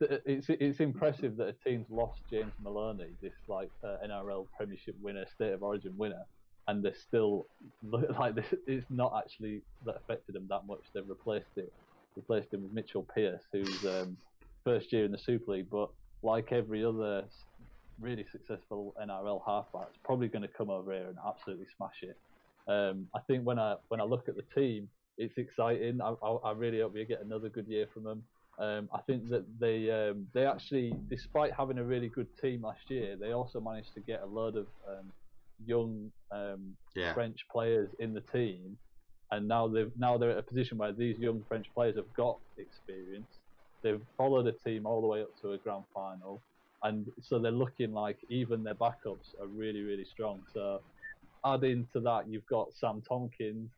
[0.00, 5.24] it's it's impressive that a team's lost James Maloney, this like uh, NRL Premiership winner,
[5.34, 6.24] State of Origin winner,
[6.68, 7.46] and they're still
[8.18, 8.52] like this.
[8.66, 10.80] It's not actually that affected them that much.
[10.92, 11.72] They've replaced it,
[12.16, 14.16] replaced him with Mitchell Pearce, who's um,
[14.64, 15.90] first year in the Super League, but
[16.22, 17.24] like every other
[18.00, 22.16] really successful NRL halfback, is probably going to come over here and absolutely smash it.
[22.66, 24.88] Um, I think when I when I look at the team,
[25.18, 26.00] it's exciting.
[26.00, 28.22] I, I, I really hope we get another good year from them.
[28.58, 32.88] Um, I think that they um, they actually, despite having a really good team last
[32.88, 35.12] year, they also managed to get a load of um,
[35.66, 37.12] young um, Yeah.
[37.14, 38.78] French players in the team,
[39.30, 42.38] and now they've now they're at a position where these young French players have got
[42.56, 43.26] experience.
[43.82, 46.40] They've followed a team all the way up to a grand final,
[46.84, 50.42] and so they're looking like even their backups are really really strong.
[50.52, 50.80] So
[51.44, 53.70] add into that, you've got Sam Tomkins.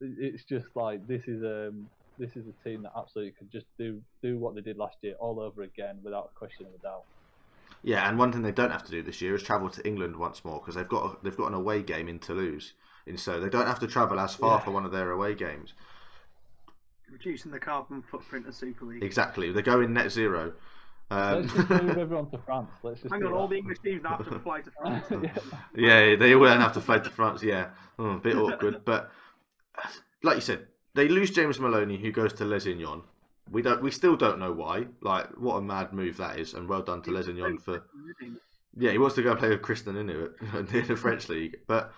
[0.00, 1.88] It's just like this is um
[2.18, 5.14] this is a team that absolutely could just do do what they did last year
[5.18, 7.02] all over again without a question of a doubt.
[7.82, 10.16] Yeah, and one thing they don't have to do this year is travel to England
[10.16, 12.72] once more because they've got a, they've got an away game in Toulouse,
[13.06, 14.64] and so they don't have to travel as far Yeah.
[14.64, 15.74] for one of their away games.
[17.10, 19.02] Reducing the carbon footprint of Super League.
[19.02, 20.54] Exactly, they're going net zero.
[21.14, 22.70] Um, Let's just move everyone to France.
[22.82, 25.06] Let's just Hang do on, all the English teams now have to fly to France.
[25.76, 26.00] Yeah.
[26.10, 27.42] yeah, they all have to fly to France.
[27.42, 27.68] Yeah,
[27.98, 29.10] a bit awkward, but
[30.22, 33.02] like you said, they lose James Maloney, who goes to Lézignan.
[33.50, 34.86] We don't, we still don't know why.
[35.02, 37.84] Like, what a mad move that is, and well done to Lézignan for
[38.76, 41.58] Yeah, he wants to go and play with Krisnan Inu in the French league.
[41.68, 41.92] But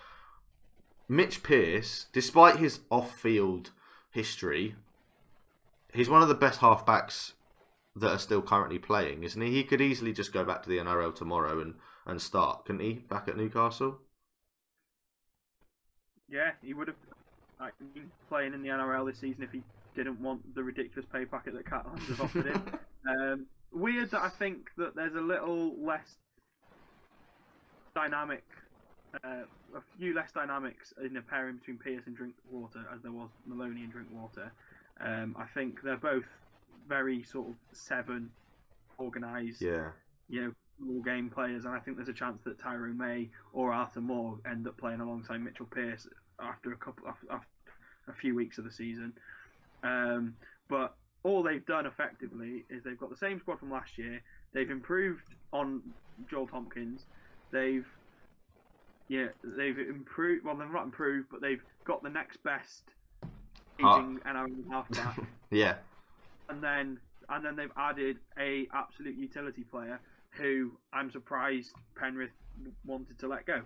[1.07, 3.71] Mitch Pearce, despite his off-field
[4.11, 4.75] history,
[5.93, 7.31] he's one of the best halfbacks
[7.99, 9.51] that are still currently playing, isn't he?
[9.51, 11.75] He could easily just go back to the NRL tomorrow and,
[12.05, 12.93] and start, couldn't he?
[12.93, 13.99] Back at Newcastle.
[16.29, 16.97] Yeah, he would have
[17.59, 19.63] like, been playing in the NRL this season if he
[19.95, 22.63] didn't want the ridiculous pay packet that Catalans have offered him.
[23.09, 26.17] um, weird that I think that there's a little less
[27.95, 28.43] dynamic,
[29.23, 29.43] uh,
[29.75, 33.83] a few less dynamics in the pairing between Pearce and Drinkwater as there was Maloney
[33.83, 34.51] and Drinkwater.
[34.99, 36.25] Um, I think they're both
[36.87, 38.31] very sort of seven
[38.99, 39.91] organised Yeah.
[40.29, 40.53] you know,
[40.87, 44.39] all game players, and I think there's a chance that Tyrone May or Arthur Mourgue
[44.49, 46.07] end up playing alongside Mitchell Pearce
[46.39, 47.47] after a couple, after,
[48.07, 49.13] a few weeks of the season.
[49.83, 50.35] Um,
[50.69, 54.21] but all they've done effectively is they've got the same squad from last year.
[54.53, 55.81] They've improved on
[56.29, 57.05] Joel Tomkins.
[57.51, 57.87] They've
[59.09, 60.43] yeah, they've improved.
[60.45, 62.83] Well, they've not improved, but they've got the next best
[63.83, 63.99] Ah.
[63.99, 65.19] aging NRL halfback
[65.51, 65.75] Yeah.
[66.49, 66.99] And then
[67.29, 69.99] and then they've added a absolute utility player
[70.31, 72.31] who I'm surprised Penrith
[72.85, 73.61] wanted to let go.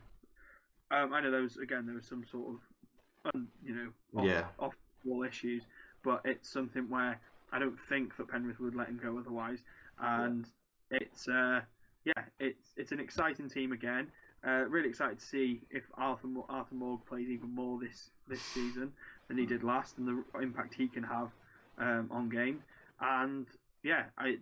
[0.90, 3.90] Um, I know there was again there was some sort of um, you know
[4.20, 4.46] off, Yeah.
[4.60, 4.76] off
[5.06, 5.64] wall issues,
[6.04, 7.20] but it's something where
[7.52, 9.60] I don't think that Penrith would let him go otherwise,
[10.00, 10.46] and
[10.90, 11.62] it's uh,
[12.06, 14.08] yeah it's it's an exciting team again.
[14.46, 18.92] Uh, really excited to see if Arthur Arthur Mourgue plays even more this this season
[19.28, 21.30] than he did last, and the impact he can have
[21.78, 22.64] um, on game.
[23.00, 23.48] And
[23.84, 24.38] yeah, I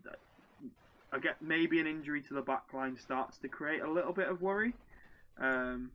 [1.12, 4.28] I get maybe an injury to the back line starts to create a little bit
[4.28, 4.74] of worry
[5.40, 5.92] um,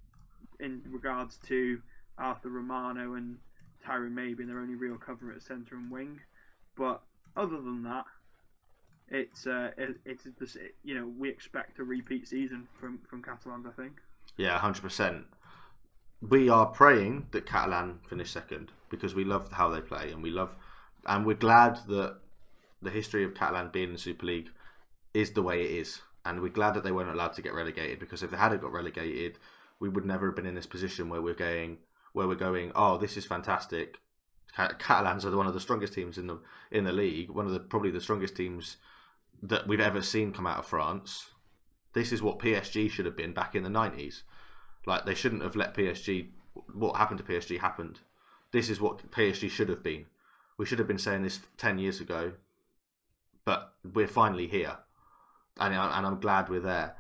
[0.58, 1.80] in regards to
[2.18, 3.38] Arthur Romano and
[3.84, 6.20] Tyrone May being their only real cover at centre and wing.
[6.76, 7.02] But
[7.36, 8.04] other than that,
[9.08, 13.66] it's uh, it, it's just, you know we expect a repeat season from from Catalans.
[13.66, 14.00] I think.
[14.36, 15.26] Yeah, hundred percent.
[16.20, 20.30] We are praying that Catalan finish second because we love how they play and we
[20.30, 20.56] love,
[21.06, 22.18] and we're glad that
[22.82, 24.50] the history of Catalan being in the Super League
[25.12, 27.98] is the way it is, and we're glad that they weren't allowed to get relegated
[27.98, 29.38] because if they had got relegated,
[29.80, 31.78] we would never have been in this position where we're going
[32.14, 32.72] where we're going.
[32.74, 33.98] Oh, this is fantastic.
[34.56, 36.40] Catalans are one of the strongest teams in the
[36.70, 37.28] in the league.
[37.28, 38.78] One of the probably the strongest teams
[39.42, 41.32] that we've ever seen come out of France.
[41.92, 44.22] This is what PSG should have been back in the nineties.
[44.86, 46.28] Like they shouldn't have let PSG.
[46.72, 48.00] What happened to PSG happened.
[48.52, 50.06] This is what PSG should have been.
[50.58, 52.32] We should have been saying this ten years ago,
[53.44, 54.78] but we're finally here,
[55.58, 56.96] and and I'm glad we're there.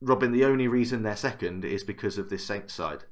[0.00, 3.04] Robin, the only reason they're second is because of this Saints side.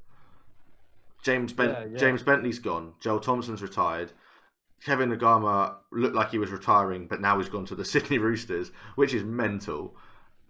[1.23, 1.99] James ben- yeah, yeah.
[1.99, 2.93] James Bentley's gone.
[3.01, 4.13] Joel Thompson's retired.
[4.85, 8.71] Kevin Naiqama looked like he was retiring, but now he's gone to the Sydney Roosters,
[8.95, 9.97] which is mental.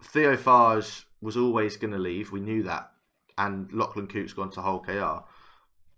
[0.03, 2.31] Theo Fages was always going to leave.
[2.31, 2.91] We knew that.
[3.37, 5.25] And Lachlan Coote's gone to Hull KR.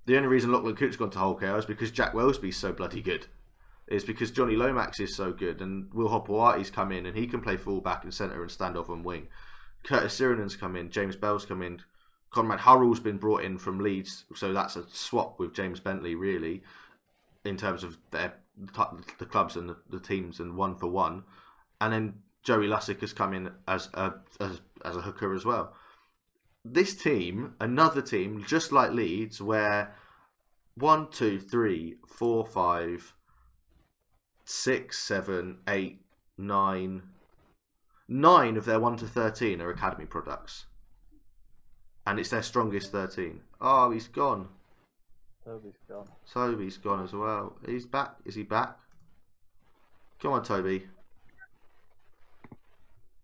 [0.10, 2.99] The only reason Lachlan Coote's gone to Hull KR is because Jack Welsby's so bloody
[2.99, 3.27] good.
[3.88, 7.41] It's because Jonny Lomax is so good and Will Hopoate's come in and he can
[7.41, 9.27] play fullback and centre and stand off and wing.
[9.84, 11.84] Curtis Sironen's come in, James Bell's come in,
[12.31, 16.64] Conrad Hurrell's been brought in from Leeds, so that's a swap with James Bentley, really
[17.45, 21.23] in terms of their the clubs and the, the teams and one for one,
[21.80, 25.76] and then Joey Lussick has come in as a as, as a hooker as well.
[26.65, 29.95] This team, another team, just like Leeds, where
[30.76, 33.14] one, two, three, four, five,
[34.44, 36.02] six, seven, eight,
[36.38, 37.03] nine,
[38.07, 40.65] nine of their one to thirteen are academy products,
[42.06, 43.41] and it's their strongest thirteen.
[43.61, 44.49] Oh, he's gone.
[45.45, 46.10] Toby's gone.
[46.31, 47.57] Toby's gone as well.
[47.65, 48.15] He's back.
[48.26, 48.77] Is he back?
[50.22, 50.88] Come on, Toby.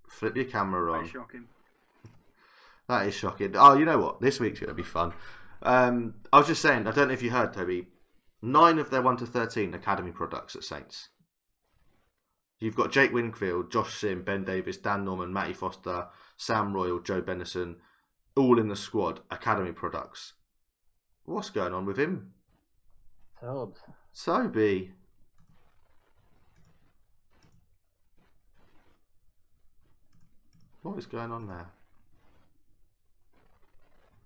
[0.10, 1.08] Flip your camera on.
[1.08, 1.48] Shocking.
[2.88, 3.56] That is shocking.
[3.56, 4.22] Oh, you know what?
[4.22, 5.14] This week's going to be fun.
[5.64, 7.88] Um, I was just saying, I don't know if you heard, Toby.
[8.42, 11.10] Nine of their 1 to 13 academy products at Saints.
[12.60, 16.08] You've got Jake Wingfield, Josh Simm, Ben Davis, Dan Norman, Matty Foster,
[16.38, 17.76] Sam Royle, Joe Bennison,
[18.36, 20.34] all in the squad, academy products.
[21.26, 22.34] What's going on with him?
[23.42, 23.80] Sobs.
[24.14, 24.92] Soby.
[30.84, 31.72] What is going on there?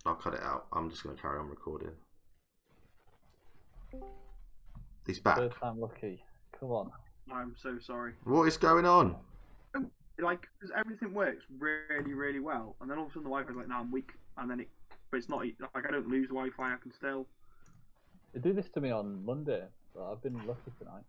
[0.06, 0.68] I'll cut it out.
[0.74, 1.92] I'm just going to carry on recording.
[5.06, 5.38] He's back.
[5.38, 6.24] First time lucky.
[6.60, 6.92] Come on.
[7.32, 8.14] I'm so sorry.
[8.24, 9.16] What is going on?
[9.76, 13.30] Um, like, because everything works really, really well, and then all of a sudden the
[13.30, 14.70] Wi-Fi's like, "No, I'm weak," and then it
[15.12, 16.74] but it's not like I don't lose Wi-Fi.
[16.74, 17.28] I can still.
[18.34, 19.64] They do this to me on Monday,
[19.96, 21.04] but I've been lucky tonight.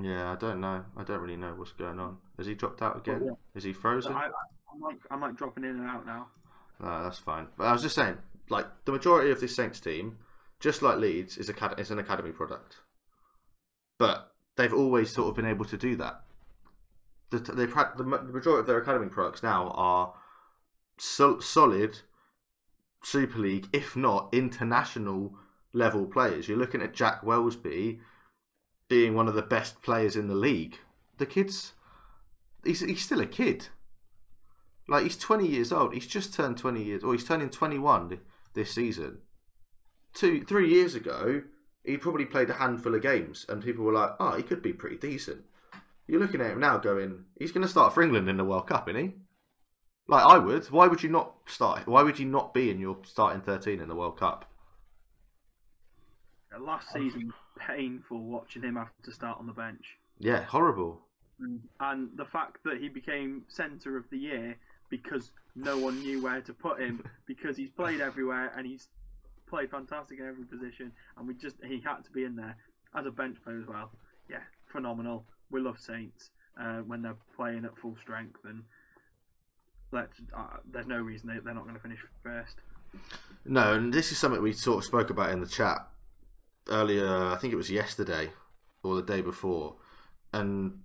[0.00, 0.84] Yeah, I don't know.
[0.96, 2.18] I don't really know what's going on.
[2.36, 3.22] Has he dropped out oh, again?
[3.24, 3.32] yeah.
[3.54, 4.12] Is he frozen?
[4.12, 6.28] I, am like I'm like dropping in and out now.
[6.80, 7.48] No, that's fine.
[7.56, 10.18] But I was just saying, like the majority of this Saints team,
[10.60, 12.76] just like Leeds, is a is an academy product.
[13.98, 16.22] But they've always sort of been able to do that.
[17.30, 20.14] The, they've had the, majority of their academy products now are
[20.98, 22.00] so, solid
[23.02, 25.34] Super League, if not international
[25.72, 26.48] level players.
[26.48, 28.00] You're looking at Jack Welsby
[28.88, 30.78] being one of the best players in the league.
[31.18, 31.72] The kid's
[32.64, 33.68] he's he's still a kid.
[34.88, 35.94] Like he's 20 years old.
[35.94, 38.20] He's just turned 20 years, or he's turning 21
[38.54, 39.18] this season.
[40.14, 41.42] Two, three years ago,
[41.84, 44.72] he probably played a handful of games, and people were like, "Oh, he could be
[44.72, 45.44] pretty decent."
[46.06, 48.68] You're looking at him now, going, "He's going to start for England in the World
[48.68, 49.14] Cup, isn't he?"
[50.08, 50.66] Like I would.
[50.66, 51.86] Why would you not start?
[51.86, 54.50] Why would you not be in your starting thirteen in the World Cup?
[56.58, 59.98] Last season, painful watching him have to start on the bench.
[60.18, 61.02] Yeah, horrible.
[61.40, 64.56] Mm, and the fact that he became centre of the year
[64.90, 68.88] because no one knew where to put him because he's played everywhere and he's
[69.48, 72.56] played fantastic in every position and we just he had to be in there
[72.94, 73.90] as a bench player as well.
[74.28, 75.24] Yeah, phenomenal.
[75.50, 76.30] We love Saints
[76.60, 78.64] uh, when they're playing at full strength and
[79.92, 80.16] let's.
[80.36, 82.56] Uh, there's no reason they, they're not going to finish first.
[83.44, 85.88] No, and this is something we sort of spoke about in the chat
[86.68, 87.06] earlier.
[87.06, 88.30] I think it was yesterday
[88.82, 89.76] or the day before.
[90.32, 90.80] And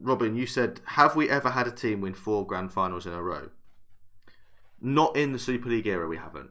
[0.00, 3.22] Robin, you said, "Have we ever had a team win four grand finals in a
[3.22, 3.50] row?"
[4.80, 6.06] Not in the Super League era.
[6.06, 6.50] We haven't.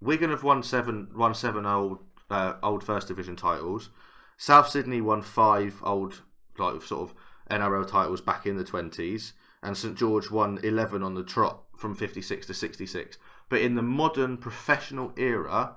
[0.00, 1.98] Wigan have won seven, won seven old,
[2.30, 3.90] uh, old First Division titles.
[4.36, 6.22] South Sydney won five old,
[6.58, 7.16] like sort of
[7.50, 9.32] NRL titles back in the twenties
[9.66, 13.18] and St George won 11 on the trot from 56 to 66.
[13.48, 15.76] But in the modern professional era,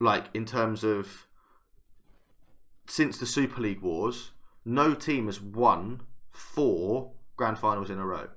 [0.00, 1.28] like in terms of
[2.88, 4.32] since the Super League wars,
[4.64, 8.28] no team has won four grand finals in a row.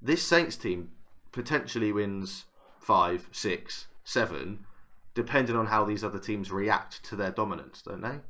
[0.00, 0.90] This Saints team
[1.32, 2.44] potentially wins
[2.78, 4.66] five, six, seven,
[5.14, 8.20] depending on how these other teams react to their dominance, don't they?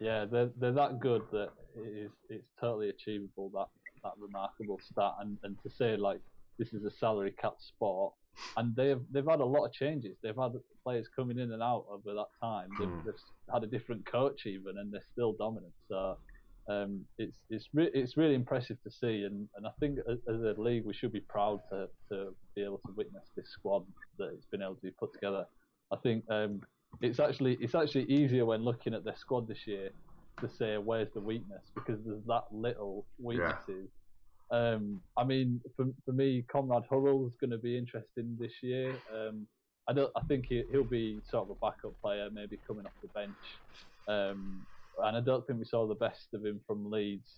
[0.00, 3.66] Yeah, they're they're that good that it is it's totally achievable that
[4.04, 6.20] that remarkable stat and, and to say like
[6.58, 8.14] this is a salary cap sport
[8.56, 10.16] and they've they've had a lot of changes.
[10.22, 10.52] They've had
[10.84, 12.68] players coming in and out over that time.
[12.78, 13.00] They've, Hmm.
[13.04, 15.72] they've had a different coach even, and they're still dominant.
[15.88, 16.16] So
[16.68, 20.40] um, it's it's re- it's really impressive to see, and, and I think as, as
[20.42, 23.84] a league we should be proud to, to be able to witness this squad
[24.18, 25.46] that it's been able to be put together.
[25.92, 26.60] I think um,
[27.00, 29.90] it's actually it's actually easier when looking at their squad this year
[30.40, 33.88] to say where's the weakness because there's that little weaknesses.
[34.50, 38.94] Um, I mean, for, for me, Conrad Hurrell's going to be interesting this year.
[39.14, 39.46] Um,
[39.88, 40.10] I don't.
[40.16, 43.30] I think he, he'll be sort of a backup player, maybe coming off the bench.
[44.06, 44.66] Um,
[45.02, 47.36] and I don't think we saw the best of him from Leeds.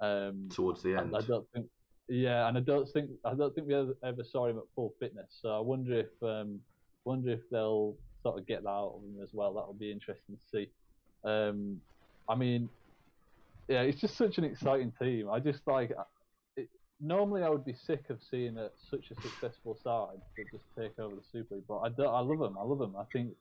[0.00, 1.14] Um, Towards the end.
[1.16, 1.66] I don't think.
[2.08, 4.94] Yeah, and I don't think I don't think we ever, ever saw him at full
[5.00, 5.38] fitness.
[5.42, 6.60] So I wonder if um,
[7.04, 9.54] wonder if they'll sort of get that out of him as well.
[9.54, 10.70] That'll be interesting to see.
[11.24, 11.80] Um,
[12.28, 12.68] I mean,
[13.68, 15.28] yeah, it's just such an exciting team.
[15.30, 15.92] I just like.
[17.00, 20.98] Normally, I would be sick of seeing a, such a successful side to just take
[20.98, 22.14] over the Super League, but I don't.
[22.14, 22.56] I love them.
[22.58, 22.96] I love them.
[22.96, 23.32] I think,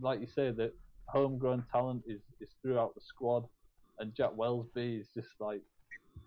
[0.00, 0.72] like you say, that
[1.08, 3.44] homegrown talent is is throughout the squad,
[3.98, 5.62] and Jack Welsby is just like,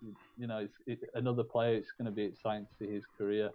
[0.02, 1.76] you- know, it's it, another player.
[1.76, 3.50] It's going to be exciting to see his career,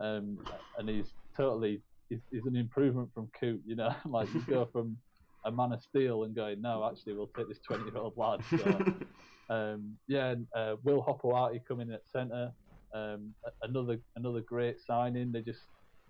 [0.00, 0.38] um,
[0.78, 1.82] and he's totally.
[2.08, 4.96] He's, he's an improvement from Coote, you know, like you go from
[5.44, 8.40] a man of steel and going, no, actually, we'll take this 20 year old lad.
[8.48, 8.56] So,
[9.48, 12.52] um, yeah, and, uh, Will Hopoate coming in at centre.
[12.94, 15.32] Um, another another great signing.
[15.32, 15.60] They just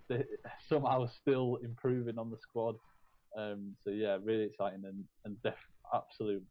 [0.08, 0.24] they
[0.68, 2.76] somehow still improving on the squad.
[3.36, 5.54] Um, so yeah, really exciting and and def-
[5.94, 6.44] absolute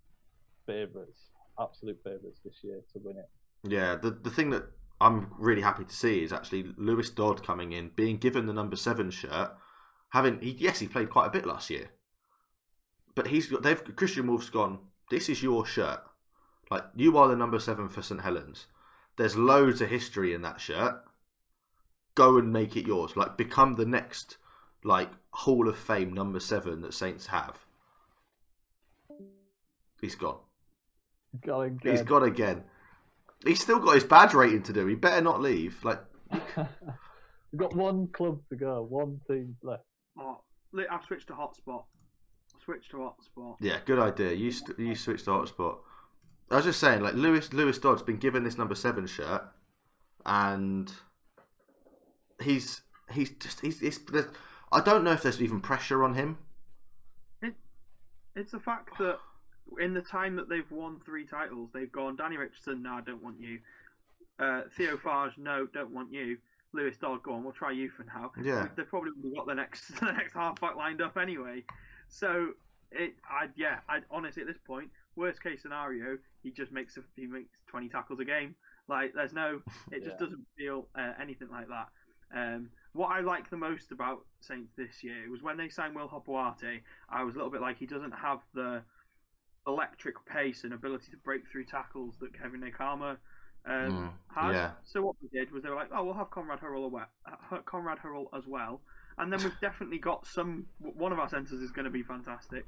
[0.65, 3.29] favourites, absolute favourites this year to win it.
[3.63, 4.63] Yeah, the the thing that
[5.01, 8.75] I'm really happy to see is actually Lewis Dodd coming in, being given the number
[8.75, 9.51] seven shirt.
[10.11, 11.91] Having he, yes, he played quite a bit last year,
[13.15, 14.79] but he's got they've Kristian Woolf's gone.
[15.09, 16.01] This is your shirt.
[16.69, 18.67] Like you are the number seven for St Helens.
[19.17, 21.03] There's loads of history in that shirt.
[22.15, 23.15] Go and make it yours.
[23.15, 24.37] Like become the next
[24.83, 27.65] like Hall of Fame number seven that Saints have.
[30.01, 30.37] He's gone.
[31.45, 31.91] Got again.
[31.91, 32.63] He's gone again.
[33.45, 34.85] He's still got his badge rating to do.
[34.87, 35.83] He better not leave.
[35.83, 36.01] Like
[37.51, 39.83] We've got one club to go, one team left.
[40.19, 40.41] Oh,
[40.91, 41.85] I've switched to hotspot.
[42.63, 43.55] Switched to hotspot.
[43.61, 44.33] Yeah, good idea.
[44.33, 45.77] You st- you switch to hotspot.
[46.49, 49.43] I was just saying, like Lewis Lewis Dodd's been given this number seven shirt,
[50.25, 50.91] and
[52.41, 54.29] he's he's just he's, he's there's-
[54.71, 56.37] I don't know if there's even pressure on him.
[57.41, 57.53] It,
[58.35, 59.17] It's the fact that
[59.79, 63.23] in the time that they've won three titles, they've gone Danny Richardson, no, I don't
[63.23, 63.59] want you.
[64.39, 66.37] Uh, Theo Fages, no, don't want you.
[66.73, 68.31] Lewis Dodd, go on, we'll try you for now.
[68.43, 68.67] Yeah.
[68.75, 71.63] They've probably got the next the next halfback lined up anyway.
[72.09, 72.49] So
[72.91, 77.01] it, I yeah, I honestly at this point, worst case scenario, he just makes a,
[77.15, 78.55] he makes twenty tackles a game.
[78.87, 79.61] Like there's no,
[79.91, 80.19] it just Yeah.
[80.19, 81.89] doesn't feel uh, anything like that.
[82.35, 86.07] Um, what I like the most about Saints this year was when they signed Will
[86.09, 86.81] Hopoate.
[87.09, 88.83] I was a little bit like he doesn't have the
[89.67, 93.17] electric pace and ability to break through tackles that Kevin Naiqama
[93.65, 94.55] um, Mm, has.
[94.55, 94.71] yeah.
[94.83, 97.99] So what we did was they were like, oh, we'll have Conrad Hurrell, uh, Conrad
[97.99, 98.81] Hurrell as well,
[99.17, 100.67] and then we've definitely got some.
[100.79, 102.65] One of our centres is going to be fantastic,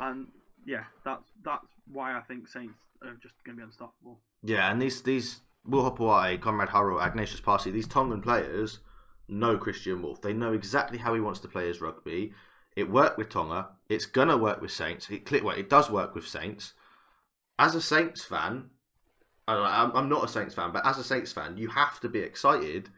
[0.00, 0.28] and
[0.64, 4.20] yeah, that's that's why I think Saints are just going to be unstoppable.
[4.42, 8.80] Yeah, and these these Will Hopoate, Conrad Hurrell, Agnatius Paasi, these Tongan players
[9.28, 10.22] know Kristian Woolf.
[10.22, 12.32] They know exactly how he wants to play his rugby.
[12.76, 13.68] It worked with Tonga.
[13.88, 15.08] It's gonna work with Saints.
[15.10, 16.74] It well, it does work with Saints.
[17.58, 18.70] As a Saints fan,
[19.46, 22.20] I I'm not a Saints fan, but as a Saints fan, you have to be
[22.20, 22.90] excited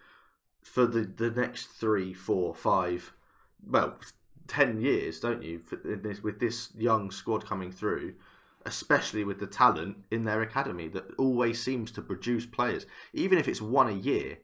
[0.62, 3.12] for the, the next three, four, five,
[3.66, 3.98] well,
[4.50, 5.62] ten years, don't you?
[5.84, 8.14] This, with this young squad coming through,
[8.66, 13.46] especially with the talent in their academy that always seems to produce players, even if
[13.46, 14.38] it's one a year,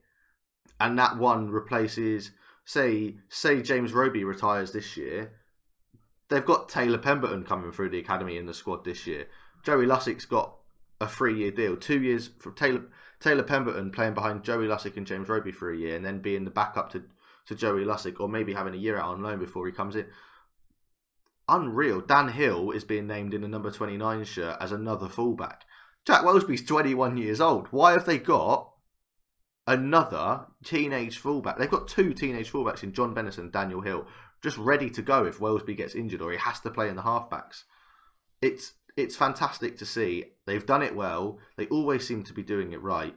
[0.78, 2.30] and that one replaces,
[2.64, 5.32] say, say James Roby retires this year.
[6.28, 9.26] They've got Taylor Pemberton coming through the academy in the squad this year.
[9.64, 10.56] Joey Lussick's got
[11.00, 12.84] a three-year deal, two years for Taylor
[13.18, 16.44] Taylor Pemberton playing behind Joey Lussick and James Roby for a year, and then being
[16.44, 17.04] the backup to
[17.46, 20.06] to Joey Lussick, or maybe having a year out on loan before he comes in.
[21.48, 22.00] Unreal.
[22.00, 25.64] Dan Hill is being named in the number 29 shirt as another fullback.
[26.04, 27.68] Jack Welsby's 21 years old.
[27.70, 28.72] Why have they got
[29.66, 31.58] another teenage fullback?
[31.58, 34.06] They've got two teenage fullbacks in Jon Bennison and Daniel Hill,
[34.42, 37.02] just ready to go if Welsby gets injured or he has to play in the
[37.02, 37.64] halfbacks.
[38.42, 40.24] It's it's fantastic to see.
[40.46, 41.38] They've done it well.
[41.56, 43.14] They always seem to be doing it right,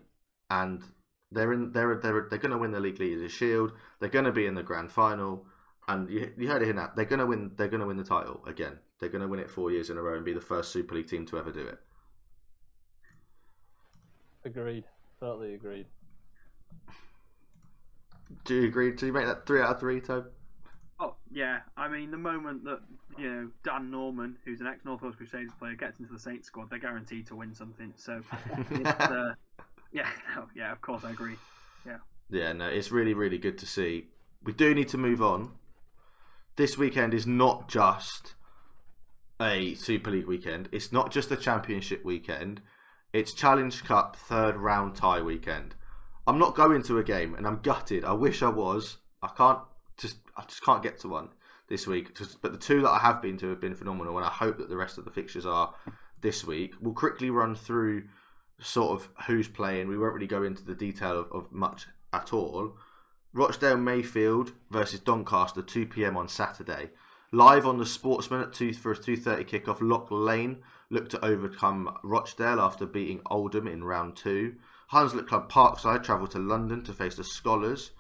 [0.49, 0.83] and
[1.31, 1.71] they're in.
[1.71, 3.73] They're they're they're going to win the league leaders shield.
[3.99, 5.45] They're going to be in the grand final,
[5.87, 6.91] and you, you heard it here now.
[6.95, 7.51] They're going to win.
[7.55, 8.79] They're going to win the title again.
[8.99, 10.95] They're going to win it four years in a row and be the first Super
[10.95, 11.79] League team to ever do it.
[14.43, 14.85] Agreed.
[15.19, 15.85] Totally agreed.
[18.45, 18.91] Do you agree?
[18.91, 20.27] Do you make that three out of three, Tobe?
[20.99, 22.79] Oh yeah, I mean the moment that
[23.17, 26.47] you know Dan Norman, who's an ex North Wales Crusaders player, gets into the Saints
[26.47, 27.93] squad, they're guaranteed to win something.
[27.95, 28.21] So,
[28.71, 29.33] it's, uh,
[29.91, 30.09] yeah,
[30.55, 31.35] yeah, of course I agree.
[31.85, 31.97] Yeah,
[32.29, 34.07] Yeah, no, it's really, really good to see.
[34.43, 35.51] We do need to move on.
[36.55, 38.35] This weekend is not just
[39.41, 40.69] a Super League weekend.
[40.71, 42.61] It's not just a Championship weekend.
[43.13, 45.75] It's Challenge Cup third round tie weekend.
[46.27, 48.03] I'm not going to a game, and I'm gutted.
[48.05, 48.97] I wish I was.
[49.23, 49.59] I can't
[49.97, 50.17] just.
[50.37, 51.29] I just can't get to one
[51.69, 52.17] this week.
[52.41, 54.69] But the two that I have been to have been phenomenal, and I hope that
[54.69, 55.73] the rest of the fixtures are
[56.21, 56.73] this week.
[56.81, 58.03] We'll quickly run through
[58.59, 59.87] sort of who's playing.
[59.87, 62.77] We won't really go into the detail of, of much at all.
[63.33, 66.17] Rochdale Mayfield versus Doncaster, 2 p.m.
[66.17, 66.89] on Saturday.
[67.31, 69.77] Live on the Sportsman at two for a 2:30 kickoff.
[69.81, 74.55] Lock Lane look to overcome Rochdale after beating Oldham in round two.
[74.91, 77.91] Hunslet Club Parkside travel to London to face the Skolars.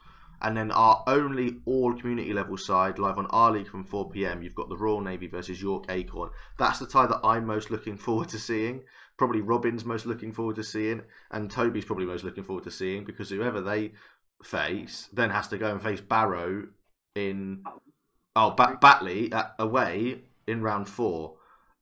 [0.41, 4.41] And then our only all community level side live on our league from 4 pm.
[4.41, 6.29] You've got the Royal Navy versus York Acorn.
[6.57, 8.83] That's the tie that I'm most looking forward to seeing.
[9.19, 13.03] Probably Robin's most looking forward to seeing, and Toby's probably most looking forward to seeing
[13.03, 13.91] because whoever they
[14.41, 16.69] face then has to go and face Barrow
[17.15, 17.63] in
[18.33, 21.35] oh ba- Batley at, away in round four.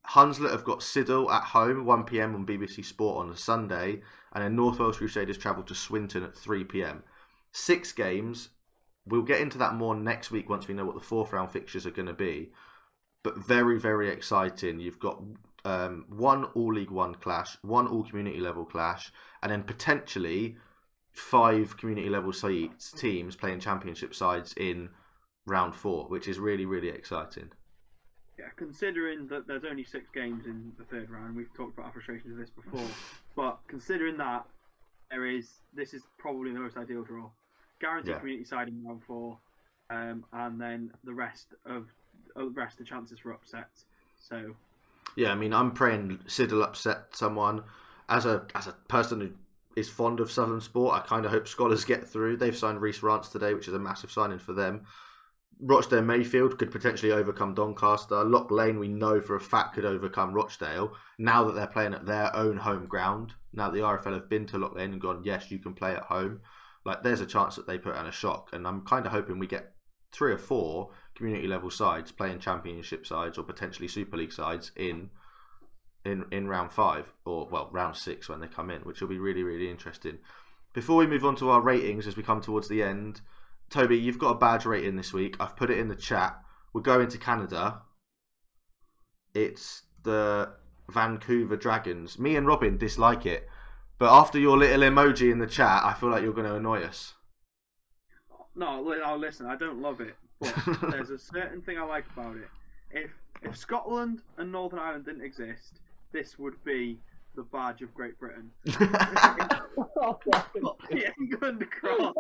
[0.10, 4.02] Hunslet have got Siddal at home 1 pm on BBC Sport on a Sunday,
[4.34, 7.04] and then North Wales Crusaders travel to Swinton at 3 pm.
[7.52, 8.50] Six games.
[9.06, 11.86] We'll get into that more next week once we know what the fourth round fixtures
[11.86, 12.52] are going to be.
[13.24, 14.80] But very, very exciting.
[14.80, 15.22] You've got
[15.68, 19.12] um, one All League One clash, one All Community level clash,
[19.44, 20.56] and then potentially
[21.12, 24.90] five community level sides, teams playing championship sides in
[25.46, 27.50] round four, which is really, really exciting.
[28.40, 31.92] Yeah, considering that there's only six games in the third round, we've talked about our
[31.92, 32.88] frustrations of this before.
[33.36, 34.46] but considering that,
[35.12, 37.30] there is this is probably the most ideal draw.
[37.82, 38.20] Guaranteed Yeah.
[38.20, 39.38] community side in round four,
[39.90, 41.88] um, and then the rest of
[42.36, 43.86] uh, the rest of the chances for upsets.
[44.16, 44.56] So
[45.18, 47.64] Yeah, I mean, I'm praying Siddal upset someone.
[48.08, 49.32] As a as a person who
[49.76, 52.38] is fond of Southern sport, I kind of hope Skolars get through.
[52.38, 54.86] They've signed Reese Rance today, which is a massive signing for them.
[55.60, 58.24] Rochdale Mayfield could potentially overcome Doncaster.
[58.24, 60.94] Lock Lane, we know for a fact, could overcome Rochdale.
[61.18, 64.60] Now that they're playing at their own home ground, now the RFL have been to
[64.60, 66.42] Lock Lane and gone, yes, you can play at home.
[66.86, 69.40] Like, there's a chance that they put on a shock, and I'm kind of hoping
[69.40, 69.74] we get
[70.12, 75.10] three or four community level sides playing championship sides or potentially Super League sides in
[76.06, 79.18] in in round five or well round six when they come in, which will be
[79.18, 80.20] really really interesting.
[80.74, 83.22] Before we move on to our ratings as we come towards the end,
[83.70, 85.36] Toby, you've got a badge rating this week.
[85.40, 86.40] I've put it in the chat.
[86.72, 87.82] We're going to Canada.
[89.34, 90.54] It's the
[90.88, 92.20] Vancouver Dragons.
[92.20, 93.50] Me and Robin dislike it,
[93.98, 96.84] but after your little emoji in the chat, I feel like you're going to annoy
[96.84, 97.16] us.
[98.56, 100.54] no, oh, listen, I don't love it, but
[100.92, 102.50] there's a certain thing I like about it.
[102.92, 103.12] If
[103.42, 105.80] if Scotland and Northern Ireland didn't exist,
[106.12, 107.00] this would be
[107.36, 108.50] the badge of Great Britain.
[108.66, 110.24] Got
[110.90, 112.16] the England cross.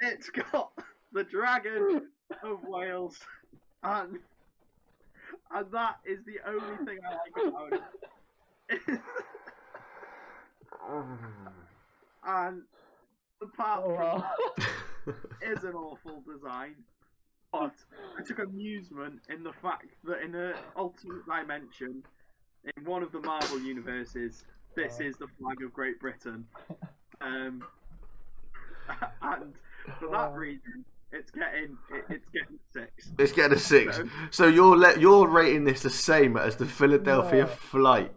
[0.00, 0.72] It's got
[1.12, 2.08] the dragon
[2.42, 3.18] of Wales,
[3.82, 4.18] and
[5.54, 9.00] and that is the only thing I like about it.
[12.26, 12.62] and
[13.42, 14.30] apart Oh, from wow.
[15.06, 16.74] that is an awful design,
[17.52, 17.74] but
[18.18, 22.02] I took amusement in the fact that in an alternate dimension,
[22.76, 26.46] in one of the Marvel universes, this is the flag of Great Britain.
[27.20, 27.62] Um,
[29.22, 29.52] and
[29.98, 30.32] for that Oh.
[30.32, 33.12] reason, it's getting it, it's getting six.
[33.18, 33.98] It's getting a six.
[33.98, 34.08] No.
[34.30, 37.46] So you're le- you're rating this the same as the Philadelphia No.
[37.46, 38.12] flight.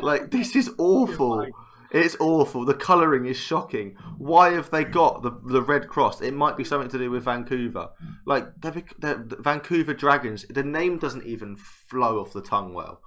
[0.00, 1.46] Like this is awful.
[1.90, 2.64] It's awful.
[2.64, 3.96] The colouring is shocking.
[4.18, 6.20] Why have they got the the red cross?
[6.20, 7.90] It might be something to do with Vancouver.
[8.24, 10.44] Like they're, they're, the Vancouver Dragons.
[10.48, 13.00] The name doesn't even flow off the tongue well.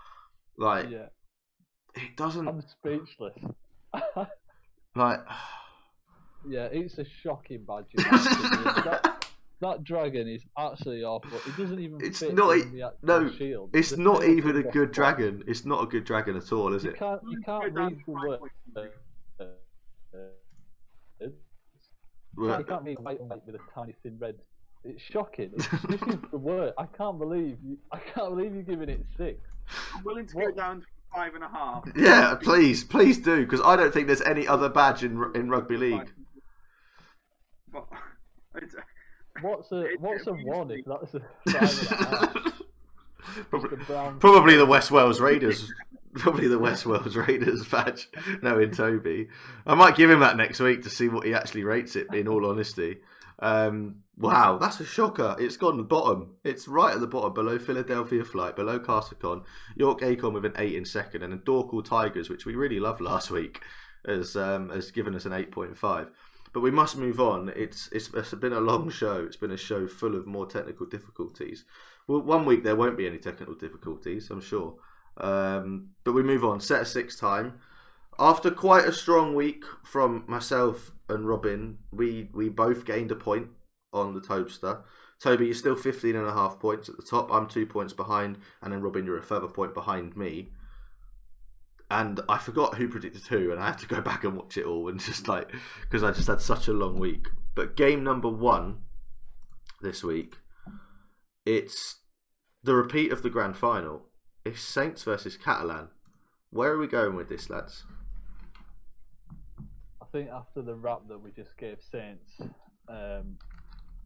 [0.57, 1.07] Like yeah,
[1.95, 2.47] it doesn't.
[2.47, 3.37] I'm speechless.
[4.95, 5.19] Like
[6.49, 7.85] yeah, it's a shocking badge.
[9.61, 9.75] in my opinion.
[9.75, 11.37] That- that dragon is actually awful.
[11.47, 11.99] It doesn't even.
[12.03, 13.69] It's fit not- in the actual no, shield.
[13.73, 15.17] It's The not even a good flat.
[15.17, 15.43] dragon.
[15.47, 16.97] It's not a good dragon at all, is You it?
[16.97, 17.21] can't.
[17.29, 18.39] You can't read the five word.
[18.75, 18.79] uh,
[19.43, 19.45] uh,
[20.15, 21.27] uh,
[22.37, 24.35] Well, You can't read white and white with a tiny thin red.
[24.85, 25.51] It's shocking.
[25.53, 26.73] It's, this is the word.
[26.77, 27.77] I can't believe you.
[27.91, 29.41] I can't believe you're giving it six.
[29.93, 31.83] I'm willing to go down to five and a half.
[31.97, 35.75] Yeah, please, please do, because I don't think there's any other badge in in rugby
[35.75, 36.13] league.
[37.73, 37.87] But
[38.55, 38.73] it's,
[39.41, 42.61] What's a It- what's it a one if that's a five and a half?
[43.49, 45.71] probably, The probably the West Wales Raiders.
[46.15, 48.09] Probably the West Wales Raiders badge.
[48.41, 49.27] Knowing Toby,
[49.67, 52.11] I might give him that next week to see what he actually rates it.
[52.13, 52.97] In all honesty,
[53.37, 55.35] um, wow, that's a shocker.
[55.39, 56.31] It's gone bottom.
[56.43, 59.43] It's right at the bottom, below Philadelphia Flight, below Castlecon,
[59.75, 63.01] York Acorn with an eight in second, and then Dorcal Tigers, which we really loved
[63.01, 63.61] last week,
[64.05, 66.09] has um, has given us an eight point five.
[66.53, 67.51] But we must move on.
[67.55, 69.23] It's, it's it's been a long show.
[69.23, 71.63] It's been a show full of more technical difficulties.
[72.07, 74.75] Well, one week there won't be any technical difficulties, I'm sure.
[75.17, 76.59] Um, but we move on.
[76.59, 77.59] Set a six time.
[78.17, 83.49] After quite a strong week from myself and Robin, we we both gained a point
[83.93, 84.81] on the Toadster.
[85.19, 87.31] Toby, you're still 15 and a half points at the top.
[87.31, 90.49] I'm two points behind, and then Robin, you're a further point behind me.
[91.91, 94.65] And I forgot who predicted who, and I had to go back and watch it
[94.65, 95.51] all, and just like
[95.81, 97.27] because I just had such a long week.
[97.55, 98.83] But game number one
[99.81, 100.37] this week,
[101.45, 101.99] it's
[102.63, 104.03] the repeat of the grand final.
[104.45, 105.89] It's Saints versus Catalan.
[106.51, 107.83] Where are we going with this, lads?
[110.01, 112.31] I think after the rap that we just gave Saints,
[112.87, 113.37] um,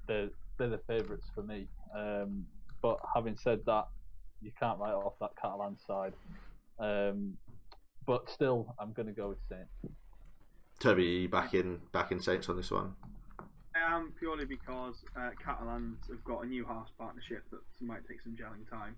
[0.07, 1.67] they're they're the favourites for me.
[1.95, 2.45] Um,
[2.81, 3.87] but having said that,
[4.41, 6.13] you can't write off that Catalan side.
[6.79, 7.37] Um,
[8.05, 9.95] but still, I'm going to go with Saints.
[10.79, 12.93] Toby, are you back in back in Saints on this one?
[13.75, 18.21] I am purely because uh, Catalans have got a new halves partnership that might take
[18.21, 18.95] some gelling time.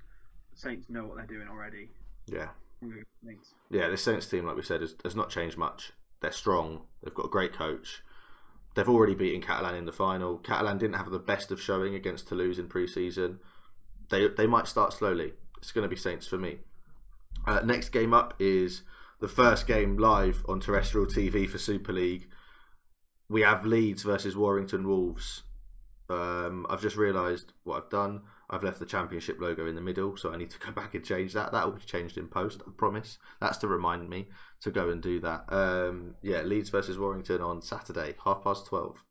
[0.53, 1.89] Saints know what they're doing already.
[2.27, 2.49] Yeah.
[2.81, 3.53] I'm going with Saints.
[3.69, 5.91] Yeah, this Saints team, like we said, has, has not changed much.
[6.21, 6.83] They're strong.
[7.03, 8.03] They've got a great coach.
[8.75, 10.37] They've already beaten Catalan in the final.
[10.37, 13.39] Catalan didn't have the best of showing against Toulouse in pre-season.
[14.09, 15.33] They they might start slowly.
[15.57, 16.59] It's going to be Saints for me.
[17.47, 18.81] Uh, next game up is
[19.25, 22.27] the first game live on terrestrial TV for Super League.
[23.27, 25.41] We have Leeds versus Warrington Wolves.
[26.07, 28.21] Um, I've just realised what I've done.
[28.51, 31.03] I've left the championship logo in the middle, so I need to go back and
[31.03, 31.51] change that.
[31.51, 33.17] That will be changed in post, I promise.
[33.41, 34.27] That's to remind me
[34.61, 35.51] to go and do that.
[35.51, 39.03] Um, yeah, Leeds versus Warrington on Saturday, half past twelve.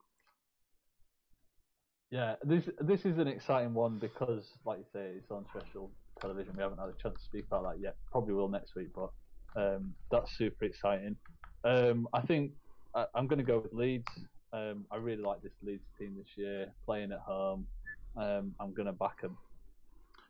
[2.13, 6.55] Yeah, this this is an exciting one because, like you say, it's on terrestrial television.
[6.57, 7.97] We haven't had a chance to speak about that yet.
[8.13, 9.11] Probably will next week, but
[9.57, 11.17] um, that's super exciting.
[11.65, 12.53] Um, I think
[12.95, 14.11] I, I'm going to go with Leeds.
[14.53, 17.67] Um, I really like this Leeds team this year, playing at home.
[18.17, 19.37] Um, I'm going to back them.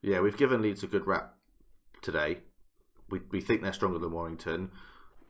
[0.02, 1.34] Yeah, we've given Leeds a good rap
[2.02, 2.38] today.
[3.10, 4.70] We we think they're stronger than Warrington.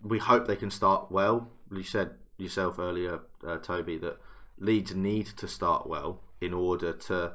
[0.03, 1.49] We hope they can start well.
[1.71, 4.19] You said yourself earlier, uh, Toby, that
[4.59, 7.35] Leeds need to start well in order to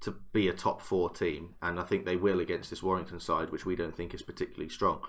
[0.00, 3.50] to be a top four team, and I think they will against this Warrington side,
[3.50, 5.00] which we don't think is particularly strong.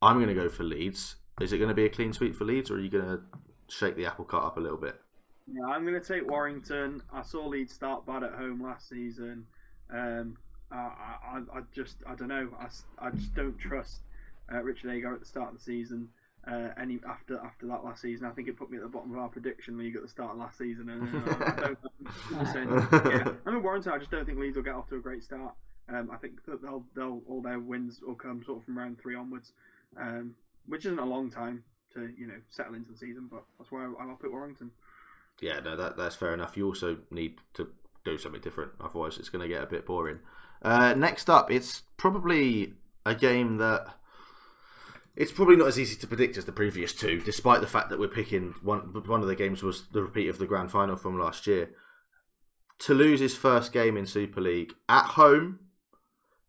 [0.00, 1.16] I'm going to go for Leeds.
[1.40, 3.20] Is it going to be a clean sweep for Leeds, or are you going to
[3.68, 5.00] shake the apple cart up a little bit?
[5.52, 7.02] Yeah, I'm going to take Warrington.
[7.12, 9.46] I saw Leeds start bad at home last season.
[9.90, 10.36] Um,
[10.70, 12.48] I, I, I just, I don't know.
[12.60, 14.00] I, I just don't trust
[14.52, 16.08] uh, Richard Agar at the start of the season.
[16.46, 19.10] Uh, any after after that last season, I think it put me at the bottom
[19.12, 20.88] of our prediction league at the start of last season.
[20.88, 21.78] And uh, I don't,
[23.12, 23.92] yeah, I mean Warrington.
[23.92, 25.54] I just don't think Leeds will get off to a great start.
[25.90, 28.98] Um, I think that they'll they'll all their wins will come sort of from round
[28.98, 29.52] three onwards,
[29.96, 30.34] um,
[30.66, 33.28] which isn't a long time to you know settle into the season.
[33.30, 34.70] But that's why I, I'll pick Warrington.
[35.40, 36.56] Yeah, no, that that's fair enough.
[36.56, 37.68] You also need to
[38.04, 40.20] do something different, otherwise it's going to get a bit boring.
[40.62, 42.74] Uh, next up, it's probably
[43.06, 43.94] a game that
[45.14, 47.98] it's probably not as easy to predict as the previous two, despite the fact that
[47.98, 48.80] we're picking one.
[49.06, 51.70] One of the games was the repeat of the grand final from last year.
[52.78, 55.58] Toulouse's first game in Super League at home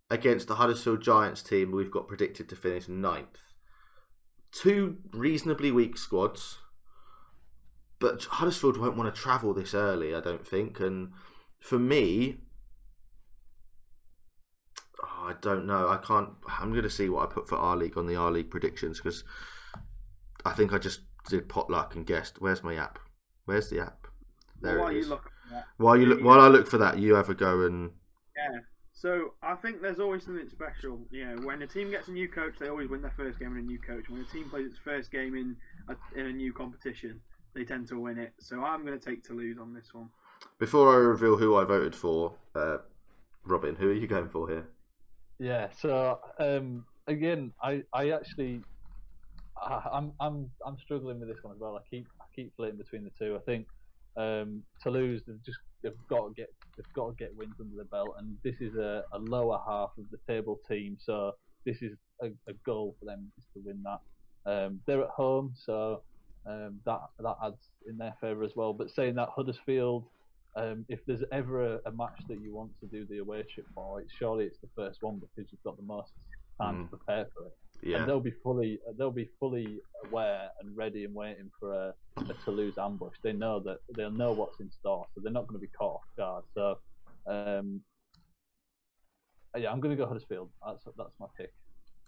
[0.10, 3.54] against the Huddersfield Giants team, we've got predicted to finish ninth.
[4.52, 6.58] Two reasonably weak squads
[8.00, 10.80] but Huddersfield won't want to travel this early, I don't think.
[10.80, 11.12] And
[11.60, 12.38] for me,
[15.04, 15.90] oh, I don't know.
[15.90, 16.30] I can't.
[16.48, 18.98] I'm going to see what I put for our league on the R League predictions
[18.98, 19.26] because
[20.46, 22.42] I think I just did potluck and guessed.
[22.42, 23.00] Where's my app?
[23.46, 24.08] Where's the app?
[24.62, 25.32] There Well, while it you look
[25.78, 27.92] while you look, while I look for that, you have a go and
[28.38, 28.60] Yeah.
[29.00, 31.00] So I think there's always something special.
[31.10, 33.54] You know, when a team gets a new coach, they always win their first game
[33.54, 34.10] in a new coach.
[34.10, 35.56] When a team plays its first game in
[35.88, 37.22] a, in a new competition,
[37.56, 38.34] they tend to win it.
[38.42, 40.10] So I'm going to take Toulouse on this one.
[40.58, 42.80] before I reveal who I voted for, uh,
[43.46, 44.68] Robin, who are you going for here?
[45.40, 45.70] Yeah.
[45.80, 48.62] So um, again, I I actually
[49.56, 51.78] I, I'm I'm I'm struggling with this one as well.
[51.78, 53.38] I keep I keep flitting between the two.
[53.38, 53.66] I think
[54.18, 57.84] um, Toulouse they've just they've got to get they've got to get wins under the
[57.84, 61.34] belt, and this is a, a lower half of the table team, so
[61.66, 61.92] this is
[62.22, 64.00] a, a goal for them is to win that.
[64.50, 66.02] Um, they're at home, so
[66.46, 68.74] um, that that adds in their favour as well.
[68.74, 70.06] But saying that Huddersfield,
[70.56, 73.68] um, if there's ever a, a, match that you want to do the away trip
[73.76, 76.12] for, it's surely it's the first one because you've got the most
[76.62, 76.90] time mm.
[76.90, 77.54] to prepare for it.
[77.82, 77.98] Yeah.
[77.98, 82.34] And they'll be fully they'll be fully aware and ready and waiting for a, a
[82.46, 83.16] Toulouse ambush.
[83.24, 85.96] They know that they'll know what's in store, so they're not going to be caught
[85.96, 86.44] off guard.
[86.54, 86.78] So,
[87.26, 87.82] um,
[89.58, 90.50] yeah, I'm going to go Huddersfield.
[90.66, 91.54] That's that's my pick.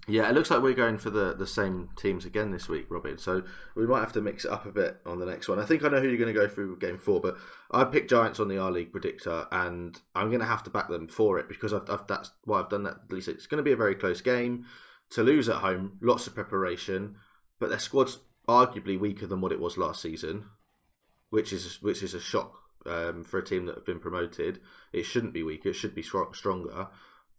[0.07, 3.19] Yeah, it looks like we're going for the, the same teams again this week, Robin.
[3.19, 3.43] So
[3.75, 5.59] we might have to mix it up a bit on the next one.
[5.59, 7.37] I think I know who you're going to go through game four, but
[7.69, 10.89] I picked Giants on the R League predictor, and I'm going to have to back
[10.89, 12.95] them for it because I've, I've, that's why I've done that.
[13.05, 14.65] At least it's going to be a very close game.
[15.11, 17.17] Toulouse at home, lots of preparation,
[17.59, 20.45] but their squad's arguably weaker than what it was last season,
[21.29, 22.55] which is which is a shock
[22.85, 24.59] um, for a team that have been promoted.
[24.93, 26.87] It shouldn't be weaker; it should be stronger.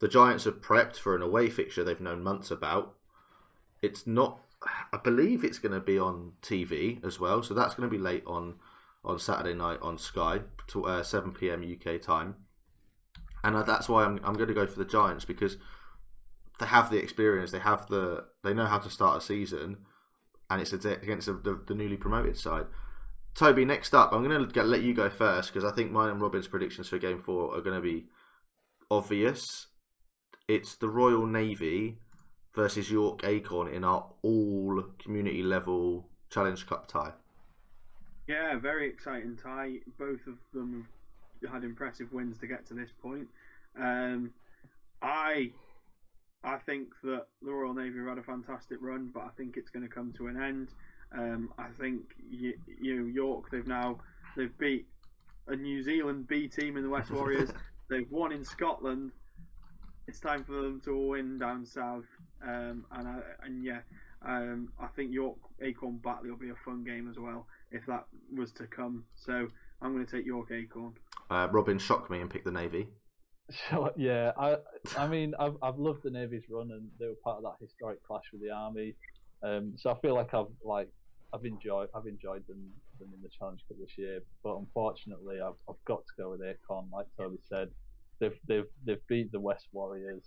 [0.00, 2.94] The Giants have prepped for an away fixture they've known months about.
[3.80, 4.40] It's not.
[4.92, 8.02] I believe it's going to be on TV as well, so that's going to be
[8.02, 8.56] late on
[9.04, 11.64] on Saturday night on Sky, to, uh, 7 p.m.
[11.64, 12.36] UK time,
[13.42, 15.56] and uh, that's why I'm I'm going to go for the Giants because
[16.62, 19.78] they have the experience, they have the they know how to start a season,
[20.48, 22.66] and it's against the, the, the newly promoted side.
[23.34, 26.20] Toby, next up, I'm going to let you go first because I think mine and
[26.20, 28.06] Robin's predictions for Game Four are going to be
[28.90, 29.68] obvious
[30.48, 31.98] it's the Royal Navy
[32.54, 37.12] versus York Acorn in our all community level Challenge Cup tie.
[38.26, 39.76] Yeah, very exciting tie.
[39.98, 40.88] Both of them
[41.50, 43.28] had impressive wins to get to this point.
[43.78, 44.32] Um,
[45.00, 45.52] I
[46.44, 49.70] I think that the Royal Navy have had a fantastic run, but I think it's
[49.70, 50.68] going to come to an end.
[51.16, 53.98] Um, I think you, you York they've now
[54.36, 54.86] they've beat
[55.46, 57.50] a New Zealand B team in the West Warriors.
[57.88, 59.12] they've won in Scotland
[60.06, 62.04] it's time for them to win down south.
[62.42, 63.80] Um, and I, and yeah,
[64.26, 68.04] um, I think York Acorn Batley will be a fun game as well if that
[68.34, 69.04] was to come.
[69.14, 69.48] So
[69.80, 70.94] I'm going to take York Acorn.
[71.30, 72.88] Uh, Robin shocked me and picked the Navy.
[73.96, 74.56] Yeah, I
[74.96, 78.02] I mean I've I've loved the Navy's run and they were part of that historic
[78.06, 78.94] clash with the Army.
[79.42, 80.88] Um, so I feel like I've like
[81.32, 85.54] I've enjoyed I've enjoyed them, them in the Challenge Cup this year, but unfortunately I've
[85.68, 87.70] I've got to go with Acorn, like Toby said.
[88.20, 90.24] They've they've they've beat the West Warriors.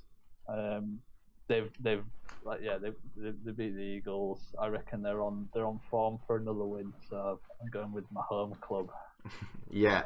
[0.50, 1.00] Um,
[1.48, 2.04] they've they've
[2.44, 4.42] like yeah they've they beat the Eagles.
[4.60, 6.92] I reckon they're on they're on form for another win.
[7.10, 8.90] So I'm going with my home club.
[9.70, 10.04] yeah,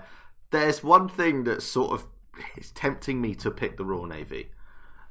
[0.52, 2.06] there's one thing that sort of
[2.58, 4.52] is tempting me to pick the Royal Navy,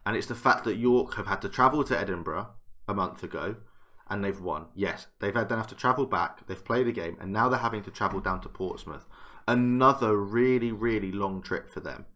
[0.07, 2.49] and it's the fact that York have had to travel to Edinburgh
[2.87, 3.57] a month ago.
[4.11, 4.69] And they've won.
[4.75, 6.47] Yes, they've had then have to travel back.
[6.47, 9.07] They've played a game, and now they're having to travel down to Portsmouth.
[9.47, 12.07] Another really, really long trip for them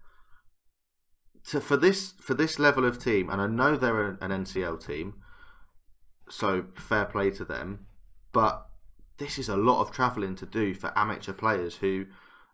[1.48, 4.84] to for this for this level of team, and I know they're an, an NCL
[4.84, 5.14] team,
[6.28, 7.86] so fair play to them.
[8.32, 8.66] But
[9.18, 12.06] this is a lot of travelling to do for amateur players who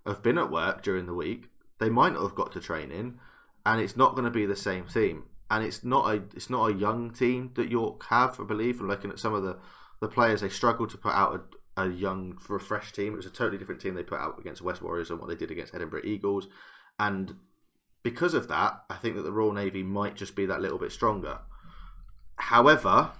[0.06, 1.50] have been at work during the week.
[1.78, 3.18] They might not have got to training,
[3.64, 5.24] and it's not going to be the same team.
[5.50, 8.38] And it's not a it's not a young team that York have.
[8.38, 9.58] I believe, from looking at some of the
[10.00, 11.40] the players, they struggled to put out
[11.76, 13.14] a, a young, fresh team.
[13.14, 15.34] It was a totally different team they put out against West Warriors and what they
[15.34, 16.48] did against Edinburgh Eagles.
[16.98, 17.36] And
[18.02, 20.92] because of that, I think that the Royal Navy might just be that little bit
[20.92, 21.40] stronger.
[22.36, 23.10] However,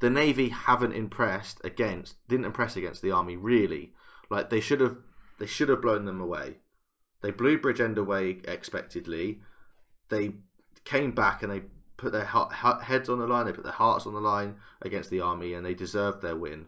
[0.00, 3.92] the Navy haven't impressed against didn't impress against the Army really.
[4.30, 4.98] Like they should have
[5.38, 6.56] they should have blown them away.
[7.22, 9.40] They blew Bridgend away expectedly.
[10.08, 10.34] They
[10.84, 11.62] came back and they
[11.96, 13.46] put their heads on the line.
[13.46, 16.66] They put their hearts on the line against the Army, and they deserved their win.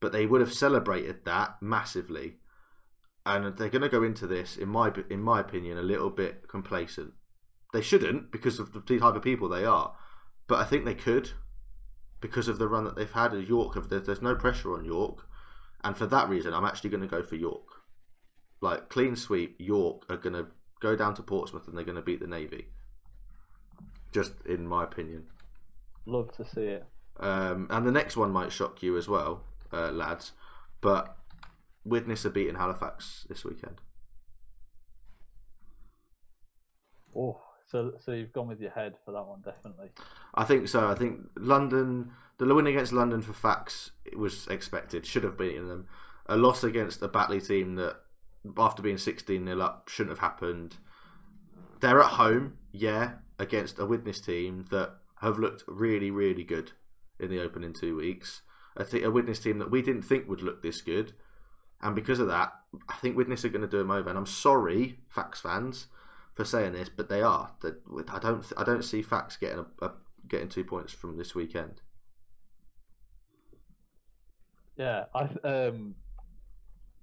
[0.00, 2.36] But they would have celebrated that massively
[3.26, 6.46] and they're going to go into this, in my in my opinion, a little bit
[6.48, 7.12] complacent.
[7.72, 9.96] They shouldn't because of the type of people they are,
[10.46, 11.32] but I think they could
[12.20, 13.76] because of the run that they've had at York.
[13.88, 15.26] There's no pressure on York,
[15.82, 17.75] and for that reason, I'm actually going to go for York.
[18.60, 20.46] Like clean sweep, York are going to
[20.80, 22.66] go down to Portsmouth and they're going to beat the Navy.
[24.12, 25.24] Just in my opinion.
[26.06, 26.86] Love to see it.
[27.18, 29.42] Um, and the next one might shock you as well,
[29.72, 30.32] uh, lads.
[30.80, 31.16] But
[31.84, 33.80] Widnes are beating Halifax this weekend.
[37.16, 39.88] Oh, so so you've gone with your head for that one, definitely.
[40.34, 40.88] I think so.
[40.88, 45.86] I think London, the win against London for Fax was expected, should have beaten them.
[46.26, 48.00] A loss against a Batley team that
[48.56, 50.76] after being 16 nil up shouldn't have happened.
[51.80, 56.72] They're at home, yeah, against a Widnes team that have looked really, really good
[57.18, 58.42] in the opening two weeks.
[58.76, 61.14] A Widnes team that we didn't think would look this good,
[61.80, 62.52] and because of that,
[62.88, 64.08] I think Widnes are going to do them over.
[64.08, 65.86] And I'm sorry, Fax fans,
[66.34, 67.52] for saying this, but they are.
[67.64, 69.92] I don't, I don't see Fax getting a, a
[70.28, 71.80] getting two points from this weekend.
[74.76, 75.94] Yeah, I um,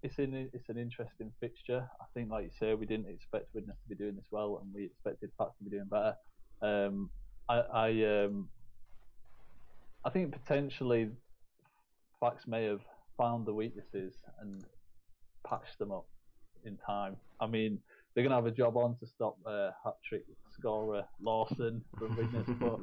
[0.03, 1.89] it's an it's an interesting fixture.
[1.99, 4.73] I think, like you say, we didn't expect Widnes to be doing this well, and
[4.73, 6.15] we expected Fax to be doing better.
[6.61, 7.09] Um,
[7.49, 8.49] I I um,
[10.05, 11.09] I think potentially
[12.19, 12.81] Fax may have
[13.17, 14.65] found the weaknesses and
[15.47, 16.05] patched them up
[16.65, 17.15] in time.
[17.39, 17.80] I mean,
[18.13, 20.25] they're going to have a job on to stop uh, hat trick
[20.57, 22.80] scorer Lawson from Widnes, but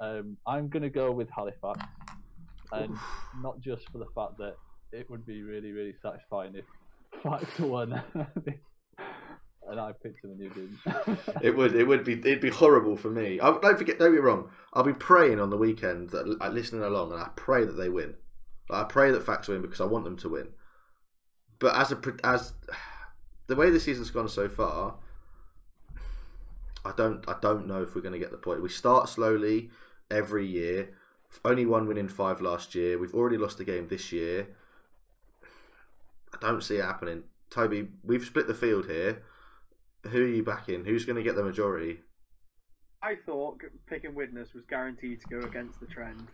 [0.00, 1.80] um, I'm going to go with Halifax,
[2.72, 2.94] and
[3.42, 4.56] not just for the fact that
[4.92, 6.64] it would be really, really satisfying if
[7.22, 8.02] five to one,
[9.68, 11.18] and I picked them and you didn't.
[11.42, 13.40] it would, it would be, it'd be horrible for me.
[13.40, 14.50] I, don't forget, don't get wrong.
[14.72, 18.14] I'll be praying on the weekend that listening along, and I pray that they win.
[18.70, 20.48] I pray that Fax win because I want them to win.
[21.58, 22.52] But as a as
[23.46, 24.96] the way the season's gone so far,
[26.84, 28.62] I don't I don't know if we're going to get the point.
[28.62, 29.70] We start slowly
[30.10, 30.90] every year.
[31.44, 32.98] Only one win in five last year.
[32.98, 34.48] We've already lost a game this year.
[36.42, 37.24] I don't see it happening.
[37.50, 39.22] Toby, we've split the field here.
[40.04, 40.84] Who are you backing?
[40.84, 42.00] Who's going to get the majority?
[43.02, 46.28] I thought picking Widnes was guaranteed to go against the trend.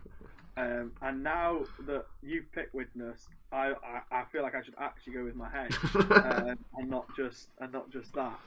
[0.57, 5.13] Um, and now that you've picked Widnes, I, I, I, feel like I should actually
[5.13, 8.39] go with my head um, and not just and not just that.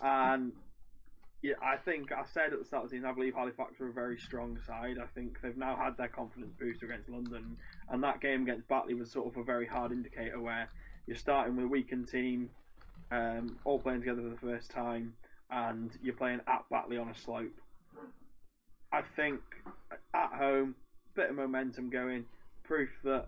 [0.00, 0.52] And
[1.42, 3.88] yeah, I think I said at the start of the season I believe Halifax are
[3.88, 4.98] a very strong side.
[5.02, 7.56] I think they've now had their confidence boost against London,
[7.90, 10.68] and that game against Batley was sort of a very hard indicator where
[11.06, 12.50] you're starting with a weakened team,
[13.10, 15.14] um, all playing together for the first time,
[15.50, 17.52] and you're playing at Batley on a slope.
[18.92, 19.40] I think
[20.14, 20.74] at home
[21.14, 22.24] bit of momentum going,
[22.64, 23.26] proof that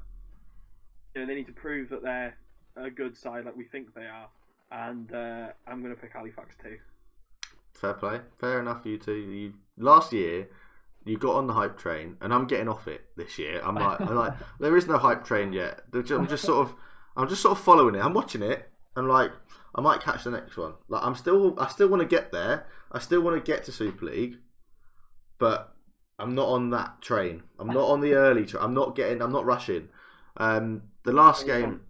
[1.15, 2.35] you know they need to prove that they're
[2.77, 4.29] a good side like we think they are,
[4.71, 6.79] and uh, I'm going to pick Halifax too.
[7.73, 8.85] Fair play, fair enough.
[8.85, 9.15] You two.
[9.15, 10.49] You last year
[11.05, 13.61] you got on the hype train, and I'm getting off it this year.
[13.65, 15.81] I'm like, I'm like, there is no hype train yet.
[15.93, 16.75] I'm just sort of,
[17.19, 18.03] I'm just sort of following it.
[18.05, 18.71] I'm watching it.
[18.97, 19.33] I'm like,
[19.75, 20.75] I might catch the next one.
[20.89, 22.67] Like, I'm still, I still want to get there.
[22.91, 24.37] I still want to get to Super League,
[25.39, 25.75] but
[26.19, 27.43] I'm not on that train.
[27.59, 28.63] I'm not on the early train.
[28.63, 29.21] I'm not getting.
[29.21, 29.89] I'm not rushing.
[30.37, 31.81] Um, the last game,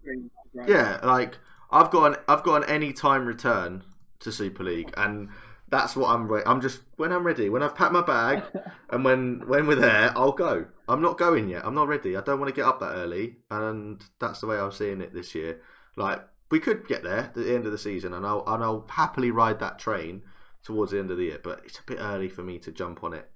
[0.67, 1.37] yeah, like
[1.71, 3.83] I've got an I've got an any time return
[4.19, 5.29] to Super League, and
[5.69, 6.31] that's what I'm.
[6.31, 7.49] Re- I'm just when I'm ready.
[7.49, 8.43] When I've packed my bag,
[8.89, 10.65] and when when we're there, I'll go.
[10.87, 11.65] I'm not going yet.
[11.65, 12.17] I'm not ready.
[12.17, 15.13] I don't want to get up that early, and that's the way I'm seeing it
[15.13, 15.61] this year.
[15.95, 18.85] Like we could get there at the end of the season, and I'll and I'll
[18.89, 20.23] happily ride that train
[20.63, 21.39] towards the end of the year.
[21.41, 23.29] But it's a bit early for me to jump on it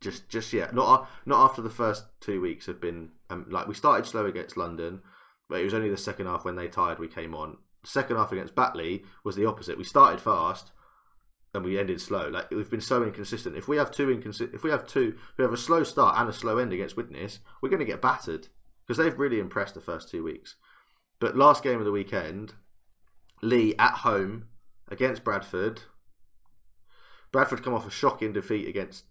[0.00, 0.74] just just yet.
[0.74, 4.56] Not not after the first two weeks have been um, like we started slow against
[4.56, 5.00] London,
[5.48, 7.58] but it was only the second half when they tired we came on.
[7.84, 9.78] Second half against Batley was the opposite.
[9.78, 10.72] We started fast
[11.54, 12.28] and we ended slow.
[12.28, 13.56] Like we've been so inconsistent.
[13.56, 16.28] If we have two inconsistent, if we have two, we have a slow start and
[16.28, 18.48] a slow end against Widnes, we're going to get battered
[18.86, 20.56] because they've really impressed the first two weeks.
[21.20, 22.54] But last game of the weekend,
[23.42, 24.46] Leigh at home
[24.88, 25.82] against Bradford.
[27.32, 29.04] Bradford come off a shocking defeat against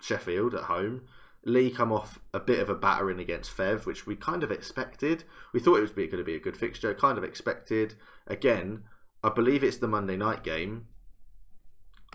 [0.00, 1.02] Sheffield at home.
[1.44, 5.24] Leigh come off a bit of a battering against Fev, which we kind of expected.
[5.52, 7.94] We thought it was going to be a good fixture, kind of expected.
[8.26, 8.84] Again,
[9.24, 10.86] I believe it's the Monday night game.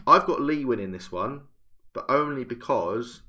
[0.06, 1.41] I've got Leigh winning this one,
[1.94, 3.22] but only because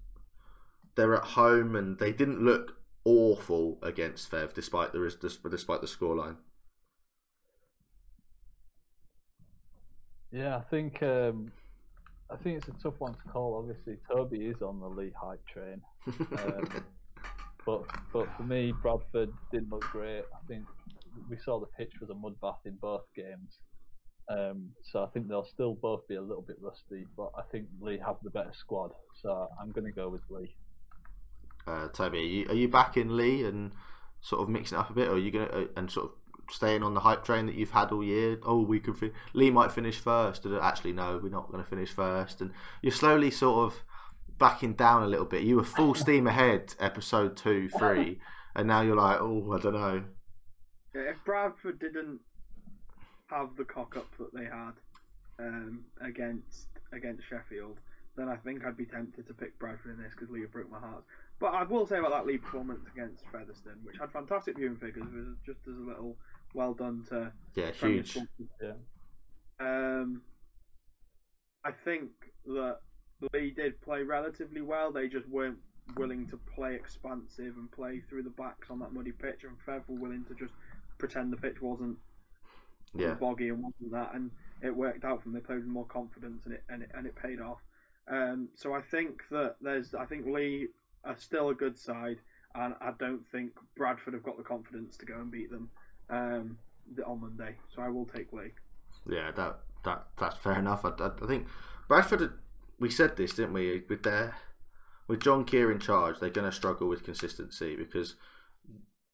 [0.94, 4.98] they're at home and they didn't look awful against Fev, despite the
[5.50, 6.36] despite the scoreline.
[10.30, 11.50] Yeah, I think um,
[12.30, 13.54] I think it's a tough one to call.
[13.56, 16.68] Obviously, Toby is on the Leigh hype train, um,
[17.66, 20.24] but but for me, Bradford didn't look great.
[20.34, 20.64] I think
[21.30, 23.58] we saw the pitch was a mud bath in both games,
[24.28, 27.06] um, so I think they'll still both be a little bit rusty.
[27.16, 28.92] But I think Leigh have the better squad,
[29.22, 30.54] so I'm going to go with Leigh.
[31.66, 33.72] Uh, Toby, are you, are you back in Leigh and
[34.20, 36.06] sort of mixing it up a bit, or are you going to uh, and sort
[36.06, 36.12] of
[36.50, 38.38] staying on the hype train that you've had all year.
[38.42, 38.96] Oh, we could.
[38.98, 40.46] Fin- Leigh might finish first.
[40.46, 42.40] Actually, no, we're not going to finish first.
[42.40, 42.52] And
[42.82, 43.82] you're slowly sort of
[44.38, 45.42] backing down a little bit.
[45.42, 48.20] You were full steam ahead, episode two, three,
[48.54, 50.04] and now you're like, oh, I don't know.
[50.94, 52.20] Yeah, if Bradford didn't
[53.28, 54.72] have the cock up that they had
[55.38, 57.78] um, against against Sheffield,
[58.16, 60.80] then I think I'd be tempted to pick Bradford in this because Leigh broke my
[60.80, 61.04] heart.
[61.38, 65.04] But I will say about that Leigh performance against Featherstone, which had fantastic viewing figures,
[65.12, 66.16] was just as a little
[66.54, 68.18] well done to Yeah, Premier huge.
[68.60, 68.72] Yeah.
[69.60, 70.22] Um,
[71.64, 72.10] I think
[72.46, 72.78] that
[73.32, 74.90] Leigh did play relatively well.
[74.90, 75.58] They just weren't
[75.96, 79.88] willing to play expansive and play through the backs on that muddy pitch, and Fev
[79.88, 80.54] were willing to just
[80.98, 81.98] pretend the pitch wasn't
[82.94, 84.30] Yeah, boggy and wasn't that, and
[84.62, 85.34] it worked out for them.
[85.34, 87.58] They played with more confidence, and it and it, and it paid off.
[88.10, 90.68] Um, so I think that there's, I think Leigh
[91.04, 92.18] are still a good side,
[92.54, 95.70] and I don't think Bradford have got the confidence to go and beat them
[96.08, 96.58] um,
[97.06, 97.56] on Monday.
[97.74, 98.52] So I will take Leigh.
[99.08, 100.84] yeah, that that that's fair enough.
[100.84, 101.46] I, I, I think
[101.88, 102.32] Bradford.
[102.80, 103.82] We said this, didn't we?
[103.88, 104.36] With their
[105.08, 108.14] with John Kear in charge, they're going to struggle with consistency because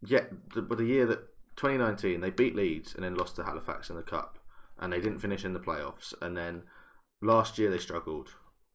[0.04, 1.20] yet the, but the year that
[1.56, 4.38] 2019 they beat Leeds and then lost to Halifax in the cup
[4.78, 6.64] and they didn't finish in the playoffs and then
[7.24, 8.30] last year they struggled.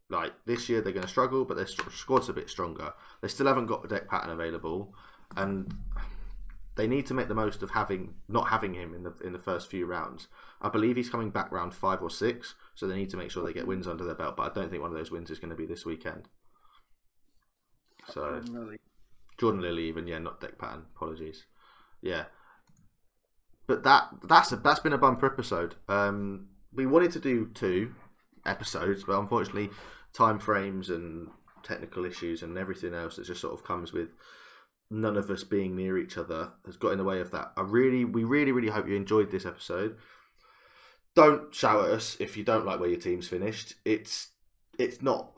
[0.10, 2.93] Like this year they're going to struggle, but their squad's a bit stronger.
[3.22, 4.95] They still haven't got a Dec Patton available,
[5.38, 5.72] and
[6.76, 9.39] they need to make the most of having not having him in the in the
[9.39, 10.27] first few rounds.
[10.61, 13.45] I believe he's coming back round five or six, so they need to make sure
[13.45, 14.35] they get wins under their belt.
[14.35, 16.27] But I don't think one of those wins is going to be this weekend.
[18.07, 18.41] So
[19.38, 20.85] Jordan Lilley, even yeah, not Dec Patton.
[20.95, 21.45] Apologies.
[22.01, 22.26] Yeah,
[23.69, 25.75] but that that's a, that's been a bumper episode.
[25.87, 27.93] Um, we wanted to do two
[28.45, 29.69] episodes, but unfortunately,
[30.11, 31.29] time frames and
[31.63, 34.09] technical issues and everything else that just sort of comes with
[34.89, 37.51] none of us being near each other has got in the way of that.
[37.55, 39.97] I really, we really, really hope you enjoyed this episode.
[41.15, 43.75] Don't shout at us if you don't like where your team's finished.
[43.85, 44.29] It's
[44.77, 45.37] it's not.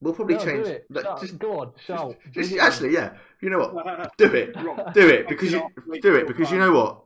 [0.00, 0.64] We'll probably No, change.
[0.66, 0.86] do it.
[0.90, 1.20] like, Shout.
[1.20, 2.16] just- Go on, shout.
[2.32, 3.14] just Bring it actually, yeah.
[3.40, 4.16] You know what?
[4.18, 4.54] Do it.
[4.94, 5.68] Do it because you
[6.00, 7.02] do it because you know what?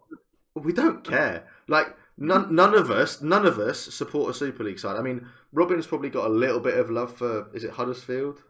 [0.64, 1.46] We don't care.
[1.68, 4.96] Like none none of us none of us support a Super League side.
[4.96, 8.42] I mean, Robin's probably got a little bit of love for is it Huddersfield?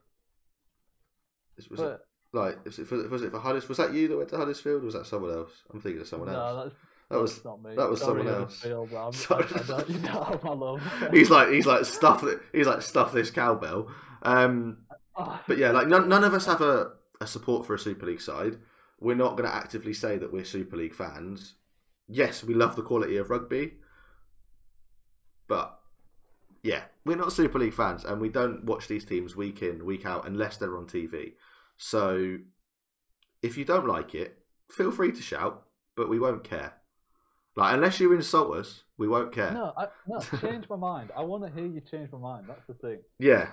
[1.56, 2.00] Is- Was it
[2.32, 3.68] like is it for, was it for Hudders?
[3.68, 4.82] Was that you that went to Huddersfield?
[4.82, 5.62] Or was that someone else?
[5.72, 6.54] I'm thinking of someone else.
[6.54, 6.74] no, that's,
[7.10, 7.74] That was not me.
[7.76, 8.62] that was Sorry, someone else.
[8.62, 9.44] Huddersfield, I'm, Sorry.
[9.54, 10.82] I, I you don't my love.
[11.12, 13.90] he's like he's like stuff it- he's like stuff this cowbell.
[14.22, 14.78] Um,
[15.48, 18.20] But yeah, like none, none of us have a, a support for a Super League
[18.20, 18.58] side.
[19.00, 21.54] We're not going to actively say that we're Super League fans.
[22.08, 23.74] Yes, we love the quality of rugby,
[25.48, 25.78] but
[26.62, 30.06] yeah, we're not Super League fans, and we don't watch these teams week in week
[30.06, 31.32] out unless they're on TV.
[31.76, 32.38] So
[33.42, 34.38] if you don't like it,
[34.70, 35.64] feel free to shout,
[35.96, 36.74] but we won't care.
[37.56, 39.52] Like unless you insult us, we won't care.
[39.52, 41.10] no, I, no, change my mind.
[41.16, 42.46] I want to hear you change my mind.
[42.48, 42.98] That's the thing.
[43.18, 43.48] Yeah,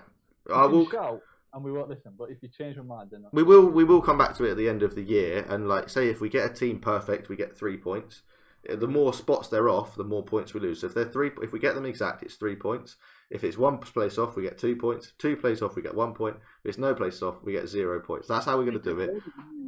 [0.48, 0.90] You I will.
[0.90, 1.22] shout
[1.54, 2.14] and we won't listen.
[2.18, 4.52] But if you change my mind, then We will we will come back to it
[4.52, 7.30] at the end of the year and like say if we get a team perfect,
[7.30, 8.24] we get three points.
[8.70, 10.82] Uh, the more spots they're off, the more points we lose.
[10.82, 12.96] So if they're three, if we get them exact, it's three points.
[13.30, 15.14] If it's one place off, we get two points.
[15.18, 16.38] Two plays off, we get one point.
[16.64, 18.28] If it's no place off, we get zero points.
[18.28, 19.12] That's how we're going to do it.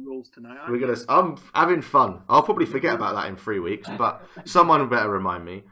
[0.04, 0.58] Rules tonight.
[0.68, 0.96] We're gonna.
[1.08, 2.22] I'm having fun.
[2.28, 5.64] I'll probably forget about that in three weeks, but someone better remind me.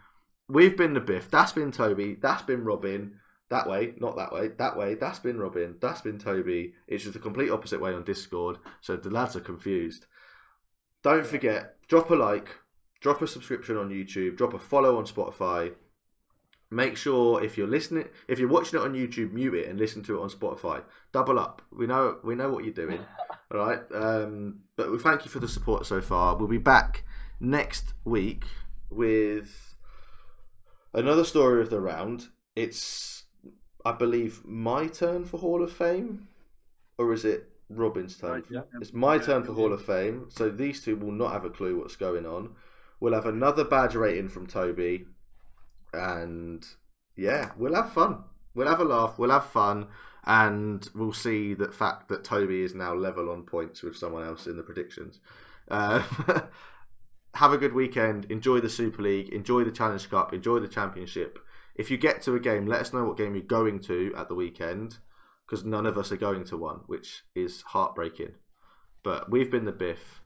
[0.49, 1.31] We've been the Biff.
[1.31, 2.17] That's been Toby.
[2.21, 3.21] That's been Robin.
[3.51, 4.49] That way, not that way.
[4.49, 4.95] That way.
[4.95, 5.77] That's been Robin.
[5.81, 6.75] That's been Toby.
[6.89, 8.59] It's just the complete opposite way on Discord.
[8.81, 10.07] So the lads are confused.
[11.03, 11.77] Don't forget.
[11.87, 12.57] Drop a like.
[13.05, 14.39] Drop a subscription on YouTube.
[14.39, 15.75] Drop a follow on Spotify.
[16.71, 20.03] Make sure if you're listening, if you're watching it on YouTube, mute it and listen
[20.05, 20.83] to it on Spotify.
[21.13, 21.61] Double up.
[21.71, 23.01] We know we know what you're doing.
[23.53, 23.81] All right.
[23.95, 26.35] Um, but we thank you for the support so far.
[26.35, 27.05] We'll be back
[27.39, 28.47] next week
[28.89, 29.77] with
[30.95, 32.29] another story of the round.
[32.57, 33.25] It's,
[33.85, 36.29] I believe, my turn for Hall of Fame,
[36.97, 38.31] or is it Robin's turn?
[38.31, 38.61] Right, yeah.
[38.81, 39.57] It's my Yeah, turn for yeah.
[39.57, 40.29] Hall of Fame.
[40.31, 42.55] So these two will not have a clue what's going on.
[43.05, 45.05] We'll have another badge rating from Toby,
[45.93, 46.67] and
[47.15, 48.25] yeah, we'll have fun.
[48.55, 49.19] We'll have a laugh.
[49.19, 49.89] We'll have fun,
[50.25, 54.47] and we'll see the fact that Toby is now level on points with someone else
[54.47, 55.21] in the predictions.
[55.71, 56.03] Uh,
[57.35, 58.25] have a good weekend.
[58.31, 59.29] Enjoy the Super League.
[59.35, 60.33] Enjoy the Challenge Cup.
[60.33, 61.39] Enjoy the Championship.
[61.75, 64.29] If you get to a game, let us know what game you're going to at
[64.29, 64.97] the weekend,
[65.45, 68.37] because none of us are going to one, which is heartbreaking.
[69.03, 70.23] But we've been the Biff,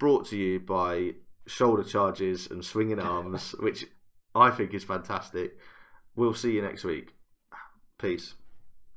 [0.00, 1.12] brought to you by
[1.46, 3.86] shoulder charges and swinging arms, which
[4.34, 5.58] I think is fantastic.
[6.14, 7.14] We'll see you next week.
[7.98, 8.34] Peace.